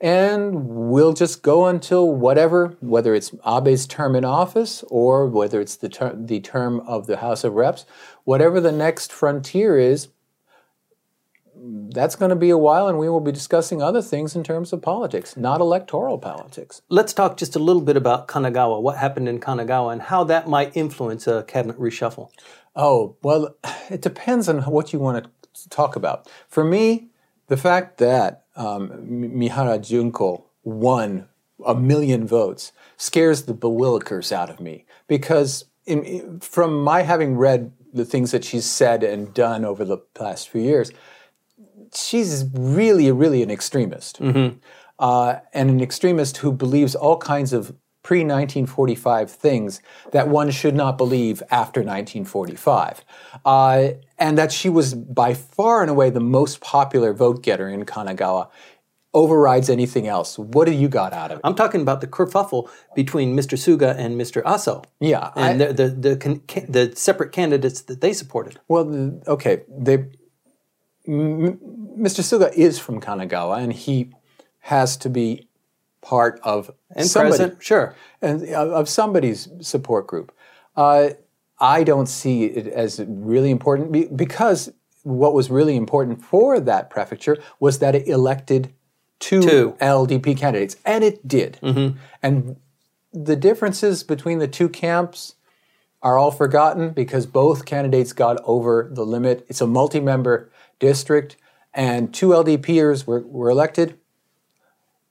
and 0.00 0.66
we'll 0.66 1.12
just 1.12 1.42
go 1.42 1.66
until 1.66 2.10
whatever, 2.10 2.76
whether 2.80 3.14
it's 3.14 3.32
Abe's 3.44 3.86
term 3.86 4.16
in 4.16 4.24
office 4.24 4.82
or 4.88 5.26
whether 5.26 5.60
it's 5.60 5.76
the 5.76 5.90
term 5.90 6.26
the 6.26 6.40
term 6.40 6.80
of 6.80 7.06
the 7.06 7.18
House 7.18 7.44
of 7.44 7.54
Reps, 7.54 7.84
whatever 8.24 8.60
the 8.60 8.72
next 8.72 9.12
frontier 9.12 9.78
is. 9.78 10.08
That's 11.62 12.16
going 12.16 12.30
to 12.30 12.36
be 12.36 12.48
a 12.48 12.56
while, 12.56 12.88
and 12.88 12.98
we 12.98 13.10
will 13.10 13.20
be 13.20 13.32
discussing 13.32 13.82
other 13.82 14.00
things 14.00 14.34
in 14.34 14.42
terms 14.42 14.72
of 14.72 14.80
politics, 14.80 15.36
not 15.36 15.60
electoral 15.60 16.16
politics. 16.16 16.80
Let's 16.88 17.12
talk 17.12 17.36
just 17.36 17.54
a 17.54 17.58
little 17.58 17.82
bit 17.82 17.98
about 17.98 18.28
Kanagawa, 18.28 18.80
what 18.80 18.96
happened 18.96 19.28
in 19.28 19.40
Kanagawa, 19.40 19.92
and 19.92 20.00
how 20.00 20.24
that 20.24 20.48
might 20.48 20.74
influence 20.74 21.26
a 21.26 21.42
cabinet 21.42 21.78
reshuffle. 21.78 22.30
Oh, 22.74 23.16
well, 23.22 23.56
it 23.90 24.00
depends 24.00 24.48
on 24.48 24.62
what 24.62 24.94
you 24.94 25.00
want 25.00 25.26
to 25.52 25.68
talk 25.68 25.96
about. 25.96 26.30
For 26.48 26.64
me, 26.64 27.10
the 27.48 27.58
fact 27.58 27.98
that 27.98 28.44
um, 28.60 29.38
Mihara 29.38 29.78
Junko 29.78 30.44
won 30.62 31.28
a 31.64 31.74
million 31.74 32.26
votes 32.26 32.72
scares 32.96 33.42
the 33.42 33.54
bewillikers 33.54 34.32
out 34.32 34.50
of 34.50 34.60
me 34.60 34.84
because 35.08 35.64
in, 35.86 36.40
from 36.40 36.82
my 36.84 37.02
having 37.02 37.36
read 37.36 37.72
the 37.92 38.04
things 38.04 38.32
that 38.32 38.44
she's 38.44 38.66
said 38.66 39.02
and 39.02 39.32
done 39.32 39.64
over 39.64 39.84
the 39.84 39.96
past 39.96 40.50
few 40.50 40.60
years, 40.60 40.92
she's 41.94 42.44
really, 42.52 43.10
really 43.10 43.42
an 43.42 43.50
extremist. 43.50 44.20
Uh, 44.98 45.40
and 45.54 45.70
an 45.70 45.80
extremist 45.80 46.36
who 46.38 46.52
believes 46.52 46.94
all 46.94 47.16
kinds 47.16 47.54
of 47.54 47.74
pre 48.02 48.20
1945 48.20 49.30
things 49.30 49.80
that 50.12 50.28
one 50.28 50.50
should 50.50 50.74
not 50.74 50.96
believe 50.96 51.42
after 51.50 51.80
1945. 51.80 53.04
Uh, 53.44 53.88
and 54.18 54.38
that 54.38 54.52
she 54.52 54.68
was 54.68 54.94
by 54.94 55.34
far 55.34 55.82
and 55.82 55.90
away 55.90 56.10
the 56.10 56.20
most 56.20 56.60
popular 56.60 57.12
vote 57.12 57.42
getter 57.42 57.68
in 57.68 57.84
Kanagawa. 57.84 58.48
Overrides 59.12 59.68
anything 59.68 60.06
else. 60.06 60.38
What 60.38 60.66
do 60.66 60.72
you 60.72 60.88
got 60.88 61.12
out 61.12 61.32
of 61.32 61.38
it? 61.38 61.40
I'm 61.42 61.56
talking 61.56 61.80
about 61.80 62.00
the 62.00 62.06
kerfuffle 62.06 62.70
between 62.94 63.36
Mr. 63.36 63.58
Suga 63.58 63.92
and 63.98 64.14
Mr. 64.20 64.40
Aso, 64.44 64.84
Yeah, 65.00 65.32
I- 65.34 65.50
and 65.50 65.60
the, 65.60 65.72
the, 65.72 65.88
the, 65.88 66.40
ca- 66.46 66.66
the 66.68 66.94
separate 66.94 67.32
candidates 67.32 67.80
that 67.82 68.00
they 68.02 68.12
supported. 68.12 68.60
Well, 68.68 69.20
okay, 69.26 69.62
they, 69.68 69.94
M- 71.08 71.58
Mr. 71.98 72.22
Suga 72.22 72.52
is 72.54 72.78
from 72.78 73.00
Kanagawa, 73.00 73.60
and 73.60 73.72
he 73.72 74.12
has 74.60 74.96
to 74.98 75.10
be 75.10 75.48
part 76.02 76.40
of 76.42 76.70
And 76.94 77.06
somebody, 77.06 77.30
present, 77.38 77.62
sure. 77.62 77.94
and 78.22 78.42
of 78.44 78.70
of 78.72 78.88
somebody's 78.88 79.48
support 79.60 80.06
group. 80.06 80.32
Uh, 80.76 81.10
I 81.58 81.84
don't 81.84 82.06
see 82.08 82.44
it 82.44 82.66
as 82.66 83.00
really 83.06 83.50
important 83.50 83.92
be- 83.92 84.06
because 84.06 84.72
what 85.02 85.34
was 85.34 85.50
really 85.50 85.76
important 85.76 86.22
for 86.24 86.58
that 86.60 86.88
prefecture 86.90 87.36
was 87.58 87.78
that 87.80 87.94
it 87.94 88.06
elected 88.08 88.72
two, 89.18 89.42
Two. 89.42 89.76
LDP 89.80 90.36
candidates, 90.38 90.76
and 90.84 91.04
it 91.04 91.26
did. 91.28 91.58
And 92.22 92.56
the 93.12 93.36
differences 93.36 94.02
between 94.02 94.38
the 94.38 94.48
two 94.48 94.68
camps 94.68 95.34
are 96.02 96.16
all 96.16 96.30
forgotten 96.30 96.90
because 96.90 97.26
both 97.26 97.66
candidates 97.66 98.14
got 98.14 98.38
over 98.44 98.88
the 98.90 99.04
limit. 99.04 99.44
It's 99.48 99.60
a 99.60 99.66
multi 99.66 100.00
member 100.00 100.50
district, 100.78 101.36
and 101.74 102.14
two 102.14 102.28
LDPers 102.28 103.06
were, 103.06 103.20
were 103.20 103.50
elected. 103.50 103.98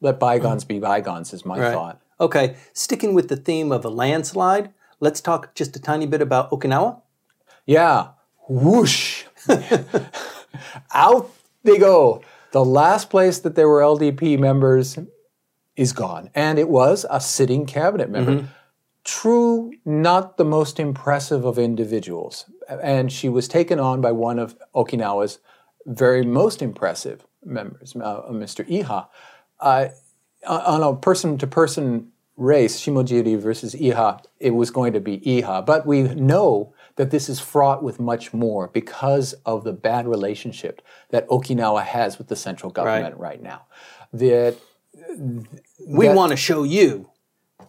Let 0.01 0.19
bygones 0.19 0.63
be 0.63 0.79
bygones, 0.79 1.33
is 1.33 1.45
my 1.45 1.59
Right. 1.59 1.73
thought. 1.73 2.01
Okay, 2.21 2.55
sticking 2.73 3.13
with 3.13 3.29
the 3.29 3.35
theme 3.37 3.71
of 3.71 3.85
a 3.85 3.89
landslide, 3.89 4.73
let's 4.99 5.21
talk 5.21 5.53
just 5.55 5.75
a 5.75 5.79
tiny 5.79 6.05
bit 6.05 6.21
about 6.21 6.51
Okinawa. 6.51 7.01
Yeah. 7.65 8.09
Whoosh. 8.47 9.25
Out 10.93 11.29
they 11.63 11.77
go. 11.77 12.21
The 12.51 12.65
last 12.65 13.09
place 13.09 13.39
that 13.39 13.55
there 13.55 13.67
were 13.69 13.81
LDP 13.81 14.37
members 14.39 14.97
is 15.75 15.93
gone. 15.93 16.29
And 16.33 16.57
it 16.57 16.67
was 16.69 17.05
a 17.09 17.21
sitting 17.21 17.65
cabinet 17.65 18.09
member. 18.09 18.47
True, 19.03 19.71
not 19.85 20.37
the 20.37 20.45
most 20.45 20.79
impressive 20.79 21.45
of 21.45 21.57
individuals. 21.57 22.45
And 22.67 23.11
she 23.11 23.29
was 23.29 23.47
taken 23.47 23.79
on 23.79 24.01
by 24.01 24.11
one 24.11 24.39
of 24.39 24.55
Okinawa's 24.75 25.39
very 25.85 26.23
most 26.23 26.61
impressive 26.61 27.25
members, 27.43 27.95
uh, 27.95 28.23
Mr. 28.29 28.67
Iha. 28.67 29.07
Uh, 29.59 29.89
on 30.47 30.81
a 30.81 30.95
person 30.95 31.37
to 31.37 31.45
person 31.47 32.11
race, 32.37 32.79
Shimajiri 32.79 33.37
versus 33.37 33.75
Iha, 33.75 34.23
it 34.39 34.51
was 34.51 34.71
going 34.71 34.93
to 34.93 35.01
be 35.01 35.19
Iha. 35.19 35.65
But 35.65 35.85
we 35.85 36.03
know 36.03 36.73
that 36.95 37.11
this 37.11 37.27
is 37.29 37.39
fraught 37.39 37.83
with 37.83 37.99
much 37.99 38.33
more 38.33 38.67
because 38.69 39.33
of 39.45 39.63
the 39.65 39.73
bad 39.73 40.07
relationship 40.07 40.81
that 41.09 41.27
Okinawa 41.27 41.83
has 41.83 42.17
with 42.17 42.27
the 42.29 42.35
central 42.37 42.71
government 42.71 43.17
right, 43.17 43.41
now. 43.41 43.65
That 44.13 44.55
We 45.87 46.07
That- 46.07 46.15
want 46.15 46.31
to 46.31 46.37
show 46.37 46.63
you, 46.63 47.09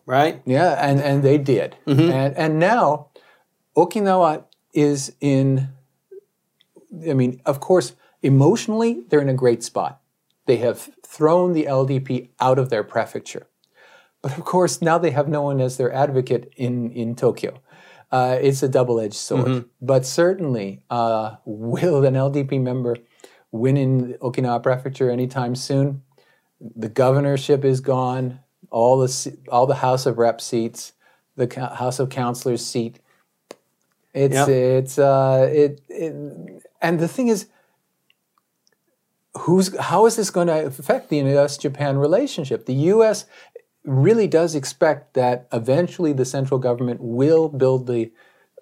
right? 0.07 0.41
yeah, 0.45 0.73
and, 0.75 1.01
and 1.01 1.23
they 1.23 1.39
did. 1.39 1.77
And 1.87 2.37
and 2.37 2.59
now 2.59 3.09
Okinawa 3.77 4.45
is 4.73 5.13
in 5.21 5.69
I 7.09 7.15
mean, 7.15 7.41
of 7.47 7.61
course, 7.61 7.95
emotionally 8.23 9.05
they're 9.09 9.21
in 9.21 9.29
a 9.29 9.35
great 9.35 9.63
spot. 9.63 10.00
They 10.47 10.57
have 10.59 10.91
thrown 11.07 11.53
the 11.53 11.65
LDP 11.65 12.31
out 12.41 12.59
of 12.59 12.71
their 12.71 12.83
prefecture. 12.83 13.47
But 14.23 14.37
of 14.37 14.45
course, 14.45 14.83
now 14.83 14.99
they 14.99 15.11
have 15.11 15.29
no 15.29 15.43
one 15.43 15.61
as 15.61 15.77
their 15.77 15.93
advocate 15.93 16.53
in, 16.57 16.91
in 16.91 17.15
Tokyo. 17.15 17.61
Uh, 18.13 18.39
it's 18.41 18.63
a 18.63 18.69
double 18.69 19.01
edged 19.01 19.15
sword. 19.15 19.67
But 19.81 20.05
certainly, 20.05 20.83
uh, 20.91 21.37
will 21.45 22.05
an 22.05 22.15
LDP 22.15 22.61
member 22.61 22.97
win 23.53 23.77
in 23.77 24.15
Okinawa 24.15 24.63
prefecture 24.63 25.11
anytime 25.11 25.55
soon? 25.55 26.03
The 26.61 26.89
governorship 26.89 27.65
is 27.65 27.81
gone. 27.81 28.41
All 28.71 28.99
the 28.99 29.39
all 29.51 29.67
the 29.67 29.77
House 29.77 30.07
of 30.07 30.19
Rep 30.19 30.41
seats, 30.41 30.93
the 31.37 31.49
House 31.75 31.99
of 31.99 32.09
Councilors 32.11 32.65
seat. 32.65 33.01
It's 34.13 34.35
Yep. 34.35 34.49
it's 34.49 34.99
uh, 34.99 35.49
it, 35.51 35.81
it 35.89 36.13
and 36.81 37.01
the 37.01 37.09
thing 37.09 37.29
is, 37.29 37.47
who's 39.39 39.77
how 39.79 40.07
is 40.07 40.17
this 40.17 40.31
going 40.31 40.49
to 40.49 40.67
affect 40.67 41.09
the 41.09 41.19
U.S. 41.19 41.57
Japan 41.57 41.99
relationship? 41.99 42.67
The 42.67 42.75
U.S. 42.75 43.27
really 43.85 44.27
does 44.27 44.55
expect 44.55 45.15
that 45.15 45.49
eventually 45.53 46.13
the 46.13 46.25
central 46.25 46.59
government 46.59 47.01
will 47.01 47.49
build 47.49 47.87
the 47.87 48.13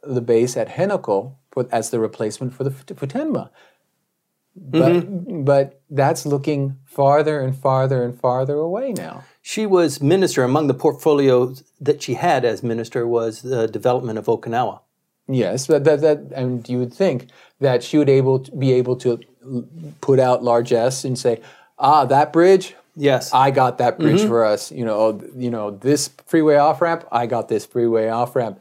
the 0.02 0.20
base 0.20 0.57
at 0.57 0.68
Henoko 0.68 1.35
for, 1.50 1.68
as 1.72 1.90
the 1.90 1.98
replacement 1.98 2.54
for 2.54 2.64
the 2.64 2.70
Fut- 2.70 2.96
Futenma. 2.96 3.50
But, 4.61 4.92
mm-hmm. 4.92 5.44
but 5.44 5.81
that's 5.88 6.26
looking 6.26 6.78
farther 6.85 7.40
and 7.40 7.57
farther 7.57 8.02
and 8.02 8.18
farther 8.18 8.57
away 8.57 8.92
now. 8.92 9.24
She 9.40 9.66
was 9.66 10.02
minister. 10.02 10.42
Among 10.42 10.66
the 10.66 10.74
portfolios 10.74 11.62
that 11.81 12.02
she 12.02 12.14
had 12.14 12.44
as 12.44 12.62
minister 12.62 13.07
was 13.07 13.42
the 13.42 13.68
development 13.68 14.18
of 14.18 14.26
Okinawa. 14.26 14.81
Yes, 15.28 15.66
that, 15.66 15.85
that, 15.85 16.00
that 16.00 16.18
and 16.35 16.66
you 16.68 16.78
would 16.78 16.92
think 16.92 17.28
that 17.61 17.83
she 17.83 17.98
would 17.98 18.09
able 18.09 18.40
to 18.40 18.57
be 18.57 18.72
able 18.72 18.96
to 18.96 19.20
put 20.01 20.20
out 20.20 20.42
largesse 20.42 21.05
and 21.05 21.18
say, 21.18 21.40
ah, 21.79 22.05
that 22.07 22.33
bridge, 22.33 22.74
Yes. 23.01 23.33
I 23.33 23.53
got 23.53 23.79
that 23.79 23.98
bridge 24.01 24.22
for 24.27 24.44
us. 24.44 24.72
You 24.72 24.85
know, 24.85 25.22
you 25.37 25.51
know 25.51 25.70
this 25.70 26.11
freeway 26.27 26.57
off 26.57 26.83
ramp, 26.83 27.07
I 27.12 27.27
got 27.27 27.48
this 27.48 27.64
freeway 27.64 28.09
off 28.09 28.35
ramp. 28.35 28.61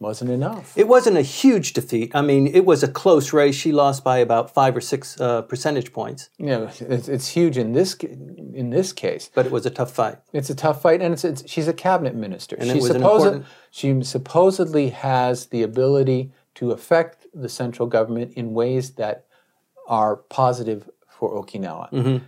Wasn't 0.00 0.30
enough. 0.30 0.76
It 0.76 0.88
wasn't 0.88 1.16
a 1.18 1.22
huge 1.22 1.72
defeat. 1.72 2.14
I 2.14 2.20
mean, 2.20 2.46
it 2.46 2.64
was 2.66 2.82
a 2.82 2.88
close 2.88 3.32
race. 3.32 3.54
She 3.54 3.70
lost 3.70 4.02
by 4.02 4.18
about 4.18 4.52
five 4.52 4.76
or 4.76 4.80
six 4.80 5.18
uh, 5.20 5.42
percentage 5.42 5.92
points, 5.92 6.30
know, 6.38 6.68
it's, 6.80 7.08
it's 7.08 7.28
huge 7.28 7.56
in 7.56 7.72
this 7.72 7.94
in 7.94 8.70
this 8.70 8.92
case. 8.92 9.30
but 9.34 9.46
it 9.46 9.52
was 9.52 9.64
a 9.66 9.70
tough 9.70 9.92
fight. 9.92 10.16
It's 10.32 10.50
a 10.50 10.54
tough 10.54 10.82
fight, 10.82 11.00
and 11.00 11.14
it's, 11.14 11.24
it's 11.24 11.48
she's 11.48 11.68
a 11.68 11.72
cabinet 11.72 12.14
minister. 12.14 12.56
And 12.56 12.70
she 12.70 12.78
an 12.90 12.96
important- 12.96 13.46
she 13.70 14.02
supposedly 14.02 14.88
has 14.90 15.46
the 15.46 15.62
ability 15.62 16.32
to 16.56 16.72
affect 16.72 17.26
the 17.32 17.48
central 17.48 17.86
government 17.88 18.32
in 18.34 18.52
ways 18.52 18.92
that 18.92 19.26
are 19.86 20.16
positive 20.16 20.88
for 21.08 21.42
Okinawa. 21.42 21.90
Mm-hmm. 21.92 22.24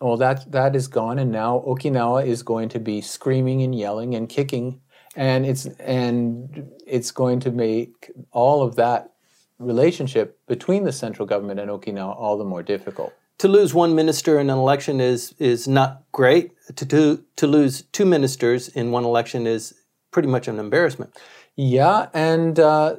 Well, 0.00 0.16
that 0.18 0.50
that 0.52 0.76
is 0.76 0.88
gone, 0.88 1.18
and 1.18 1.30
now 1.30 1.62
Okinawa 1.66 2.26
is 2.26 2.42
going 2.42 2.68
to 2.70 2.78
be 2.78 3.00
screaming 3.00 3.62
and 3.62 3.74
yelling 3.74 4.14
and 4.14 4.28
kicking, 4.28 4.80
and 5.16 5.46
it's 5.46 5.66
and 5.78 6.70
it's 6.86 7.10
going 7.10 7.40
to 7.40 7.50
make 7.50 8.10
all 8.32 8.62
of 8.62 8.76
that 8.76 9.12
relationship 9.58 10.38
between 10.46 10.84
the 10.84 10.92
central 10.92 11.26
government 11.26 11.60
and 11.60 11.70
Okinawa 11.70 12.14
all 12.16 12.36
the 12.36 12.44
more 12.44 12.62
difficult. 12.62 13.14
To 13.38 13.48
lose 13.48 13.72
one 13.72 13.94
minister 13.94 14.38
in 14.38 14.50
an 14.50 14.58
election 14.58 15.00
is 15.00 15.34
is 15.38 15.66
not 15.66 16.02
great. 16.12 16.52
To 16.76 16.86
to, 16.86 17.24
to 17.36 17.46
lose 17.46 17.82
two 17.92 18.04
ministers 18.04 18.68
in 18.68 18.90
one 18.90 19.04
election 19.04 19.46
is 19.46 19.74
pretty 20.10 20.28
much 20.28 20.48
an 20.48 20.58
embarrassment. 20.58 21.16
Yeah, 21.56 22.08
and 22.12 22.58
uh, 22.58 22.96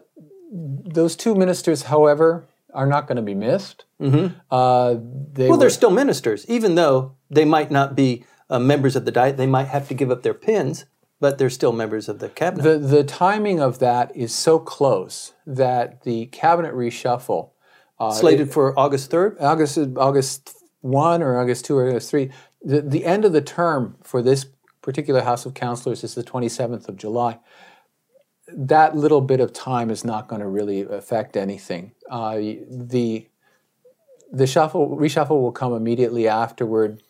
those 0.52 1.16
two 1.16 1.36
ministers, 1.36 1.84
however, 1.84 2.46
are 2.76 2.86
not 2.86 3.08
going 3.08 3.16
to 3.16 3.22
be 3.22 3.34
missed. 3.36 3.86
Mm-hmm. 4.02 4.36
Uh, 4.52 4.96
they 5.34 5.44
Well, 5.48 5.52
were- 5.52 5.58
they're 5.58 5.70
still 5.70 5.92
ministers, 5.92 6.46
even 6.48 6.76
though 6.76 7.16
they 7.30 7.46
might 7.46 7.72
not 7.72 7.96
be 7.96 8.26
uh, 8.50 8.60
members 8.60 8.96
of 8.96 9.06
the 9.06 9.12
diet. 9.12 9.38
They 9.38 9.48
might 9.48 9.68
have 9.70 9.88
to 9.88 9.94
give 9.94 10.12
up 10.12 10.22
their 10.24 10.34
pins, 10.36 10.86
but 11.20 11.38
they're 11.38 11.50
still 11.50 11.72
members 11.72 12.08
of 12.10 12.20
the 12.20 12.30
cabinet. 12.30 12.64
the 12.64 12.78
the 12.78 13.04
timing 13.04 13.60
of 13.60 13.80
that 13.80 14.16
is 14.16 14.34
so 14.34 14.60
close 14.60 15.34
that 15.48 16.04
the 16.04 16.28
cabinet 16.28 16.74
reshuffle, 16.76 17.52
uh, 18.00 18.12
Slated 18.12 18.52
for 18.52 18.78
August 18.78 19.10
third. 19.10 19.38
August 19.40 19.78
August 19.98 20.54
one 20.82 21.24
or 21.24 21.40
August 21.40 21.66
two 21.66 21.76
or 21.78 21.88
August 21.90 22.12
three, 22.12 22.30
the, 22.62 22.82
the 22.82 23.06
end 23.06 23.26
of 23.26 23.34
the 23.34 23.42
term 23.42 23.96
for 24.04 24.22
this 24.22 24.46
particular 24.82 25.22
House 25.24 25.46
of 25.48 25.54
Councilors 25.56 26.04
is 26.04 26.14
the 26.14 26.22
twenty 26.24 26.50
seventh 26.50 26.88
of 26.90 26.98
July. 26.98 27.40
That 28.48 28.96
little 28.96 29.22
bit 29.22 29.40
of 29.40 29.54
time 29.54 29.90
is 29.90 30.06
not 30.06 30.28
going 30.28 30.42
to 30.42 30.48
really 30.48 30.82
affect 30.82 31.36
anything. 31.36 31.94
Uh, 32.10 32.38
the 32.70 33.28
the 34.32 34.48
shuffle 34.48 34.98
reshuffle 34.98 35.42
will 35.42 35.52
come 35.52 35.74
immediately 35.74 36.28
afterward, 36.28 37.02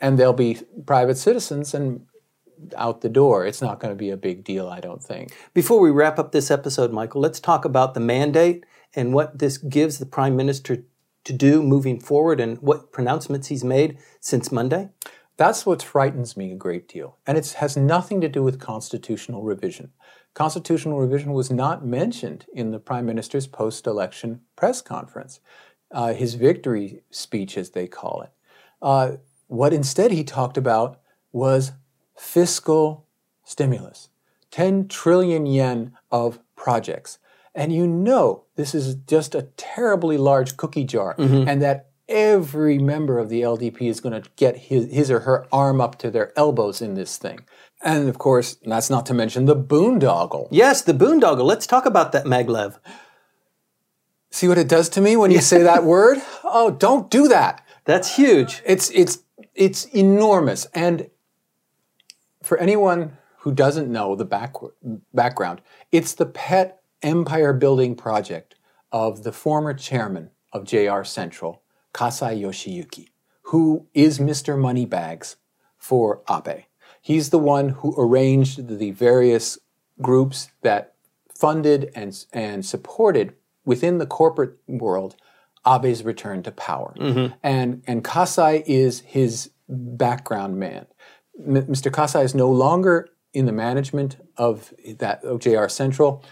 and 0.00 0.18
there'll 0.18 0.32
be 0.32 0.58
private 0.86 1.16
citizens 1.16 1.74
and 1.74 2.06
out 2.76 3.00
the 3.00 3.08
door. 3.08 3.46
It's 3.46 3.62
not 3.62 3.80
going 3.80 3.92
to 3.92 3.98
be 3.98 4.10
a 4.10 4.16
big 4.16 4.44
deal, 4.44 4.68
I 4.68 4.80
don't 4.80 5.02
think. 5.02 5.32
Before 5.54 5.80
we 5.80 5.90
wrap 5.90 6.18
up 6.18 6.32
this 6.32 6.50
episode, 6.50 6.92
Michael, 6.92 7.20
let's 7.20 7.40
talk 7.40 7.64
about 7.64 7.94
the 7.94 8.00
mandate 8.00 8.64
and 8.94 9.14
what 9.14 9.38
this 9.38 9.58
gives 9.58 9.98
the 9.98 10.06
prime 10.06 10.36
minister 10.36 10.84
to 11.24 11.32
do 11.32 11.62
moving 11.62 12.00
forward, 12.00 12.40
and 12.40 12.58
what 12.62 12.90
pronouncements 12.90 13.48
he's 13.48 13.64
made 13.64 13.98
since 14.20 14.50
Monday. 14.50 14.88
That's 15.36 15.66
what 15.66 15.82
frightens 15.82 16.36
me 16.36 16.52
a 16.52 16.56
great 16.56 16.88
deal. 16.88 17.16
And 17.26 17.36
it 17.36 17.52
has 17.58 17.76
nothing 17.76 18.20
to 18.22 18.28
do 18.28 18.42
with 18.42 18.58
constitutional 18.58 19.42
revision. 19.42 19.92
Constitutional 20.34 20.98
revision 20.98 21.32
was 21.32 21.50
not 21.50 21.84
mentioned 21.84 22.46
in 22.52 22.70
the 22.70 22.78
Prime 22.78 23.06
Minister's 23.06 23.46
post 23.46 23.86
election 23.86 24.40
press 24.56 24.80
conference, 24.80 25.40
uh, 25.90 26.12
his 26.12 26.34
victory 26.34 27.02
speech, 27.10 27.58
as 27.58 27.70
they 27.70 27.86
call 27.86 28.22
it. 28.22 28.30
Uh, 28.80 29.16
what 29.48 29.72
instead 29.72 30.12
he 30.12 30.22
talked 30.22 30.56
about 30.56 31.00
was 31.32 31.72
fiscal 32.16 33.06
stimulus 33.44 34.10
10 34.50 34.88
trillion 34.88 35.46
yen 35.46 35.96
of 36.10 36.38
projects. 36.56 37.18
And 37.54 37.72
you 37.72 37.86
know 37.86 38.44
this 38.56 38.74
is 38.74 38.94
just 38.94 39.34
a 39.34 39.48
terribly 39.56 40.16
large 40.16 40.56
cookie 40.56 40.84
jar, 40.84 41.14
and 41.48 41.60
that 41.62 41.90
every 42.08 42.78
member 42.78 43.18
of 43.18 43.28
the 43.28 43.42
LDP 43.42 43.82
is 43.82 44.00
going 44.00 44.20
to 44.20 44.28
get 44.36 44.56
his, 44.56 44.90
his 44.90 45.10
or 45.10 45.20
her 45.20 45.46
arm 45.52 45.80
up 45.80 45.98
to 45.98 46.10
their 46.10 46.32
elbows 46.38 46.80
in 46.80 46.94
this 46.94 47.18
thing. 47.18 47.40
And 47.80 48.08
of 48.08 48.18
course, 48.18 48.56
that's 48.64 48.90
not 48.90 49.06
to 49.06 49.14
mention 49.14 49.44
the 49.44 49.56
boondoggle. 49.56 50.48
Yes, 50.50 50.82
the 50.82 50.92
boondoggle. 50.92 51.44
Let's 51.44 51.66
talk 51.66 51.86
about 51.86 52.12
that, 52.12 52.24
Maglev. 52.24 52.78
See 54.30 54.48
what 54.48 54.58
it 54.58 54.68
does 54.68 54.88
to 54.90 55.00
me 55.00 55.16
when 55.16 55.30
you 55.30 55.40
say 55.40 55.62
that 55.62 55.84
word? 55.94 56.18
Oh, 56.44 56.70
don't 56.70 57.10
do 57.10 57.28
that. 57.28 57.64
That's 57.84 58.16
huge. 58.16 58.62
It's 58.66 58.90
it's 58.90 59.20
it's 59.54 59.84
enormous. 59.86 60.66
And 60.74 61.10
for 62.42 62.58
anyone 62.58 63.16
who 63.38 63.52
doesn't 63.52 63.90
know 63.90 64.14
the 64.14 64.24
back, 64.24 64.54
background, 65.14 65.60
it's 65.92 66.14
the 66.14 66.26
pet 66.26 66.82
empire 67.02 67.52
building 67.52 67.94
project 67.94 68.56
of 68.90 69.22
the 69.22 69.32
former 69.32 69.72
chairman 69.74 70.30
of 70.52 70.64
JR 70.64 71.02
Central, 71.04 71.62
Kasai 71.92 72.40
Yoshiyuki, 72.40 73.08
who 73.42 73.86
is 73.94 74.18
Mr. 74.18 74.58
Moneybags 74.58 75.36
for 75.76 76.22
Abe. 76.28 76.64
He's 77.00 77.30
the 77.30 77.38
one 77.38 77.70
who 77.70 77.94
arranged 77.98 78.68
the 78.78 78.90
various 78.90 79.58
groups 80.00 80.50
that 80.62 80.94
funded 81.34 81.90
and, 81.94 82.24
and 82.32 82.64
supported 82.64 83.34
within 83.64 83.98
the 83.98 84.06
corporate 84.06 84.56
world 84.66 85.16
Abe's 85.64 86.02
return 86.02 86.42
to 86.44 86.50
power. 86.50 86.94
Mm-hmm. 86.98 87.34
And, 87.42 87.82
and 87.86 88.02
Kasai 88.02 88.64
is 88.66 89.00
his 89.00 89.50
background 89.68 90.56
man. 90.56 90.86
M- 91.38 91.66
Mr. 91.66 91.92
Kasai 91.92 92.22
is 92.22 92.34
no 92.34 92.50
longer 92.50 93.08
in 93.32 93.46
the 93.46 93.52
management 93.52 94.16
of 94.36 94.72
that 94.98 95.22
of 95.22 95.40
JR 95.40 95.68
Central 95.68 96.24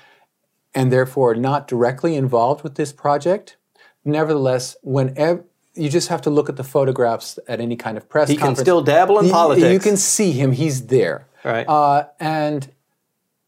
and 0.74 0.92
therefore 0.92 1.34
not 1.34 1.68
directly 1.68 2.16
involved 2.16 2.62
with 2.62 2.74
this 2.74 2.92
project. 2.92 3.56
Nevertheless, 4.04 4.76
whenever 4.82 5.44
you 5.76 5.88
just 5.88 6.08
have 6.08 6.22
to 6.22 6.30
look 6.30 6.48
at 6.48 6.56
the 6.56 6.64
photographs 6.64 7.38
at 7.48 7.60
any 7.60 7.76
kind 7.76 7.96
of 7.96 8.08
press 8.08 8.28
he 8.28 8.36
conference. 8.36 8.58
can 8.58 8.64
still 8.64 8.82
dabble 8.82 9.18
in 9.18 9.26
you, 9.26 9.32
politics. 9.32 9.72
You 9.72 9.78
can 9.78 9.96
see 9.96 10.32
him; 10.32 10.52
he's 10.52 10.86
there. 10.86 11.26
Right. 11.44 11.68
Uh, 11.68 12.06
and 12.18 12.72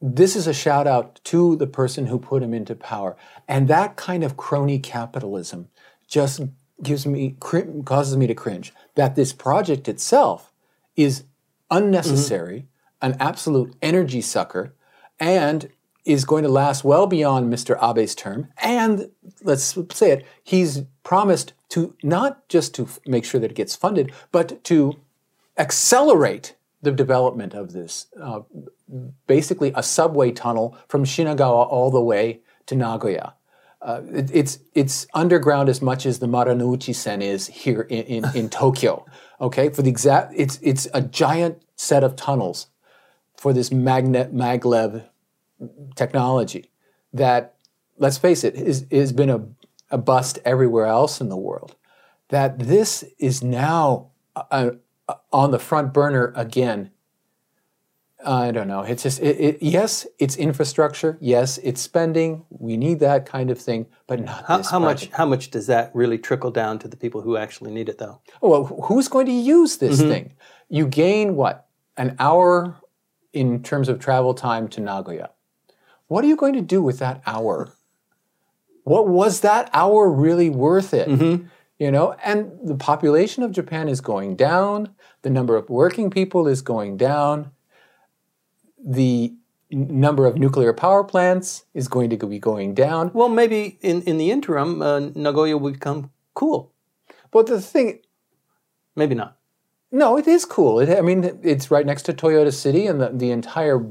this 0.01 0.37
is 0.37 0.47
a 0.47 0.55
shout 0.55 0.87
out 0.87 1.21
to 1.25 1.57
the 1.57 1.67
person 1.67 2.07
who 2.07 2.19
put 2.19 2.43
him 2.43 2.55
into 2.55 2.75
power. 2.75 3.17
And 3.49 3.69
that 3.69 3.97
kind 3.97 4.23
of 4.23 4.37
crony 4.37 4.79
capitalism 4.79 5.69
just 6.07 6.41
gives 6.83 7.07
me 7.07 7.37
causes 7.41 8.17
me 8.17 8.27
to 8.27 8.35
cringe. 8.35 8.73
That 8.95 9.17
this 9.17 9.33
project 9.33 9.89
itself 9.89 10.53
is 10.97 11.25
unnecessary, 11.71 12.61
mm-hmm. 13.03 13.13
an 13.13 13.17
absolute 13.21 13.75
energy 13.83 14.21
sucker, 14.21 14.75
and 15.19 15.71
is 16.05 16.25
going 16.25 16.43
to 16.43 16.49
last 16.49 16.85
well 16.85 17.07
beyond 17.07 17.53
Mr. 17.53 17.77
Abe's 17.81 18.15
term. 18.15 18.49
And 18.63 19.11
let's 19.43 19.77
say 19.93 20.13
it, 20.13 20.27
he's 20.43 20.83
promised 21.03 21.53
to 21.71 21.95
not 22.03 22.49
just 22.49 22.75
to 22.77 22.89
make 23.07 23.25
sure 23.25 23.41
that 23.41 23.51
it 23.51 23.57
gets 23.57 23.77
funded, 23.77 24.13
but 24.33 24.63
to 24.65 24.99
accelerate 25.59 26.55
the 26.81 26.93
development 26.93 27.55
of 27.55 27.73
this. 27.73 28.07
Uh, 28.21 28.41
basically, 29.27 29.73
a 29.75 29.83
subway 29.83 30.31
tunnel 30.31 30.77
from 30.89 31.05
Shinagawa 31.05 31.67
all 31.69 31.91
the 31.91 32.01
way 32.01 32.41
to 32.67 32.75
Nagoya. 32.75 33.35
Uh, 33.81 34.01
it, 34.13 34.31
it's 34.33 34.59
it's 34.75 35.07
underground 35.15 35.69
as 35.69 35.81
much 35.81 36.05
as 36.05 36.19
the 36.19 36.27
Marunouchi 36.27 36.95
Sen 36.95 37.23
is 37.23 37.47
here 37.47 37.83
in, 37.83 38.05
in, 38.05 38.37
in 38.37 38.51
Tokyo. 38.51 39.07
Okay, 39.41 39.69
for 39.69 39.83
the 39.83 39.91
exact, 39.91 40.33
it's 40.37 40.59
it's 40.63 40.89
a 40.95 41.01
giant 41.01 41.63
set 41.77 42.03
of 42.03 42.17
tunnels 42.17 42.69
for 43.37 43.53
this 43.53 43.71
magnet 43.71 44.35
maglev 44.35 45.05
technology 45.97 46.71
that, 47.13 47.55
let's 47.99 48.19
face 48.19 48.45
it, 48.45 48.55
is 48.55 48.87
has 48.91 49.13
been 49.13 49.31
a, 49.31 49.45
a 49.91 49.99
bust 49.99 50.39
everywhere 50.45 50.87
else 50.87 51.21
in 51.21 51.29
the 51.29 51.37
world. 51.37 51.77
That 52.29 52.59
this 52.59 53.05
is 53.19 53.43
now 53.43 54.11
a, 54.37 54.73
a, 55.09 55.17
on 55.33 55.51
the 55.51 55.59
front 55.59 55.95
burner 55.95 56.33
again 56.37 56.91
I 58.25 58.51
don't 58.51 58.67
know. 58.67 58.83
It's 58.83 59.05
just, 59.05 59.21
it, 59.21 59.39
it, 59.39 59.59
yes, 59.63 60.07
it's 60.19 60.37
infrastructure. 60.37 61.17
Yes, 61.21 61.59
it's 61.59 61.81
spending. 61.81 62.45
We 62.51 62.77
need 62.77 62.99
that 63.01 63.27
kind 63.27 63.51
of 63.51 63.61
thing, 63.61 63.87
but 64.09 64.21
not 64.21 64.45
how. 64.45 64.63
How 64.63 64.79
much? 64.81 65.09
How 65.11 65.25
much 65.25 65.51
does 65.51 65.69
that 65.69 65.93
really 65.95 66.19
trickle 66.19 66.51
down 66.51 66.81
to 66.81 66.89
the 66.89 66.97
people 66.97 67.21
who 67.21 67.37
actually 67.37 67.71
need 67.71 67.89
it, 67.89 67.99
though? 67.99 68.21
Well, 68.41 68.65
who's 68.65 69.07
going 69.07 69.27
to 69.27 69.33
use 69.33 69.77
this 69.77 70.01
mm-hmm. 70.01 70.11
thing? 70.11 70.33
You 70.69 70.89
gain 70.89 71.37
what 71.37 71.69
an 71.97 72.17
hour 72.19 72.77
in 73.33 73.63
terms 73.63 73.89
of 73.89 74.01
travel 74.01 74.35
time 74.35 74.67
to 74.69 74.81
Nagoya. 74.81 75.31
What 76.09 76.25
are 76.25 76.29
you 76.29 76.37
going 76.37 76.55
to 76.55 76.61
do 76.61 76.83
with 76.83 76.99
that 76.99 77.23
hour? 77.27 77.73
What 78.85 79.09
was 79.09 79.41
that 79.41 79.71
hour 79.73 80.11
really 80.11 80.51
worth 80.51 80.93
it? 80.93 81.09
Mm-hmm. 81.09 81.47
You 81.79 81.91
know, 81.93 82.17
and 82.25 82.51
the 82.65 82.75
population 82.75 83.43
of 83.45 83.53
Japan 83.53 83.89
is 83.89 84.01
going 84.01 84.35
down. 84.35 84.95
The 85.23 85.31
number 85.31 85.55
of 85.57 85.71
working 85.71 86.11
people 86.11 86.49
is 86.49 86.61
going 86.61 86.97
down 86.97 87.53
the 88.85 89.35
number 89.71 90.27
of 90.27 90.37
nuclear 90.37 90.73
power 90.73 91.05
plants 91.05 91.65
is 91.75 91.89
going 91.89 92.11
to 92.11 92.27
be 92.27 92.39
going 92.39 92.75
down. 92.75 93.11
Well, 93.13 93.29
maybe 93.29 93.79
in, 93.83 94.03
in 94.03 94.19
the 94.19 94.31
interim, 94.31 94.81
uh, 94.81 95.01
Nagoya 95.15 95.59
will 95.59 95.73
become 95.73 96.11
cool. 96.35 96.73
But 97.31 97.47
the 97.47 97.61
thing. 97.61 98.01
Maybe 98.97 99.15
not. 99.15 99.37
No, 99.91 100.17
it 100.17 100.27
is 100.27 100.45
cool. 100.45 100.81
It, 100.81 100.97
I 100.97 101.01
mean, 101.03 101.39
it's 101.43 101.71
right 101.71 101.85
next 101.87 102.03
to 102.05 102.13
Toyota 102.13 102.53
City, 102.53 102.87
and 102.87 103.01
the, 103.01 103.11
the 103.13 103.31
entire 103.31 103.85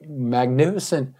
magnificent 0.00 1.14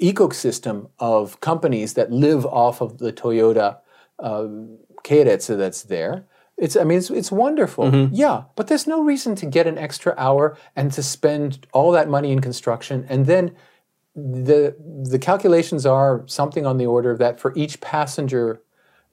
ecosystem 0.00 0.90
of 0.98 1.40
companies 1.40 1.94
that 1.94 2.10
live 2.12 2.46
off 2.46 2.80
of 2.80 2.98
the 2.98 3.12
Toyota 3.12 3.78
uh, 4.18 4.46
Keiretsu 5.04 5.56
that's 5.56 5.82
there. 5.82 6.24
It's, 6.56 6.76
I 6.76 6.84
mean, 6.84 6.98
it's, 6.98 7.10
it's 7.10 7.30
wonderful. 7.30 7.84
Mm-hmm. 7.86 8.14
Yeah, 8.14 8.44
but 8.56 8.66
there's 8.66 8.86
no 8.86 9.02
reason 9.02 9.36
to 9.36 9.46
get 9.46 9.66
an 9.66 9.78
extra 9.78 10.14
hour 10.16 10.56
and 10.74 10.92
to 10.92 11.02
spend 11.02 11.66
all 11.72 11.92
that 11.92 12.08
money 12.08 12.32
in 12.32 12.40
construction. 12.40 13.06
And 13.08 13.26
then 13.26 13.54
the, 14.16 14.74
the 15.08 15.18
calculations 15.18 15.86
are 15.86 16.24
something 16.26 16.66
on 16.66 16.78
the 16.78 16.86
order 16.86 17.12
of 17.12 17.18
that 17.18 17.38
for 17.38 17.52
each 17.54 17.80
passenger, 17.80 18.60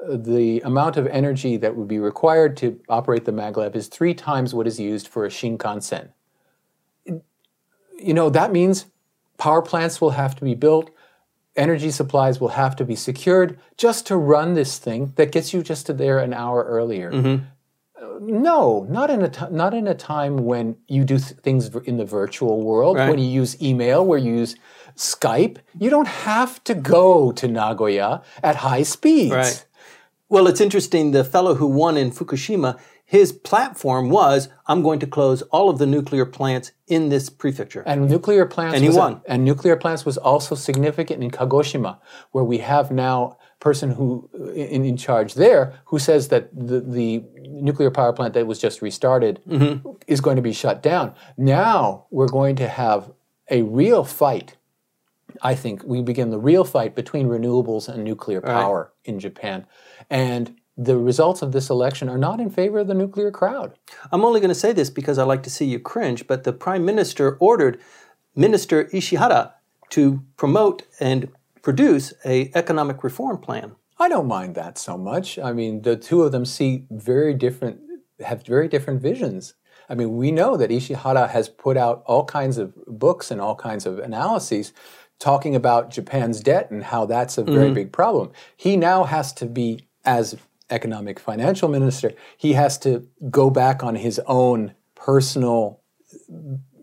uh, 0.04 0.18
the 0.18 0.60
amount 0.62 0.98
of 0.98 1.06
energy 1.08 1.58
that 1.58 1.76
would 1.76 1.88
be 1.88 2.00
required 2.00 2.58
to 2.58 2.80
operate 2.90 3.26
the 3.26 3.32
maglev 3.32 3.76
is 3.76 3.88
three 3.88 4.16
times 4.16 4.54
what 4.56 4.66
is 4.66 4.80
used 4.80 5.08
for 5.08 5.24
a 5.26 5.30
Shinkansen. 5.30 6.10
You 7.06 8.14
know, 8.14 8.30
that 8.32 8.52
means 8.52 8.88
power 9.38 9.62
plants 9.62 10.00
will 10.02 10.12
have 10.12 10.36
to 10.36 10.44
be 10.44 10.56
built, 10.56 10.92
energy 11.56 11.92
supplies 11.92 12.40
will 12.40 12.50
have 12.50 12.76
to 12.76 12.86
be 12.86 12.96
secured 12.96 13.60
just 13.78 14.06
to 14.08 14.18
run 14.18 14.54
this 14.54 14.78
thing 14.78 15.14
that 15.16 15.32
gets 15.32 15.54
you 15.54 15.64
just 15.64 15.86
to 15.88 15.94
there 15.94 16.20
an 16.20 16.34
hour 16.34 16.64
earlier. 16.64 17.12
Mm-hmm. 17.12 17.44
Uh, 18.02 18.20
no, 18.20 18.86
not 18.90 19.10
in 19.10 19.22
a 19.22 19.30
t- 19.30 19.46
not 19.52 19.74
in 19.74 19.88
a 19.88 19.96
time 19.96 20.38
when 20.38 20.76
you 20.88 21.04
do 21.06 21.18
th- 21.18 21.40
things 21.40 21.74
in 21.86 21.98
the 21.98 22.06
virtual 22.06 22.62
world. 22.62 22.98
Right. 22.98 23.10
When 23.10 23.20
you 23.20 23.28
use 23.28 23.62
email, 23.62 24.06
where 24.06 24.20
you 24.20 24.36
use 24.36 24.56
Skype, 24.96 25.58
you 25.80 25.90
don't 25.90 26.08
have 26.08 26.64
to 26.66 26.74
go 26.74 27.32
to 27.34 27.48
Nagoya 27.48 28.22
at 28.44 28.58
high 28.58 28.84
speeds. 28.84 29.32
Right. 29.34 29.66
Well, 30.28 30.48
it's 30.48 30.62
interesting. 30.62 31.12
The 31.12 31.24
fellow 31.24 31.56
who 31.56 31.68
won 31.68 31.98
in 31.98 32.12
Fukushima, 32.12 32.78
his 33.06 33.32
platform 33.32 34.10
was 34.10 34.50
I'm 34.68 34.82
going 34.82 35.00
to 35.00 35.08
close 35.08 35.42
all 35.44 35.70
of 35.70 35.78
the 35.78 35.86
nuclear 35.86 36.26
plants 36.26 36.72
in 36.88 37.10
this 37.10 37.30
prefecture. 37.30 37.84
And 37.86 38.08
nuclear 38.10 38.46
plants 38.46 38.76
and 38.76 38.84
he 38.84 38.90
won. 38.90 39.22
A, 39.26 39.32
and 39.32 39.44
nuclear 39.44 39.76
plants 39.76 40.06
was 40.06 40.18
also 40.18 40.54
significant 40.54 41.24
in 41.24 41.32
Kagoshima, 41.32 41.98
where 42.32 42.44
we 42.44 42.60
have 42.60 42.92
now 42.92 43.38
a 43.60 43.64
person 43.64 43.92
who 43.92 44.30
in, 44.54 44.86
in 44.86 44.98
charge 44.98 45.34
there 45.34 45.80
who 45.86 45.98
says 45.98 46.28
that 46.28 46.50
the, 46.56 46.82
the 46.82 47.24
nuclear 47.42 47.90
power 47.90 48.14
plant 48.14 48.36
that 48.36 48.46
was 48.46 48.60
just 48.60 48.82
restarted 48.82 49.42
mm-hmm. 49.48 49.90
is 50.08 50.22
going 50.22 50.36
to 50.36 50.42
be 50.42 50.54
shut 50.54 50.84
down. 50.84 51.16
Now 51.38 52.06
we're 52.12 52.28
going 52.28 52.56
to 52.58 52.68
have 52.68 53.12
a 53.50 53.64
real 53.64 54.04
fight. 54.04 54.58
I 55.42 55.56
think 55.56 55.84
we 55.84 56.02
begin 56.02 56.30
the 56.30 56.40
real 56.40 56.64
fight 56.64 56.96
between 56.96 57.28
renewables 57.28 57.90
and 57.90 58.04
nuclear 58.04 58.42
power 58.42 58.92
right. 58.94 59.12
in 59.14 59.20
Japan. 59.20 59.66
And 60.10 60.56
the 60.78 60.98
results 60.98 61.42
of 61.42 61.52
this 61.52 61.70
election 61.70 62.10
are 62.10 62.18
not 62.18 62.40
in 62.40 62.50
favor 62.50 62.80
of 62.80 62.88
the 62.88 62.94
nuclear 62.94 63.32
crowd. 63.32 63.78
I'm 64.12 64.26
only 64.26 64.40
going 64.40 64.50
to 64.50 64.56
say 64.56 64.74
this 64.74 64.90
because 64.90 65.18
I 65.18 65.24
like 65.24 65.44
to 65.44 65.50
see 65.50 65.66
you 65.66 65.80
cringe, 65.80 66.28
but 66.28 66.44
the 66.44 66.54
prime 66.54 66.86
minister 66.86 67.38
ordered 67.40 67.80
Minister 68.36 68.86
Ishihara 68.86 69.54
to 69.92 70.22
promote 70.36 70.84
and 71.00 71.32
produce 71.62 72.14
a 72.26 72.52
economic 72.54 73.04
reform 73.04 73.38
plan. 73.38 73.76
I 73.98 74.10
don't 74.10 74.28
mind 74.28 74.56
that 74.56 74.78
so 74.78 74.98
much. 74.98 75.40
I 75.40 75.54
mean, 75.54 75.84
the 75.84 75.96
two 75.96 76.24
of 76.24 76.34
them 76.34 76.44
see 76.44 76.86
very 76.92 77.34
different 77.34 77.80
have 78.20 78.46
very 78.46 78.68
different 78.68 79.02
visions. 79.02 79.54
I 79.90 79.96
mean, 79.96 80.18
we 80.18 80.32
know 80.32 80.58
that 80.58 80.70
Ishihara 80.70 81.30
has 81.30 81.48
put 81.48 81.78
out 81.78 82.04
all 82.06 82.26
kinds 82.26 82.58
of 82.58 82.74
books 82.88 83.32
and 83.32 83.40
all 83.40 83.56
kinds 83.56 83.86
of 83.86 84.00
analyses 84.00 84.74
talking 85.20 85.56
about 85.56 85.92
Japan's 85.92 86.42
debt 86.42 86.72
and 86.72 86.84
how 86.84 87.06
that's 87.06 87.38
a 87.38 87.44
very 87.44 87.68
mm-hmm. 87.68 87.74
big 87.76 87.92
problem. 87.94 88.32
He 88.58 88.76
now 88.78 89.04
has 89.04 89.32
to 89.34 89.46
be 89.46 89.88
as 90.04 90.36
economic 90.70 91.20
financial 91.20 91.70
minister, 91.70 92.14
he 92.38 92.54
has 92.54 92.78
to 92.80 93.08
go 93.30 93.50
back 93.50 93.84
on 93.84 93.96
his 93.96 94.20
own 94.26 94.74
personal 94.96 95.82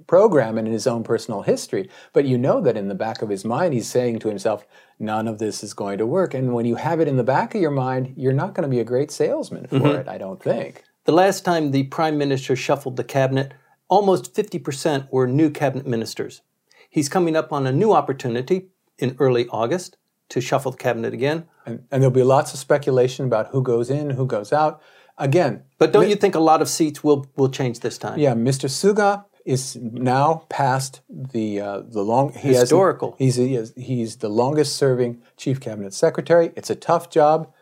program 0.07 0.59
and 0.59 0.66
in 0.66 0.73
his 0.75 0.87
own 0.87 1.03
personal 1.03 1.42
history. 1.42 1.88
But 2.12 2.27
you 2.27 2.37
know 2.37 2.61
that 2.61 2.77
in 2.77 2.88
the 2.88 2.95
back 2.95 3.23
of 3.23 3.29
his 3.29 3.45
mind, 3.45 3.75
he's 3.75 3.88
saying 3.88 4.18
to 4.21 4.29
himself, 4.29 4.66
none 4.99 5.27
of 5.27 5.38
this 5.38 5.62
is 5.62 5.75
going 5.75 5.99
to 5.99 6.07
work. 6.07 6.35
And 6.35 6.53
when 6.53 6.66
you 6.66 6.77
have 6.77 7.01
it 7.01 7.09
in 7.09 7.16
the 7.16 7.25
back 7.25 7.55
of 7.55 7.61
your 7.61 7.71
mind, 7.71 8.14
you're 8.16 8.33
not 8.33 8.55
going 8.55 8.68
to 8.68 8.75
be 8.75 8.81
a 8.81 8.85
great 8.85 9.11
salesman 9.11 9.66
for 9.66 9.77
mm-hmm. 9.77 10.01
it, 10.01 10.09
I 10.09 10.18
don't 10.18 10.42
think. 10.42 10.85
The 11.05 11.12
last 11.12 11.45
time 11.45 11.71
the 11.71 11.85
prime 11.85 12.18
minister 12.18 12.55
shuffled 12.55 12.97
the 12.97 13.05
cabinet, 13.05 13.55
almost 13.88 14.35
50% 14.35 15.11
were 15.11 15.27
new 15.27 15.51
cabinet 15.51 15.87
ministers. 15.87 16.42
He's 16.90 17.09
coming 17.09 17.35
up 17.35 17.53
on 17.53 17.66
a 17.66 17.73
new 17.73 17.92
opportunity 17.92 18.68
in 18.99 19.16
early 19.18 19.49
August 19.49 19.97
to 20.33 20.40
shuffle 20.40 20.73
the 20.73 20.79
cabinet 20.79 21.12
again. 21.12 21.47
And, 21.66 21.85
and, 21.90 22.03
there'll 22.03 22.11
be 22.11 22.23
lots 22.23 22.55
of 22.55 22.59
speculation 22.59 23.27
about 23.27 23.49
who 23.49 23.62
goes 23.62 23.90
in, 23.90 24.11
who 24.11 24.27
goes 24.27 24.51
out. 24.51 24.83
Again, 25.18 25.64
but 25.79 25.92
don't 25.92 26.05
mi- 26.05 26.11
you 26.11 26.16
think 26.16 26.35
a 26.35 26.40
lot 26.40 26.62
of 26.62 26.68
seats 26.68 27.05
will 27.05 27.27
will 27.37 27.51
change 27.51 27.81
this 27.81 27.99
time? 27.99 28.18
Yeah, 28.18 28.33
Mr. 28.33 28.68
Suga 28.68 29.27
is 29.45 29.77
now 29.77 30.47
past 30.49 31.03
the 31.11 31.61
uh, 31.61 31.81
the 31.87 32.03
long 32.03 32.33
he 32.33 32.49
Historical. 32.49 33.11
Has, 33.12 33.18
he's 33.18 33.37
he 33.37 33.55
is, 33.55 33.75
he's 33.77 34.16
the 34.16 34.31
longest 34.31 34.75
serving 34.75 35.21
chief 35.37 35.61
cabinet 35.61 35.92
secretary. 35.92 36.51
It's 36.57 36.71
a 36.71 36.75
tough 36.75 37.11
job, 37.11 37.53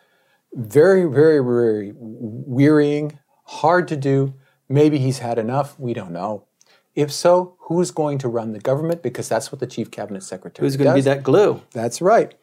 very 0.54 1.04
very 1.06 1.40
very 1.40 1.92
wearying, 1.96 3.18
hard 3.46 3.88
to 3.88 3.96
do. 3.96 4.34
Maybe 4.68 4.98
he's 4.98 5.18
had 5.18 5.36
enough. 5.36 5.78
We 5.78 5.92
don't 5.92 6.12
know. 6.12 6.46
If 6.94 7.10
so, 7.10 7.56
who's 7.62 7.90
going 7.90 8.18
to 8.18 8.28
run 8.28 8.52
the 8.52 8.60
government? 8.60 9.02
Because 9.02 9.28
that's 9.28 9.50
what 9.50 9.58
the 9.58 9.66
chief 9.66 9.90
cabinet 9.90 10.22
secretary 10.22 10.64
Who's 10.64 10.76
going 10.76 10.88
to 10.88 10.94
be 10.94 11.00
that 11.02 11.24
glue? 11.24 11.62
That's 11.72 12.00
right. 12.00 12.34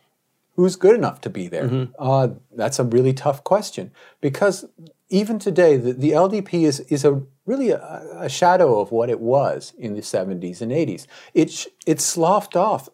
Who's 0.57 0.75
good 0.75 0.95
enough 0.95 1.21
to 1.21 1.29
be 1.29 1.47
there? 1.47 1.69
Mm-hmm. 1.69 1.93
Uh, 1.97 2.29
that's 2.55 2.79
a 2.79 2.83
really 2.83 3.13
tough 3.13 3.43
question 3.43 3.91
because 4.21 4.65
even 5.09 5.39
today, 5.39 5.77
the, 5.77 5.93
the 5.93 6.11
LDP 6.11 6.63
is, 6.63 6.81
is 6.81 7.05
a 7.05 7.21
really 7.45 7.69
a, 7.69 8.07
a, 8.17 8.27
shadow 8.27 8.79
of 8.79 8.91
what 8.91 9.09
it 9.09 9.19
was 9.19 9.73
in 9.77 9.93
the 9.93 10.01
70s 10.01 10.59
and 10.61 10.71
80s. 10.71 11.07
It, 11.33 11.51
sh- 11.51 11.67
it 11.85 12.01
sloughed 12.01 12.55
off 12.55 12.89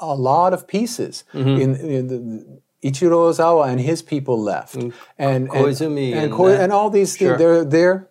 a 0.00 0.14
lot 0.14 0.52
of 0.52 0.66
pieces. 0.66 1.24
Mm-hmm. 1.32 1.60
In, 1.60 1.76
in 1.76 2.06
the, 2.08 2.62
Ichiro 2.82 3.30
Ozawa 3.30 3.68
and 3.68 3.80
his 3.80 4.02
people 4.02 4.42
left, 4.42 4.74
and 4.74 4.92
and, 5.16 5.48
Koizumi 5.48 6.14
and, 6.14 6.32
and 6.32 6.32
that. 6.32 6.60
and 6.60 6.72
all 6.72 6.90
these 6.90 7.16
Sure. 7.16 7.64
they're 7.64 8.10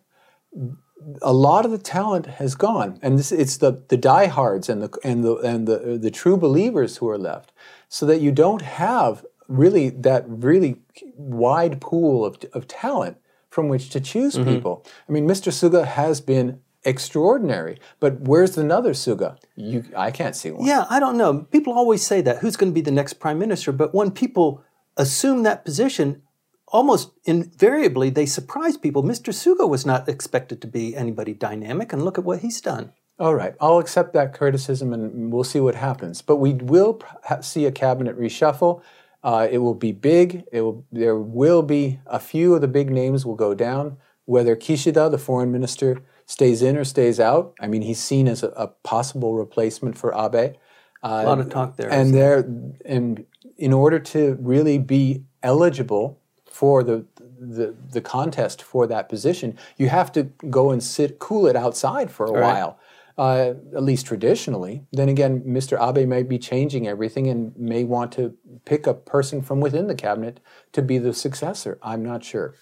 a 1.22 1.34
lot 1.34 1.66
of 1.66 1.72
the 1.72 1.78
talent 1.78 2.26
has 2.26 2.56
gone, 2.56 2.98
and 3.02 3.20
this, 3.20 3.34
it's 3.34 3.58
the 3.58 3.84
the 3.90 3.98
diehards 3.98 4.70
and 4.70 4.82
the 4.82 4.98
and 5.04 5.24
the 5.24 5.36
and 5.38 5.68
the 5.68 5.98
the 6.02 6.12
true 6.12 6.38
believers 6.38 6.98
who 6.98 7.10
are 7.10 7.18
left, 7.18 7.51
so 7.94 8.06
that 8.06 8.22
you 8.22 8.32
don't 8.32 8.62
have 8.62 9.26
really 9.50 9.90
that 9.90 10.24
really 10.28 10.78
wide 11.18 11.82
pool 11.82 12.24
of 12.26 12.38
of 12.54 12.66
talent 12.68 13.18
from 13.50 13.68
which 13.68 13.90
to 13.90 14.00
choose 14.00 14.36
Mm-hmm. 14.36 14.50
people. 14.54 14.86
I 15.08 15.12
mean, 15.12 15.28
Mr. 15.28 15.52
Suga 15.52 15.86
has 15.86 16.22
been 16.22 16.62
extraordinary, 16.86 17.76
but 18.00 18.22
where's 18.22 18.58
another 18.58 18.94
Suga? 18.94 19.38
You, 19.58 19.84
I 19.96 20.10
can't 20.10 20.36
see 20.38 20.52
one. 20.52 20.66
Yeah, 20.66 20.86
I 20.90 21.00
don't 21.02 21.18
know. 21.18 21.32
People 21.56 21.74
always 21.74 22.02
say 22.12 22.22
that. 22.22 22.38
Who's 22.40 22.56
going 22.56 22.72
to 22.72 22.80
be 22.82 22.82
the 22.90 22.98
next 23.00 23.14
prime 23.24 23.38
minister? 23.38 23.72
But 23.74 23.94
when 23.94 24.10
people 24.12 24.64
assume 24.96 25.44
that 25.44 25.66
position, 25.66 26.22
almost 26.70 27.12
invariably 27.26 28.10
they 28.10 28.26
surprise 28.26 28.78
people. 28.78 29.04
Mr. 29.04 29.34
Suga 29.34 29.68
was 29.68 29.86
not 29.86 30.08
expected 30.08 30.62
to 30.62 30.68
be 30.68 30.96
anybody 30.96 31.34
dynamic, 31.34 31.92
and 31.92 32.06
look 32.06 32.18
at 32.18 32.24
what 32.24 32.40
he's 32.40 32.62
done. 32.62 32.94
All 33.22 33.36
right, 33.36 33.54
I'll 33.62 33.78
accept 33.78 34.14
that 34.14 34.34
criticism 34.34 34.94
and 34.94 35.32
we'll 35.32 35.44
see 35.44 35.60
what 35.60 35.76
happens. 35.76 36.24
But 36.24 36.38
we 36.38 36.54
will 36.56 37.00
see 37.42 37.68
a 37.68 37.72
cabinet 37.72 38.20
reshuffle. 38.20 38.82
Uh, 39.24 39.48
it 39.52 39.60
will 39.60 39.76
be 39.76 39.92
big. 39.92 40.44
It 40.52 40.62
will, 40.62 40.84
there 40.92 41.16
will 41.16 41.62
be 41.62 42.00
a 42.08 42.20
few 42.20 42.56
of 42.56 42.62
the 42.62 42.68
big 42.68 42.90
names 42.90 43.24
will 43.24 43.36
go 43.36 43.54
down. 43.54 43.98
Whether 44.26 44.56
Kishida, 44.56 45.12
the 45.12 45.20
foreign 45.20 45.52
minister, 45.52 46.02
stays 46.26 46.64
in 46.64 46.76
or 46.76 46.84
stays 46.84 47.20
out, 47.20 47.54
I 47.60 47.68
mean, 47.68 47.84
he's 47.84 48.00
seen 48.00 48.28
as 48.28 48.42
a, 48.42 48.48
a 48.50 48.68
possible 48.68 49.36
replacement 49.36 50.00
for 50.00 50.16
Abe. 50.16 50.56
A 51.04 51.24
lot 51.24 51.40
of 51.40 51.50
talk 51.50 51.78
there. 51.78 51.94
And 51.94 52.16
there, 52.16 52.40
and 52.86 53.24
in 53.56 53.72
order 53.72 54.00
to 54.00 54.36
really 54.42 54.80
be 54.80 55.24
eligible 55.44 56.18
for 56.46 56.84
the, 56.84 57.06
the 57.40 57.76
the 57.92 58.02
contest 58.02 58.62
for 58.64 58.88
that 58.88 59.10
position, 59.10 59.58
you 59.78 59.90
have 59.90 60.12
to 60.14 60.24
go 60.50 60.72
and 60.72 60.82
sit 60.82 61.20
cool 61.20 61.46
it 61.46 61.56
outside 61.56 62.10
for 62.10 62.26
a 62.26 62.32
Right. 62.32 62.42
while. 62.42 62.80
Uh, 63.22 63.54
at 63.76 63.84
least 63.84 64.08
traditionally. 64.08 64.84
Then 64.92 65.08
again, 65.08 65.42
Mr. 65.42 65.78
Abe 65.80 66.08
may 66.08 66.24
be 66.24 66.40
changing 66.40 66.88
everything 66.88 67.28
and 67.28 67.56
may 67.56 67.84
want 67.84 68.12
to 68.14 68.34
pick 68.66 68.88
a 68.88 68.96
person 68.96 69.44
from 69.44 69.60
within 69.60 69.86
the 69.86 69.94
cabinet 69.94 70.40
to 70.72 70.82
be 70.82 70.98
the 70.98 71.14
successor. 71.14 71.78
I'm 71.84 72.04
not 72.04 72.24
sure. 72.24 72.56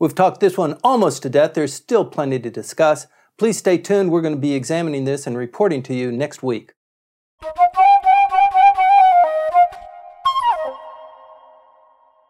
We've 0.00 0.12
talked 0.12 0.40
this 0.40 0.58
one 0.58 0.80
almost 0.82 1.22
to 1.22 1.30
death. 1.30 1.54
There's 1.54 1.72
still 1.72 2.04
plenty 2.04 2.40
to 2.40 2.50
discuss. 2.50 3.06
Please 3.38 3.56
stay 3.56 3.78
tuned. 3.78 4.10
We're 4.10 4.20
going 4.20 4.34
to 4.34 4.40
be 4.40 4.54
examining 4.54 5.04
this 5.04 5.28
and 5.28 5.38
reporting 5.38 5.80
to 5.84 5.94
you 5.94 6.10
next 6.10 6.42
week. 6.42 6.72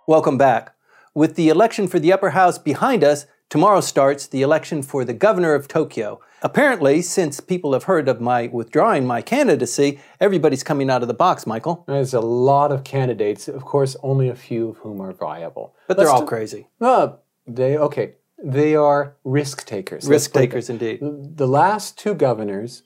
Welcome 0.07 0.37
back. 0.37 0.74
With 1.14 1.37
the 1.37 1.48
election 1.48 1.88
for 1.88 1.98
the 1.98 2.12
upper 2.12 2.31
house 2.31 2.59
behind 2.59 3.03
us, 3.03 3.24
tomorrow 3.48 3.80
starts 3.80 4.26
the 4.26 4.42
election 4.42 4.83
for 4.83 5.04
the 5.04 5.12
governor 5.12 5.54
of 5.54 5.68
Tokyo. 5.68 6.20
Apparently, 6.42 7.00
since 7.00 7.40
people 7.40 7.72
have 7.72 7.85
heard 7.85 8.09
of 8.09 8.20
my 8.20 8.48
withdrawing 8.48 9.07
my 9.07 9.22
candidacy, 9.22 10.00
everybody's 10.20 10.62
coming 10.62 10.90
out 10.90 11.02
of 11.02 11.09
the 11.09 11.14
box, 11.14 11.46
Michael. 11.46 11.85
There's 11.88 12.12
a 12.12 12.20
lot 12.20 12.70
of 12.70 12.85
candidates, 12.85 13.48
of 13.48 13.64
course, 13.64 13.96
only 14.02 14.28
a 14.28 14.35
few 14.35 14.68
of 14.68 14.76
whom 14.78 15.00
are 15.00 15.12
viable. 15.12 15.74
But 15.88 15.96
they're 15.96 16.11
all 16.11 16.20
do- 16.20 16.26
crazy. 16.26 16.68
Uh, 16.80 17.14
they 17.46 17.78
okay. 17.78 18.16
They 18.42 18.74
are 18.74 19.16
risk 19.24 19.64
takers. 19.64 20.07
Risk 20.07 20.33
takers, 20.33 20.68
indeed. 20.68 20.98
the 21.00 21.46
last 21.46 21.96
two 21.96 22.14
governors, 22.14 22.83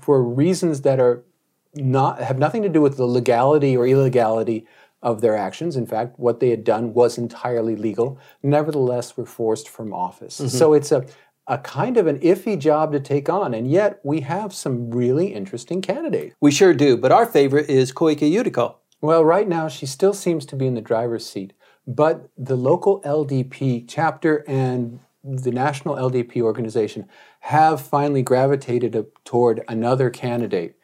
for 0.00 0.22
reasons 0.22 0.80
that 0.82 0.98
are 0.98 1.24
not 1.74 2.20
have 2.20 2.38
nothing 2.38 2.62
to 2.62 2.68
do 2.68 2.80
with 2.80 2.96
the 2.96 3.06
legality 3.06 3.76
or 3.76 3.86
illegality 3.86 4.66
of 5.02 5.20
their 5.20 5.36
actions. 5.36 5.76
In 5.76 5.86
fact, 5.86 6.18
what 6.18 6.40
they 6.40 6.50
had 6.50 6.64
done 6.64 6.92
was 6.92 7.16
entirely 7.16 7.76
legal. 7.76 8.18
Nevertheless, 8.42 9.16
were 9.16 9.26
forced 9.26 9.68
from 9.68 9.92
office. 9.94 10.38
Mm-hmm. 10.38 10.48
So 10.48 10.74
it's 10.74 10.92
a 10.92 11.06
a 11.46 11.58
kind 11.58 11.96
of 11.96 12.06
an 12.06 12.18
iffy 12.20 12.56
job 12.56 12.92
to 12.92 13.00
take 13.00 13.28
on, 13.28 13.54
and 13.54 13.68
yet 13.68 13.98
we 14.04 14.20
have 14.20 14.54
some 14.54 14.88
really 14.90 15.34
interesting 15.34 15.82
candidates. 15.82 16.34
We 16.40 16.52
sure 16.52 16.72
do, 16.72 16.96
but 16.96 17.10
our 17.10 17.26
favorite 17.26 17.68
is 17.68 17.92
Koike 17.92 18.20
Yuriko. 18.20 18.76
Well, 19.00 19.24
right 19.24 19.48
now 19.48 19.66
she 19.66 19.84
still 19.84 20.12
seems 20.14 20.46
to 20.46 20.56
be 20.56 20.66
in 20.66 20.74
the 20.74 20.80
driver's 20.80 21.26
seat, 21.26 21.52
but 21.88 22.28
the 22.38 22.56
local 22.56 23.00
LDP 23.02 23.86
chapter 23.88 24.44
and 24.46 25.00
the 25.24 25.50
national 25.50 25.96
LDP 25.96 26.40
organization 26.40 27.08
have 27.40 27.80
finally 27.80 28.22
gravitated 28.22 29.06
toward 29.24 29.64
another 29.66 30.08
candidate, 30.08 30.76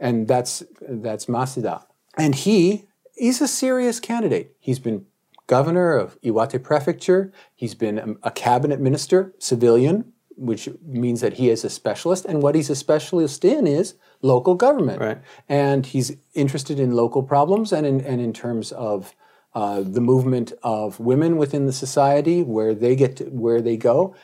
and 0.00 0.26
that's 0.26 0.62
that's 0.80 1.26
Masuda. 1.26 1.84
And 2.16 2.34
he 2.34 2.86
he's 3.14 3.40
a 3.40 3.48
serious 3.48 4.00
candidate. 4.00 4.56
He's 4.58 4.78
been 4.78 5.06
governor 5.46 5.96
of 5.96 6.20
Iwate 6.22 6.62
Prefecture. 6.62 7.32
He's 7.54 7.74
been 7.74 8.18
a- 8.22 8.30
cabinet 8.30 8.80
minister, 8.80 9.34
civilian, 9.38 10.12
which 10.36 10.68
means 10.84 11.20
that 11.20 11.34
he 11.34 11.50
is 11.50 11.64
a 11.64 11.70
specialist. 11.70 12.24
And 12.24 12.42
what 12.42 12.54
he's 12.54 12.70
a 12.70 12.76
specialist 12.76 13.44
in 13.44 13.66
is 13.66 13.94
local 14.22 14.54
government. 14.54 15.00
Right. 15.00 15.18
And 15.48 15.86
he's 15.86 16.16
interested 16.34 16.80
in 16.80 16.92
local 16.92 17.22
problems 17.22 17.72
and 17.72 17.86
in, 17.86 18.00
and 18.00 18.20
in 18.20 18.32
terms 18.32 18.72
of 18.72 19.14
uh, 19.54 19.82
the 19.82 20.00
movement 20.00 20.52
of 20.62 20.98
women 20.98 21.36
within 21.36 21.66
the 21.66 21.72
society, 21.72 22.42
where 22.42 22.74
they 22.74 22.96
get 22.96 23.16
to, 23.16 23.24
where 23.26 23.62
they 23.62 23.76
go. 23.76 24.14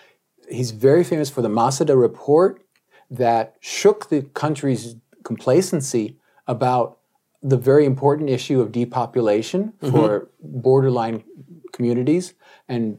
He's 0.50 0.72
very 0.72 1.05
famous 1.05 1.31
for 1.31 1.42
the 1.42 1.48
Masuda 1.48 2.00
report 2.00 2.64
that 3.09 3.55
shook 3.61 4.09
the 4.09 4.22
country's 4.22 4.96
complacency 5.22 6.16
about 6.48 6.98
the 7.42 7.57
very 7.57 7.85
important 7.85 8.29
issue 8.29 8.61
of 8.61 8.72
depopulation 8.72 9.72
mm-hmm. 9.81 9.90
for 9.90 10.31
borderline 10.40 11.24
communities 11.72 12.35
and 12.68 12.98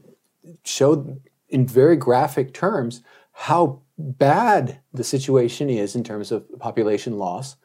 showed 0.64 1.20
in 1.48 1.66
very 1.66 1.96
graphic 1.96 2.52
terms 2.52 3.02
how 3.32 3.82
bad 3.98 4.80
the 4.92 5.04
situation 5.04 5.70
is 5.70 5.94
in 5.94 6.02
terms 6.02 6.32
of 6.32 6.44
population 6.58 7.18
loss 7.18 7.56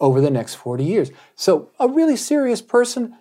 over 0.00 0.20
the 0.20 0.30
next 0.30 0.54
40 0.54 0.84
years. 0.84 1.10
So, 1.34 1.70
a 1.78 1.88
really 1.88 2.16
serious 2.16 2.62
person 2.62 3.16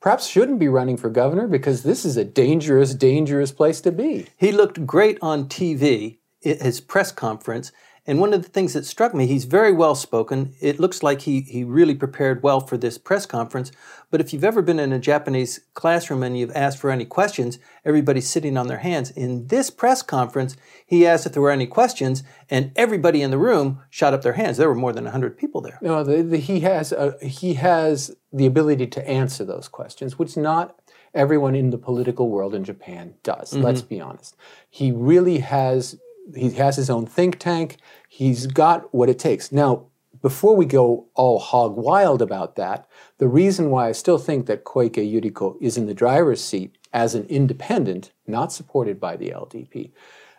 perhaps 0.00 0.26
shouldn't 0.26 0.58
be 0.58 0.68
running 0.68 0.96
for 0.96 1.10
governor 1.10 1.46
because 1.46 1.82
this 1.82 2.04
is 2.04 2.16
a 2.16 2.24
dangerous, 2.24 2.94
dangerous 2.94 3.52
place 3.52 3.80
to 3.82 3.92
be. 3.92 4.26
He 4.36 4.50
looked 4.50 4.86
great 4.86 5.18
on 5.20 5.46
TV, 5.46 6.18
at 6.44 6.62
his 6.62 6.80
press 6.80 7.12
conference, 7.12 7.70
and 8.10 8.18
one 8.18 8.34
of 8.34 8.42
the 8.42 8.48
things 8.48 8.72
that 8.72 8.84
struck 8.84 9.14
me, 9.14 9.28
he's 9.28 9.44
very 9.44 9.72
well 9.72 9.94
spoken. 9.94 10.52
It 10.60 10.80
looks 10.80 11.00
like 11.00 11.20
he, 11.20 11.42
he 11.42 11.62
really 11.62 11.94
prepared 11.94 12.42
well 12.42 12.58
for 12.58 12.76
this 12.76 12.98
press 12.98 13.24
conference. 13.24 13.70
But 14.10 14.20
if 14.20 14.32
you've 14.32 14.42
ever 14.42 14.62
been 14.62 14.80
in 14.80 14.92
a 14.92 14.98
Japanese 14.98 15.60
classroom 15.74 16.24
and 16.24 16.36
you've 16.36 16.50
asked 16.50 16.78
for 16.78 16.90
any 16.90 17.04
questions, 17.04 17.60
everybody's 17.84 18.28
sitting 18.28 18.56
on 18.56 18.66
their 18.66 18.78
hands. 18.78 19.12
In 19.12 19.46
this 19.46 19.70
press 19.70 20.02
conference, 20.02 20.56
he 20.84 21.06
asked 21.06 21.24
if 21.24 21.34
there 21.34 21.42
were 21.42 21.52
any 21.52 21.68
questions, 21.68 22.24
and 22.50 22.72
everybody 22.74 23.22
in 23.22 23.30
the 23.30 23.38
room 23.38 23.78
shot 23.90 24.12
up 24.12 24.22
their 24.22 24.32
hands. 24.32 24.56
There 24.56 24.68
were 24.68 24.74
more 24.74 24.92
than 24.92 25.04
100 25.04 25.38
people 25.38 25.60
there. 25.60 25.78
No, 25.80 26.02
the, 26.02 26.24
the, 26.24 26.38
he 26.38 26.60
has 26.60 26.90
a, 26.90 27.16
he 27.22 27.54
has 27.54 28.16
the 28.32 28.46
ability 28.46 28.88
to 28.88 29.08
answer 29.08 29.44
those 29.44 29.68
questions, 29.68 30.18
which 30.18 30.36
not 30.36 30.80
everyone 31.14 31.54
in 31.54 31.70
the 31.70 31.78
political 31.78 32.28
world 32.28 32.56
in 32.56 32.64
Japan 32.64 33.14
does. 33.22 33.54
Let's 33.54 33.82
mm-hmm. 33.82 33.94
be 33.94 34.00
honest. 34.00 34.36
He 34.68 34.90
really 34.90 35.38
has 35.38 35.96
he 36.34 36.50
has 36.50 36.76
his 36.76 36.90
own 36.90 37.06
think 37.06 37.38
tank. 37.38 37.76
He's 38.12 38.48
got 38.48 38.92
what 38.92 39.08
it 39.08 39.20
takes. 39.20 39.52
Now, 39.52 39.86
before 40.20 40.56
we 40.56 40.66
go 40.66 41.06
all 41.14 41.38
hog 41.38 41.76
wild 41.76 42.20
about 42.20 42.56
that, 42.56 42.88
the 43.18 43.28
reason 43.28 43.70
why 43.70 43.88
I 43.88 43.92
still 43.92 44.18
think 44.18 44.46
that 44.46 44.64
Koike 44.64 44.96
Yuriko 44.96 45.54
is 45.60 45.78
in 45.78 45.86
the 45.86 45.94
driver's 45.94 46.42
seat 46.42 46.76
as 46.92 47.14
an 47.14 47.24
independent, 47.26 48.10
not 48.26 48.52
supported 48.52 48.98
by 48.98 49.16
the 49.16 49.30
LDP, 49.30 49.92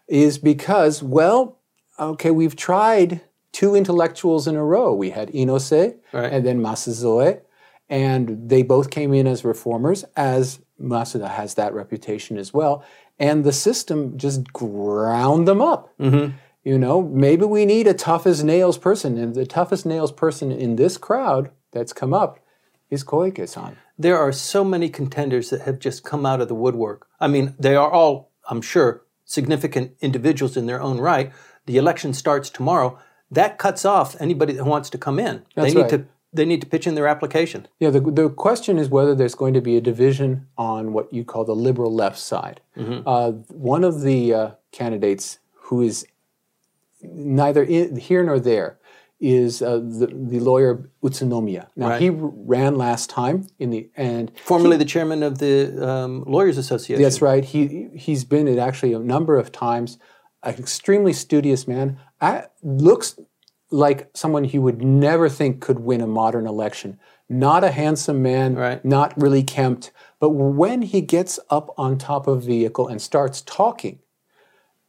is 0.09 0.37
because, 0.37 1.01
well, 1.01 1.59
okay, 1.97 2.29
we've 2.29 2.57
tried 2.57 3.21
two 3.53 3.73
intellectuals 3.73 4.47
in 4.47 4.57
a 4.57 4.63
row. 4.63 4.93
We 4.93 5.11
had 5.11 5.29
Inose 5.31 5.95
Right. 6.11 6.31
and 6.33 6.45
then 6.45 6.59
Masuzoe, 6.59 7.39
and 7.89 8.49
they 8.49 8.63
both 8.63 8.89
came 8.89 9.13
in 9.13 9.27
as 9.27 9.45
reformers, 9.45 10.03
as 10.17 10.59
Masuda 10.79 11.29
has 11.29 11.53
that 11.53 11.73
reputation 11.73 12.37
as 12.37 12.53
well. 12.53 12.83
And 13.17 13.45
the 13.45 13.53
system 13.53 14.17
just 14.17 14.51
ground 14.51 15.47
them 15.47 15.61
up. 15.61 15.97
Mm-hmm. 15.97 16.35
You 16.63 16.77
know, 16.77 17.01
maybe 17.01 17.45
we 17.45 17.65
need 17.65 17.87
a 17.87 17.93
tough 17.93 18.27
as 18.27 18.43
nails 18.43 18.77
person, 18.77 19.17
and 19.17 19.33
the 19.33 19.45
toughest 19.45 19.85
nails 19.85 20.11
person 20.11 20.51
in 20.51 20.75
this 20.75 20.97
crowd 20.97 21.49
that's 21.71 21.93
come 21.93 22.13
up 22.13 22.39
is 22.89 23.03
Koike-san. 23.03 23.77
There 23.97 24.17
are 24.17 24.31
so 24.31 24.63
many 24.63 24.89
contenders 24.89 25.49
that 25.49 25.61
have 25.61 25.79
just 25.79 26.03
come 26.03 26.25
out 26.25 26.41
of 26.41 26.47
the 26.47 26.55
woodwork. 26.55 27.07
I 27.19 27.27
mean, 27.27 27.55
they 27.57 27.75
are 27.75 27.89
all, 27.89 28.31
I'm 28.49 28.61
sure, 28.61 29.03
significant 29.25 29.93
individuals 30.01 30.57
in 30.57 30.65
their 30.65 30.81
own 30.81 30.99
right. 30.99 31.31
The 31.65 31.77
election 31.77 32.13
starts 32.13 32.49
tomorrow. 32.49 32.99
That 33.31 33.57
cuts 33.57 33.85
off 33.85 34.19
anybody 34.19 34.53
that 34.53 34.65
wants 34.65 34.89
to 34.89 34.97
come 34.97 35.19
in. 35.19 35.45
That's 35.55 35.73
they 35.73 35.75
need 35.75 35.81
right. 35.81 35.89
to 35.89 36.05
they 36.33 36.45
need 36.45 36.61
to 36.61 36.67
pitch 36.67 36.87
in 36.87 36.95
their 36.95 37.07
application. 37.07 37.67
Yeah, 37.79 37.89
the, 37.89 37.99
the 37.99 38.29
question 38.29 38.77
is 38.77 38.87
whether 38.87 39.13
there's 39.13 39.35
going 39.35 39.53
to 39.53 39.61
be 39.61 39.75
a 39.75 39.81
division 39.81 40.47
on 40.57 40.93
what 40.93 41.11
you 41.11 41.25
call 41.25 41.43
the 41.43 41.55
liberal 41.55 41.93
left 41.93 42.17
side. 42.17 42.61
Uh, 42.77 43.31
one 43.49 43.83
of 43.83 44.01
the 44.01 44.33
uh, 44.33 44.51
candidates 44.71 45.39
who 45.53 45.81
is 45.81 46.07
neither 47.03 47.63
in, 47.63 47.95
here 47.97 48.23
nor 48.23 48.39
there 48.39 48.79
is 49.19 49.61
uh, 49.61 49.77
the, 49.77 50.07
the 50.11 50.39
lawyer 50.39 50.89
Utsunomiya. 51.03 51.67
Now, 51.75 51.89
Right. 51.89 52.01
he 52.01 52.09
ran 52.09 52.75
last 52.75 53.09
time 53.09 53.47
in 53.59 53.69
the 53.69 53.89
and 53.95 54.31
Formerly 54.43 54.77
the 54.77 54.85
chairman 54.85 55.21
of 55.21 55.37
the 55.37 55.87
um, 55.87 56.23
Lawyers 56.25 56.57
Association. 56.57 57.03
That's 57.03 57.21
right. 57.21 57.45
He 57.45 57.89
he's 57.95 58.23
been 58.23 58.47
it 58.47 58.57
actually 58.57 58.93
a 58.93 58.99
number 58.99 59.37
of 59.37 59.51
times. 59.51 59.99
An 60.43 60.55
extremely 60.55 61.13
studious 61.13 61.67
man. 61.67 61.99
I, 62.19 62.45
looks 62.63 63.19
like 63.69 64.09
someone 64.15 64.43
you 64.43 64.61
would 64.63 64.81
never 64.81 65.29
think 65.29 65.61
could 65.61 65.79
win 65.79 66.01
a 66.01 66.07
modern 66.07 66.47
election. 66.47 66.99
Not 67.29 67.63
a 67.63 67.71
handsome 67.71 68.23
man. 68.23 68.55
Right. 68.55 68.83
Not 68.83 69.13
really 69.21 69.43
kempt. 69.43 69.91
But 70.19 70.31
when 70.31 70.81
he 70.81 71.01
gets 71.01 71.39
up 71.51 71.73
on 71.77 71.97
top 71.97 72.27
of 72.27 72.39
a 72.39 72.41
vehicle 72.41 72.87
and 72.87 72.99
starts 73.01 73.41
talking, 73.41 73.99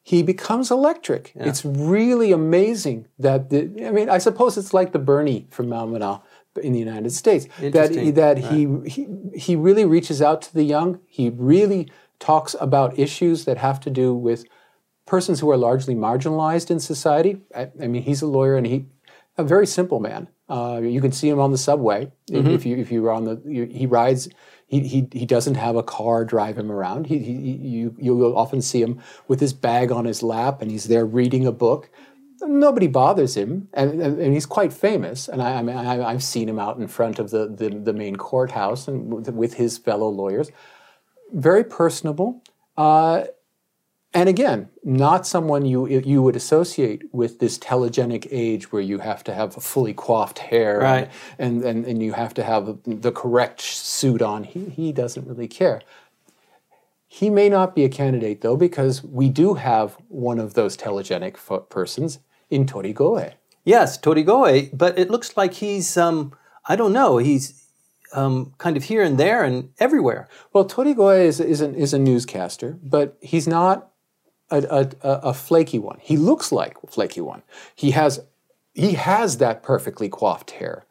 he 0.03 0.22
becomes 0.22 0.70
electric. 0.70 1.32
It's 1.36 1.64
really 1.64 2.32
amazing 2.32 3.07
that 3.18 3.50
the, 3.50 3.61
I 3.86 3.90
mean, 3.92 4.09
I 4.11 4.18
suppose 4.18 4.57
it's 4.59 4.74
like 4.74 4.92
the 4.92 4.98
Bernie 4.98 5.46
from 5.50 5.66
Malmanal 5.68 6.22
in 6.62 6.72
the 6.72 6.78
United 6.78 7.12
States. 7.12 7.46
That 7.61 7.64
Interesting. 7.92 8.14
that 8.14 8.38
he, 8.38 8.66
he 8.86 9.07
he 9.38 9.57
really 9.57 9.84
reaches 9.84 10.20
out 10.20 10.42
to 10.42 10.55
the 10.55 10.64
young. 10.64 10.98
He 11.07 11.30
really 11.30 11.88
talks 12.18 12.55
about 12.61 12.98
issues 12.98 13.44
that 13.46 13.59
have 13.59 13.78
to 13.80 13.90
do 13.90 14.12
with 14.14 14.44
persons 15.07 15.40
who 15.40 15.50
are 15.50 15.57
largely 15.57 15.94
marginalized 15.94 16.70
in 16.70 16.78
society. 16.80 17.40
I, 17.55 17.70
I 17.80 17.86
mean, 17.86 18.03
he's 18.03 18.22
a 18.22 18.26
lawyer 18.26 18.57
and 18.57 18.66
he 18.66 18.86
a 19.38 19.44
very 19.44 19.66
simple 19.66 19.98
man. 20.00 20.28
Uh, 20.48 20.80
you 20.82 21.00
can 21.00 21.12
see 21.12 21.28
him 21.28 21.40
on 21.40 21.50
the 21.53 21.59
subway 21.59 22.11
if- 22.30 22.46
if 22.46 22.66
you 22.66 22.76
if 22.76 22.90
you're 22.92 23.11
on 23.11 23.24
the 23.24 23.40
you, 23.46 23.64
he 23.66 23.86
rides. 23.86 24.28
He, 24.80 25.06
he, 25.12 25.26
doesn't 25.26 25.56
have 25.56 25.76
a 25.76 25.82
car 25.82 26.24
drive 26.24 26.56
him 26.56 26.72
around. 26.72 27.06
He, 27.06 27.18
he, 27.18 27.32
you 27.32 27.94
you'll 27.98 28.34
often 28.38 28.62
see 28.62 28.80
him 28.80 29.02
with 29.28 29.38
his 29.38 29.52
bag 29.52 29.92
on 29.92 30.06
his 30.06 30.22
lap 30.22 30.62
and 30.62 30.70
he's 30.70 30.84
there 30.84 31.04
reading 31.04 31.46
a 31.46 31.52
book. 31.52 31.90
Nobody 32.40 32.86
bothers 32.86 33.36
him, 33.36 33.68
and, 33.74 34.00
and, 34.00 34.18
and 34.18 34.32
he's 34.32 34.46
quite 34.46 34.72
famous. 34.72 35.28
And 35.28 35.42
I, 35.42 35.58
I 35.58 35.62
mean, 35.62 35.76
I, 35.76 36.02
I've 36.02 36.22
seen 36.22 36.48
him 36.48 36.58
out 36.58 36.78
in 36.78 36.88
front 36.88 37.18
of 37.18 37.30
the, 37.30 37.46
the, 37.48 37.68
the 37.68 37.92
main 37.92 38.16
courthouse 38.16 38.88
and 38.88 39.12
with, 39.12 39.28
with 39.28 39.54
his 39.54 39.76
fellow 39.76 40.08
lawyers. 40.08 40.50
Very 41.32 41.64
personable. 41.64 42.42
Uh, 42.76 43.24
and 44.14 44.28
again, 44.28 44.68
not 44.84 45.26
someone 45.26 45.64
you 45.64 45.86
you 45.86 46.22
would 46.22 46.36
associate 46.36 47.02
with 47.12 47.38
this 47.38 47.58
telegenic 47.58 48.26
age 48.30 48.70
where 48.70 48.82
you 48.82 48.98
have 48.98 49.24
to 49.24 49.34
have 49.34 49.54
fully 49.54 49.94
coiffed 49.94 50.38
hair 50.38 50.78
Right. 50.80 51.10
and, 51.38 51.62
and, 51.64 51.84
and 51.86 52.02
you 52.02 52.12
have 52.12 52.34
to 52.34 52.42
have 52.42 52.78
the 52.84 53.12
correct 53.12 53.60
suit 53.60 54.20
on. 54.20 54.44
He, 54.44 54.66
he 54.66 54.92
doesn't 54.92 55.26
really 55.26 55.48
care. 55.48 55.80
He 57.08 57.28
may 57.30 57.48
not 57.48 57.74
be 57.74 57.84
a 57.84 57.88
candidate 57.88 58.40
though, 58.40 58.56
because 58.56 59.02
we 59.04 59.28
do 59.28 59.54
have 59.54 59.96
one 60.08 60.38
of 60.38 60.54
those 60.54 60.76
telegenic 60.76 61.36
persons 61.68 62.18
in 62.50 62.66
Torigoe. 62.66 63.32
Yes, 63.64 63.98
Torigoe, 63.98 64.70
but 64.76 64.98
it 64.98 65.10
looks 65.10 65.36
like 65.36 65.54
he's 65.54 65.96
um, 65.96 66.32
I 66.66 66.76
don't 66.76 66.92
know, 66.92 67.18
he's 67.18 67.66
um, 68.14 68.52
kind 68.58 68.76
of 68.76 68.84
here 68.84 69.02
and 69.02 69.18
there 69.18 69.42
and 69.42 69.70
everywhere. 69.78 70.28
Well, 70.52 70.66
Torigoe 70.66 71.24
is, 71.24 71.40
is, 71.40 71.60
an, 71.62 71.74
is 71.74 71.94
a 71.94 71.98
newscaster, 71.98 72.78
but 72.82 73.16
he's 73.20 73.48
not 73.48 73.91
a, 74.59 74.90
a, 75.03 75.11
a 75.30 75.34
flaky 75.34 75.78
one. 75.78 75.98
He 76.00 76.16
looks 76.16 76.53
like 76.53 76.76
a 76.82 76.86
flaky 76.86 77.20
one. 77.20 77.42
He 77.74 77.92
has, 77.92 78.20
he 78.74 78.92
has 78.92 79.38
that 79.38 79.62
perfectly 79.62 80.09
coiffed 80.09 80.53
hair. 80.53 80.84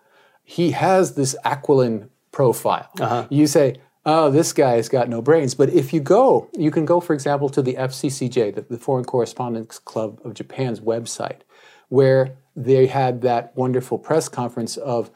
He 0.44 0.72
has 0.72 1.16
this 1.16 1.36
aquiline 1.44 2.10
profile. 2.32 2.90
You 3.30 3.48
say, 3.48 3.78
oh, 4.06 4.32
this 4.32 4.54
guy's 4.54 4.90
got 4.90 5.10
no 5.10 5.22
brains. 5.22 5.56
But 5.56 5.70
if 5.70 5.94
you 5.94 6.00
go, 6.00 6.50
you 6.58 6.72
can 6.72 6.86
go, 6.86 7.00
for 7.00 7.14
example, 7.14 7.50
to 7.50 7.62
the 7.62 7.76
FCCJ, 7.76 8.56
the, 8.56 8.62
the 8.62 8.78
Foreign 8.78 9.06
Correspondents 9.06 9.80
Club 9.80 10.20
of 10.24 10.34
Japan's 10.34 10.80
website, 10.80 11.42
where 11.90 12.38
they 12.56 12.88
had 12.88 13.22
that 13.22 13.56
wonderful 13.56 13.98
press 13.98 14.28
conference 14.28 14.78
of 14.78 15.12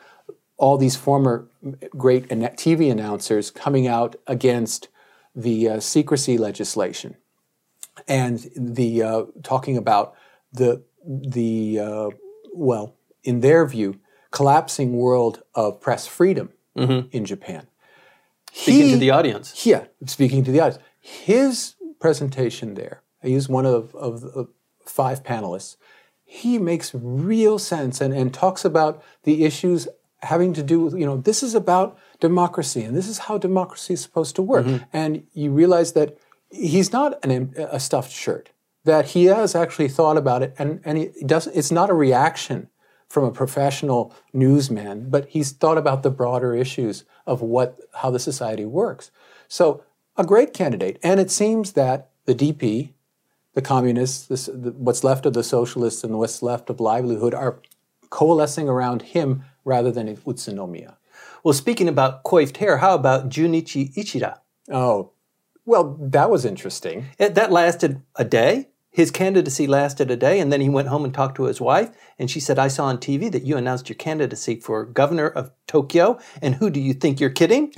all 0.58 0.78
these 0.78 0.96
former 0.96 1.48
great 1.98 2.30
TV 2.30 2.92
announcers 2.92 3.52
coming 3.52 3.88
out 3.88 4.16
against 4.28 4.88
the 5.36 5.68
uh, 5.68 5.80
secrecy 5.82 6.38
legislation 6.38 7.18
and 8.08 8.50
the 8.56 9.04
uh, 9.04 9.24
talking 9.44 9.78
about 9.78 10.16
the 10.54 10.84
the 11.06 11.80
uh, 11.80 12.10
well, 12.54 12.96
in 13.24 13.42
their 13.42 13.66
view, 13.66 14.00
collapsing 14.32 14.94
world 14.98 15.44
of 15.54 15.80
press 15.82 16.08
freedom 16.08 16.50
in 16.76 17.24
Japan. 17.26 17.68
Speaking 18.52 18.86
He- 18.86 18.92
to 18.92 18.98
the 18.98 19.12
audience. 19.12 19.66
yeah, 19.66 19.86
speaking 20.06 20.44
to 20.44 20.52
the 20.52 20.60
audience. 20.60 20.82
His 21.00 21.76
presentation 22.00 22.74
there, 22.74 23.02
he's 23.22 23.48
one 23.48 23.66
of, 23.66 23.94
of 23.96 24.22
the 24.22 24.48
five 24.86 25.24
panelists. 25.24 25.78
He 26.24 26.58
makes 26.58 26.92
real 26.94 27.60
sense 27.60 28.02
and, 28.02 28.14
and 28.14 28.34
talks 28.34 28.66
about 28.66 29.02
the 29.24 29.44
issues 29.46 29.88
having 30.22 30.54
to 30.54 30.64
do 30.64 30.80
with, 30.82 30.96
you 30.96 31.06
know, 31.06 31.18
this 31.18 31.44
is 31.44 31.54
about 31.54 31.98
democracy 32.20 32.82
and 32.84 32.96
this 32.98 33.08
is 33.08 33.20
how 33.20 33.38
democracy 33.38 33.94
is 33.94 34.02
supposed 34.02 34.36
to 34.38 34.42
work. 34.42 34.66
And 34.92 35.24
you 35.34 35.52
realize 35.52 35.94
that 35.94 36.18
he's 36.56 36.92
not 36.92 37.24
an, 37.24 37.54
a 37.58 37.80
stuffed 37.80 38.12
shirt, 38.12 38.52
that 38.84 39.08
he 39.08 39.26
has 39.26 39.56
actually 39.56 39.88
thought 39.88 40.18
about 40.18 40.44
it 40.44 40.54
and, 40.58 40.82
and 40.86 40.98
he 40.98 41.10
doesn't, 41.26 41.56
it's 41.56 41.72
not 41.72 41.90
a 41.90 41.94
reaction 41.94 42.70
from 43.10 43.24
a 43.24 43.32
professional 43.32 44.14
newsman, 44.34 45.10
but 45.10 45.28
he's 45.30 45.52
thought 45.52 45.78
about 45.78 46.04
the 46.04 46.12
broader 46.12 46.56
issues 46.56 47.06
of 47.26 47.42
what 47.42 47.80
how 47.96 48.10
the 48.10 48.20
society 48.20 48.66
works. 48.66 49.12
So 49.48 49.84
a 50.18 50.24
great 50.24 50.54
candidate, 50.54 51.00
and 51.04 51.20
it 51.20 51.32
seems 51.32 51.74
that 51.74 52.10
the 52.26 52.36
DP, 52.36 52.90
the 53.54 53.62
communists, 53.62 54.26
this, 54.26 54.46
the, 54.48 54.72
what's 54.72 55.04
left 55.04 55.26
of 55.26 55.34
the 55.34 55.44
socialists, 55.44 56.04
and 56.04 56.18
what's 56.18 56.42
left 56.42 56.70
of 56.70 56.80
livelihood 56.80 57.34
are 57.34 57.60
coalescing 58.10 58.68
around 58.68 59.02
him 59.02 59.44
rather 59.64 59.92
than 59.92 60.16
Utsunomiya. 60.16 60.96
Well, 61.44 61.54
speaking 61.54 61.88
about 61.88 62.24
coiffed 62.24 62.58
hair, 62.58 62.78
how 62.78 62.96
about 62.96 63.30
Junichi 63.30 63.96
Ishida? 63.96 64.40
Oh, 64.72 65.12
well, 65.66 65.98
that 66.00 66.30
was 66.30 66.46
interesting. 66.46 67.06
It, 67.18 67.36
that 67.36 67.52
lasted 67.52 68.02
a 68.16 68.24
day. 68.24 68.70
His 68.92 69.12
candidacy 69.12 69.68
lasted 69.68 70.10
a 70.10 70.16
day, 70.16 70.40
and 70.40 70.54
then 70.54 70.62
he 70.62 70.70
went 70.70 70.88
home 70.88 71.04
and 71.04 71.14
talked 71.14 71.36
to 71.36 71.44
his 71.44 71.60
wife, 71.60 71.90
and 72.18 72.32
she 72.32 72.40
said, 72.40 72.58
I 72.58 72.70
saw 72.70 72.86
on 72.86 72.98
TV 72.98 73.30
that 73.30 73.44
you 73.44 73.58
announced 73.58 73.90
your 73.90 73.98
candidacy 73.98 74.56
for 74.62 74.86
governor 74.86 75.28
of 75.28 75.52
Tokyo, 75.68 76.18
and 76.42 76.56
who 76.56 76.70
do 76.70 76.80
you 76.80 76.94
think 76.94 77.20
you're 77.20 77.30
kidding? 77.30 77.74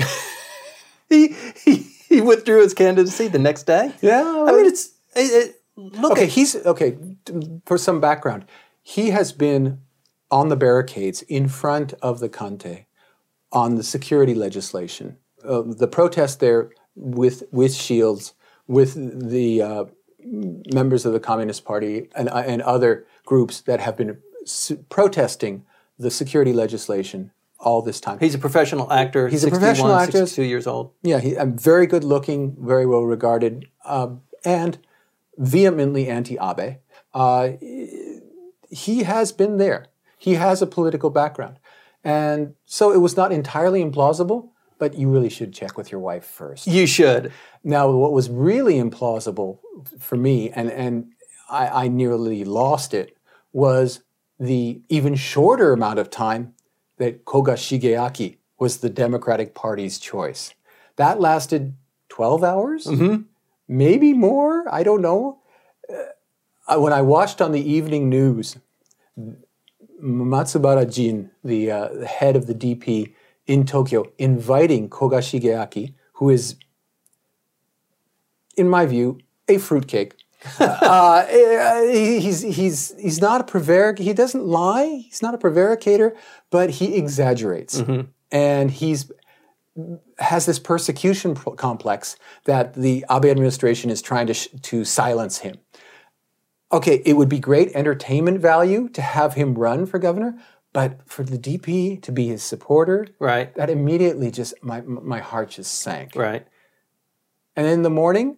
he, 1.09 1.35
he, 1.63 1.87
he 2.07 2.21
withdrew 2.21 2.61
his 2.61 2.75
candidacy 2.75 3.29
the 3.29 3.39
next 3.39 3.63
day. 3.63 3.93
Yeah, 4.01 4.45
I 4.47 4.51
mean, 4.51 4.67
it's, 4.67 4.93
it, 5.15 5.19
it, 5.19 5.61
look 5.75 6.11
Okay, 6.11 6.25
at, 6.25 6.29
he's 6.29 6.55
okay. 6.55 6.97
For 7.65 7.79
some 7.79 7.99
background, 7.99 8.45
he 8.83 9.09
has 9.09 9.31
been 9.31 9.79
on 10.29 10.49
the 10.49 10.55
barricades 10.55 11.23
in 11.23 11.47
front 11.47 11.93
of 12.01 12.19
the 12.19 12.29
Kantei 12.29 12.85
on 13.51 13.75
the 13.75 13.83
security 13.83 14.35
legislation. 14.35 15.17
Uh, 15.43 15.63
the 15.65 15.87
protest 15.87 16.39
there 16.39 16.69
with 16.97 17.43
with 17.51 17.73
shields, 17.73 18.33
with 18.67 19.29
the 19.29 19.61
uh, 19.61 19.85
members 20.73 21.05
of 21.05 21.13
the 21.13 21.19
Communist 21.19 21.63
Party 21.63 22.09
and, 22.15 22.27
uh, 22.29 22.43
and 22.45 22.61
other 22.63 23.05
groups 23.25 23.61
that 23.61 23.79
have 23.79 23.95
been 23.95 24.17
s- 24.43 24.73
protesting 24.89 25.65
the 25.97 26.11
security 26.11 26.51
legislation 26.53 27.31
all 27.59 27.81
this 27.81 27.99
time. 27.99 28.19
he's 28.19 28.35
a 28.35 28.39
professional 28.39 28.91
actor. 28.91 29.27
He's 29.29 29.43
a 29.43 29.49
professional 29.49 29.93
actor. 29.95 30.25
62 30.25 30.43
years 30.43 30.67
old. 30.67 30.91
Yeah, 31.01 31.19
he, 31.19 31.37
um, 31.37 31.57
very 31.57 31.87
good 31.87 32.03
looking, 32.03 32.55
very 32.59 32.85
well 32.85 33.03
regarded, 33.03 33.67
um, 33.85 34.21
and 34.45 34.77
vehemently 35.37 36.07
anti 36.07 36.37
Abe. 36.37 36.77
Uh, 37.13 37.51
he 38.69 39.03
has 39.03 39.31
been 39.31 39.57
there. 39.57 39.87
He 40.17 40.35
has 40.35 40.61
a 40.61 40.67
political 40.67 41.09
background. 41.09 41.57
And 42.03 42.53
so 42.65 42.91
it 42.91 42.97
was 42.99 43.17
not 43.17 43.31
entirely 43.31 43.83
implausible, 43.83 44.49
but 44.79 44.95
you 44.95 45.09
really 45.09 45.29
should 45.29 45.53
check 45.53 45.77
with 45.77 45.91
your 45.91 46.01
wife 46.01 46.25
first. 46.25 46.67
You 46.67 46.87
should. 46.87 47.31
Now, 47.63 47.89
what 47.91 48.11
was 48.11 48.29
really 48.29 48.75
implausible 48.75 49.59
for 49.99 50.15
me, 50.15 50.49
and, 50.51 50.71
and 50.71 51.11
I, 51.49 51.85
I 51.85 51.87
nearly 51.87 52.43
lost 52.43 52.93
it, 52.93 53.17
was 53.53 54.01
the 54.39 54.81
even 54.89 55.15
shorter 55.15 55.73
amount 55.73 55.99
of 55.99 56.09
time 56.09 56.53
that 56.97 57.25
Koga 57.25 57.53
Shigeaki 57.53 58.37
was 58.59 58.77
the 58.77 58.89
Democratic 58.89 59.55
Party's 59.55 59.99
choice. 59.99 60.53
That 60.95 61.19
lasted 61.19 61.75
12 62.09 62.43
hours? 62.43 62.87
Maybe 63.67 64.13
more? 64.13 64.65
I 64.71 64.83
don't 64.83 65.01
know. 65.01 65.39
Uh, 65.89 66.79
when 66.79 66.93
I 66.93 67.01
watched 67.01 67.41
on 67.41 67.51
the 67.51 67.71
evening 67.71 68.09
news, 68.09 68.57
Matsubara 70.01 70.91
Jin, 70.91 71.31
the, 71.43 71.71
uh, 71.71 71.87
the 71.93 72.05
head 72.05 72.35
of 72.35 72.47
the 72.47 72.53
DP 72.53 73.13
in 73.47 73.65
Tokyo, 73.65 74.11
inviting 74.17 74.89
Koga 74.89 75.17
Shigeaki, 75.17 75.93
who 76.13 76.29
is, 76.29 76.55
in 78.55 78.69
my 78.69 78.85
view, 78.85 79.19
a 79.47 79.57
fruitcake. 79.57 80.13
uh, 80.59 81.25
he's, 81.87 82.41
he's, 82.41 82.93
he's 82.99 83.19
not 83.19 83.41
a 83.41 83.43
prevaricator. 83.43 84.03
He 84.03 84.13
doesn't 84.13 84.45
lie. 84.45 85.03
He's 85.05 85.21
not 85.21 85.33
a 85.33 85.37
prevaricator, 85.37 86.15
but 86.51 86.69
he 86.69 86.95
exaggerates. 86.95 87.81
Mm-hmm. 87.81 88.09
And 88.31 88.69
he's 88.69 89.11
has 90.19 90.45
this 90.45 90.59
persecution 90.59 91.35
complex 91.35 92.15
that 92.45 92.73
the 92.73 93.05
Abe 93.11 93.25
administration 93.25 93.89
is 93.89 94.01
trying 94.01 94.27
to, 94.27 94.33
sh- 94.33 94.47
to 94.63 94.83
silence 94.83 95.39
him. 95.39 95.57
Okay, 96.71 97.01
it 97.05 97.13
would 97.13 97.29
be 97.29 97.39
great 97.39 97.71
entertainment 97.75 98.41
value 98.41 98.89
to 98.89 99.01
have 99.01 99.35
him 99.35 99.53
run 99.53 99.85
for 99.85 99.99
governor, 99.99 100.37
but 100.77 100.99
for 101.07 101.23
the 101.23 101.39
DP 101.39 101.99
to 102.03 102.11
be 102.11 102.27
his 102.27 102.43
supporter, 102.43 103.07
right? 103.17 103.51
That 103.55 103.71
immediately 103.71 104.29
just 104.29 104.53
my 104.61 104.81
my 104.81 105.21
heart 105.21 105.49
just 105.49 105.79
sank. 105.79 106.15
Right. 106.15 106.45
And 107.55 107.65
in 107.65 107.81
the 107.81 107.89
morning, 107.89 108.37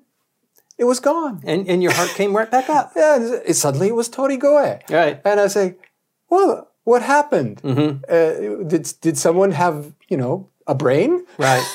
it 0.77 0.85
was 0.85 1.01
gone. 1.01 1.41
And 1.43 1.67
and 1.67 1.83
your 1.83 1.91
heart 1.91 2.11
came 2.11 2.33
right 2.33 2.49
back 2.49 2.69
up. 2.69 2.93
yeah, 2.95 3.41
it, 3.45 3.55
suddenly 3.55 3.89
it 3.89 3.95
was 3.95 4.07
Torigoe. 4.07 4.89
Right. 4.89 5.19
And 5.25 5.37
I 5.37 5.47
say, 5.47 5.75
well, 6.29 6.71
what 6.85 7.01
happened? 7.01 7.61
Mm-hmm. 7.61 8.05
Uh, 8.07 8.63
did 8.69 8.93
did 9.01 9.17
someone 9.17 9.51
have 9.51 9.91
you 10.07 10.15
know 10.15 10.47
a 10.65 10.75
brain? 10.75 11.25
Right. 11.37 11.65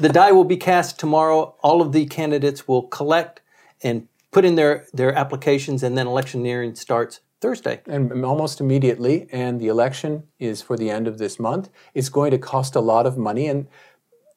the 0.00 0.08
die 0.08 0.32
will 0.32 0.48
be 0.54 0.56
cast 0.56 0.98
tomorrow. 0.98 1.54
All 1.60 1.82
of 1.82 1.92
the 1.92 2.06
candidates 2.06 2.66
will 2.66 2.84
collect 2.84 3.42
and 3.82 4.08
put 4.30 4.46
in 4.46 4.54
their, 4.54 4.86
their 4.94 5.12
applications, 5.12 5.82
and 5.82 5.98
then 5.98 6.06
electioneering 6.06 6.76
starts 6.76 7.20
Thursday. 7.40 7.80
And 7.86 8.24
almost 8.24 8.60
immediately, 8.60 9.28
and 9.30 9.60
the 9.60 9.68
election 9.68 10.24
is 10.38 10.62
for 10.62 10.76
the 10.76 10.90
end 10.90 11.06
of 11.06 11.18
this 11.18 11.38
month. 11.38 11.70
It's 11.94 12.08
going 12.08 12.30
to 12.32 12.38
cost 12.38 12.74
a 12.74 12.80
lot 12.80 13.06
of 13.06 13.16
money. 13.16 13.46
And 13.46 13.68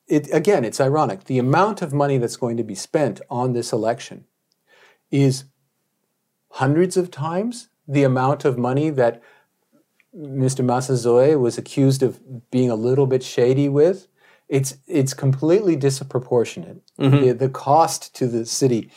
it, 0.08 0.32
again, 0.32 0.64
it's 0.64 0.80
ironic. 0.80 1.26
The 1.26 1.40
amount 1.40 1.82
of 1.82 1.94
money 1.94 2.18
that's 2.18 2.38
going 2.38 2.58
to 2.58 2.64
be 2.64 2.76
spent 2.76 3.22
on 3.30 3.54
this 3.54 3.72
election 3.72 4.26
is 5.10 5.46
hundreds 6.52 6.98
of 6.98 7.10
times 7.10 7.70
the 7.88 8.04
amount 8.04 8.46
of 8.46 8.58
money 8.58 8.90
that 8.90 9.22
Mr. 10.16 10.64
Masuzoe 10.64 11.40
was 11.40 11.58
accused 11.58 12.04
of 12.04 12.52
being 12.52 12.70
a 12.70 12.76
little 12.76 13.08
bit 13.08 13.24
shady 13.24 13.70
with. 13.70 14.08
It's, 14.50 14.78
it's 14.86 15.14
completely 15.14 15.78
disproportionate. 15.78 16.82
Mm-hmm. 17.00 17.26
The, 17.26 17.32
the 17.34 17.50
cost 17.50 18.14
to 18.16 18.28
the 18.28 18.46
city 18.46 18.92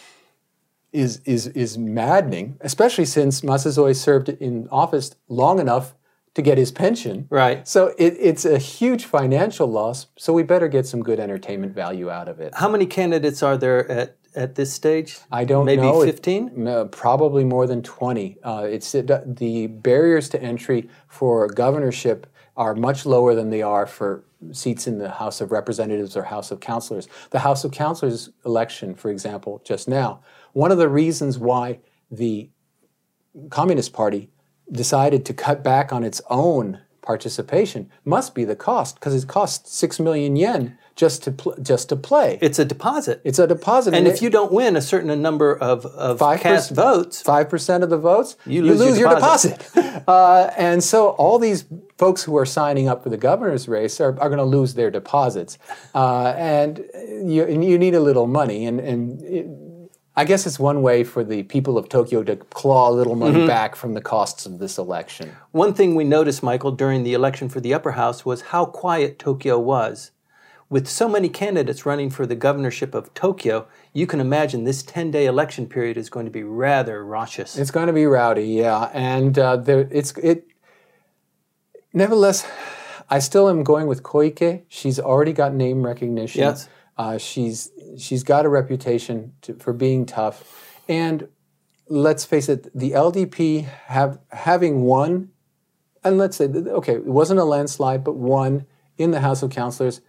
is 0.95 1.21
is 1.25 1.49
is 1.49 1.77
maddening, 1.77 2.57
especially 2.61 3.05
since 3.05 3.43
Masuzoe 3.43 3.95
served 3.95 4.29
in 4.29 4.69
office 4.71 5.15
long 5.29 5.59
enough 5.59 5.95
to 6.35 6.43
get 6.43 6.57
his 6.57 6.73
pension. 6.73 7.27
Right. 7.31 7.67
So 7.67 7.95
it, 7.99 8.17
it's 8.19 8.45
a 8.45 8.59
huge 8.59 9.05
financial 9.05 9.67
loss. 9.67 10.07
So 10.17 10.33
we 10.33 10.43
better 10.43 10.69
get 10.69 10.87
some 10.87 11.03
good 11.03 11.21
entertainment 11.21 11.75
value 11.75 12.11
out 12.11 12.29
of 12.29 12.41
it. 12.41 12.55
How 12.55 12.69
many 12.69 12.87
candidates 12.87 13.43
are 13.43 13.57
there 13.57 13.91
at 13.91 14.17
at 14.35 14.55
this 14.55 14.73
stage? 14.73 15.19
I 15.31 15.45
don't 15.45 15.67
Maybe 15.67 15.83
know. 15.83 16.01
Maybe 16.01 16.13
15? 16.13 16.67
Uh, 16.67 16.85
probably 16.87 17.45
more 17.45 17.67
than 17.67 17.83
20. 17.83 18.39
Uh, 18.43 18.67
it's 18.69 18.93
the 18.93 19.69
barriers 19.69 20.29
to 20.31 20.43
entry 20.43 20.89
for 21.09 21.49
governorship 21.49 22.27
are 22.57 22.75
much 22.75 23.05
lower 23.05 23.35
than 23.35 23.51
they 23.51 23.63
are 23.63 23.87
for 23.87 24.25
seats 24.53 24.87
in 24.87 24.99
the 24.99 25.11
House 25.11 25.41
of 25.41 25.51
Representatives 25.51 26.17
or 26.17 26.25
House 26.25 26.51
of 26.51 26.61
Councilors. 26.61 27.09
The 27.31 27.41
House 27.41 27.65
of 27.65 27.73
Councilors 27.73 28.31
election, 28.45 28.95
for 28.95 29.11
example, 29.11 29.61
just 29.65 29.89
now, 29.89 30.21
one 30.55 30.73
of 30.73 30.79
the 30.79 30.89
reasons 30.89 31.39
why 31.39 31.81
the 32.11 32.49
Communist 33.51 33.93
Party 33.93 34.31
decided 34.73 35.27
to 35.27 35.35
cut 35.35 35.63
back 35.63 35.93
on 35.93 36.03
its 36.03 36.23
own 36.31 36.81
participation 37.03 37.91
must 38.05 38.35
be 38.35 38.45
the 38.45 38.57
cost 38.57 38.95
because 38.95 39.15
it 39.15 39.29
costs 39.29 39.77
6 39.77 40.01
million 40.01 40.37
yen 40.37 40.79
just 40.97 41.25
to 41.25 41.33
pl- 41.33 41.57
just 41.61 41.89
to 41.89 41.97
play. 41.97 42.39
It's 42.41 42.59
a 42.59 42.65
deposit. 42.65 43.21
It's 43.25 43.39
a 43.39 43.47
deposit, 43.47 43.95
and, 43.95 44.07
and 44.07 44.07
if 44.07 44.17
it, 44.17 44.23
you 44.23 44.31
don't 44.31 44.53
win 44.53 44.77
a 44.77 44.81
certain 44.81 45.21
number 45.21 45.57
of, 45.57 45.85
of 45.87 46.21
cast 46.41 46.71
votes, 46.71 47.21
five 47.21 47.49
percent 47.49 47.83
of 47.83 47.91
the 47.91 47.99
votes, 47.99 48.37
you 48.47 48.63
lose, 48.63 48.79
you 48.79 48.87
lose 48.87 48.99
your 48.99 49.09
deposit. 49.13 49.69
Your 49.75 49.83
deposit. 49.83 50.05
uh, 50.09 50.51
and 50.57 50.85
so 50.85 51.09
all 51.11 51.39
these 51.39 51.65
folks 51.99 52.23
who 52.23 52.37
are 52.37 52.47
signing 52.47 52.89
up 52.89 53.03
for 53.03 53.09
the 53.09 53.17
governor's 53.17 53.67
race 53.67 54.01
are, 54.01 54.17
are 54.21 54.29
going 54.29 54.39
to 54.39 54.45
lose 54.45 54.75
their 54.75 54.91
deposits, 54.91 55.59
uh, 55.97 56.33
and 56.37 56.85
you 57.25 57.49
you 57.49 57.77
need 57.77 57.95
a 57.95 58.01
little 58.01 58.27
money, 58.27 58.67
and 58.67 58.81
and. 58.81 59.23
It, 59.23 59.47
I 60.17 60.25
guess 60.25 60.47
it's 60.47 60.61
one 60.61 60.83
way 60.83 61.03
for 61.03 61.25
the 61.25 61.43
people 61.43 61.77
of 61.77 61.89
Tokyo 61.89 62.23
to 62.23 62.37
claw 62.37 62.89
a 62.89 62.93
little 62.93 63.17
money 63.17 63.39
mm-hmm. 63.39 63.47
back 63.49 63.75
from 63.75 63.95
the 63.95 64.01
costs 64.01 64.47
of 64.47 64.61
this 64.61 64.79
election. 64.79 65.35
One 65.51 65.75
thing 65.75 65.97
we 65.97 66.05
noticed, 66.05 66.43
Michael, 66.43 66.71
during 66.71 67.03
the 67.03 67.15
election 67.15 67.49
for 67.49 67.61
the 67.61 67.75
upper 67.75 67.93
house 67.93 68.25
was 68.25 68.43
how 68.43 68.65
quiet 68.65 69.19
Tokyo 69.19 69.59
was. 69.59 70.13
With 70.71 70.87
so 70.89 71.09
many 71.09 71.29
candidates 71.29 71.85
running 71.85 72.11
for 72.11 72.27
the 72.27 72.37
governorship 72.37 72.95
of 72.95 73.13
Tokyo, 73.15 73.67
you 73.93 74.07
can 74.07 74.21
imagine 74.21 74.65
this 74.65 74.83
10 74.83 75.11
day 75.11 75.27
election 75.27 75.67
period 75.67 75.97
is 75.97 76.09
going 76.09 76.27
to 76.27 76.33
be 76.33 76.45
rather 76.45 77.05
raucous. 77.05 77.59
It's 77.59 77.71
going 77.71 77.89
to 77.89 77.93
be 77.93 78.07
rowdy, 78.07 78.47
yeah. 78.47 78.91
And 78.93 79.39
uh, 79.39 79.57
there, 79.57 79.89
it's, 79.91 80.13
it, 80.19 80.47
nevertheless, 81.93 82.47
I 83.11 83.19
still 83.19 83.49
am 83.49 83.65
going 83.65 83.89
with 83.89 84.05
Koike. 84.05 84.63
She's 84.69 85.01
already 85.01 85.33
got 85.33 85.55
name 85.55 85.85
recognition. 85.85 86.41
Yes. 86.41 86.69
Uh, 86.97 87.19
she's 87.19 87.71
she's 87.99 88.23
got 88.23 88.47
a 88.47 88.49
reputation 88.49 89.33
to, 89.43 89.55
for 89.55 89.73
being 89.73 90.07
tough, 90.07 90.79
and 90.89 91.29
let's 91.89 92.25
face 92.25 92.49
it, 92.49 92.69
the 92.77 92.93
LDP 92.93 93.65
have 93.65 94.19
having 94.31 94.83
won, 94.83 95.31
and 96.03 96.19
let's 96.19 96.37
say 96.37 96.47
okay, 96.47 96.95
it 96.95 97.07
wasn't 97.07 97.41
a 97.41 97.45
landslide, 97.45 98.05
but 98.05 98.17
won 98.17 98.67
in 98.97 99.11
the 99.11 99.21
House 99.21 99.43
of 99.43 99.51
Councilors. 99.51 100.01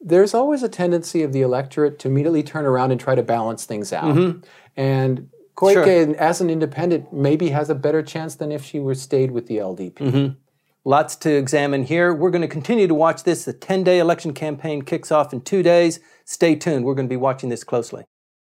There's 0.00 0.34
always 0.34 0.62
a 0.62 0.68
tendency 0.68 1.22
of 1.22 1.32
the 1.32 1.40
electorate 1.40 1.98
to 2.00 2.08
immediately 2.08 2.42
turn 2.42 2.66
around 2.66 2.90
and 2.90 3.00
try 3.00 3.14
to 3.14 3.22
balance 3.22 3.64
things 3.64 3.92
out, 3.92 4.14
mm-hmm. 4.14 4.40
and 4.76 5.30
Koike, 5.56 5.72
sure. 5.72 6.16
as 6.16 6.40
an 6.40 6.50
independent, 6.50 7.12
maybe 7.12 7.50
has 7.50 7.70
a 7.70 7.74
better 7.74 8.02
chance 8.02 8.34
than 8.34 8.50
if 8.50 8.64
she 8.64 8.80
were 8.80 8.94
stayed 8.94 9.30
with 9.30 9.46
the 9.46 9.58
LDP. 9.58 9.94
Mm-hmm. 9.94 10.34
Lots 10.86 11.16
to 11.16 11.34
examine 11.34 11.84
here. 11.84 12.12
We're 12.12 12.30
going 12.30 12.42
to 12.42 12.48
continue 12.48 12.86
to 12.86 12.94
watch 12.94 13.22
this. 13.22 13.46
The 13.46 13.54
10 13.54 13.84
day 13.84 13.98
election 13.98 14.34
campaign 14.34 14.82
kicks 14.82 15.10
off 15.10 15.32
in 15.32 15.40
two 15.40 15.62
days. 15.62 15.98
Stay 16.26 16.56
tuned. 16.56 16.84
We're 16.84 16.94
going 16.94 17.08
to 17.08 17.12
be 17.12 17.16
watching 17.16 17.48
this 17.48 17.64
closely. 17.64 18.04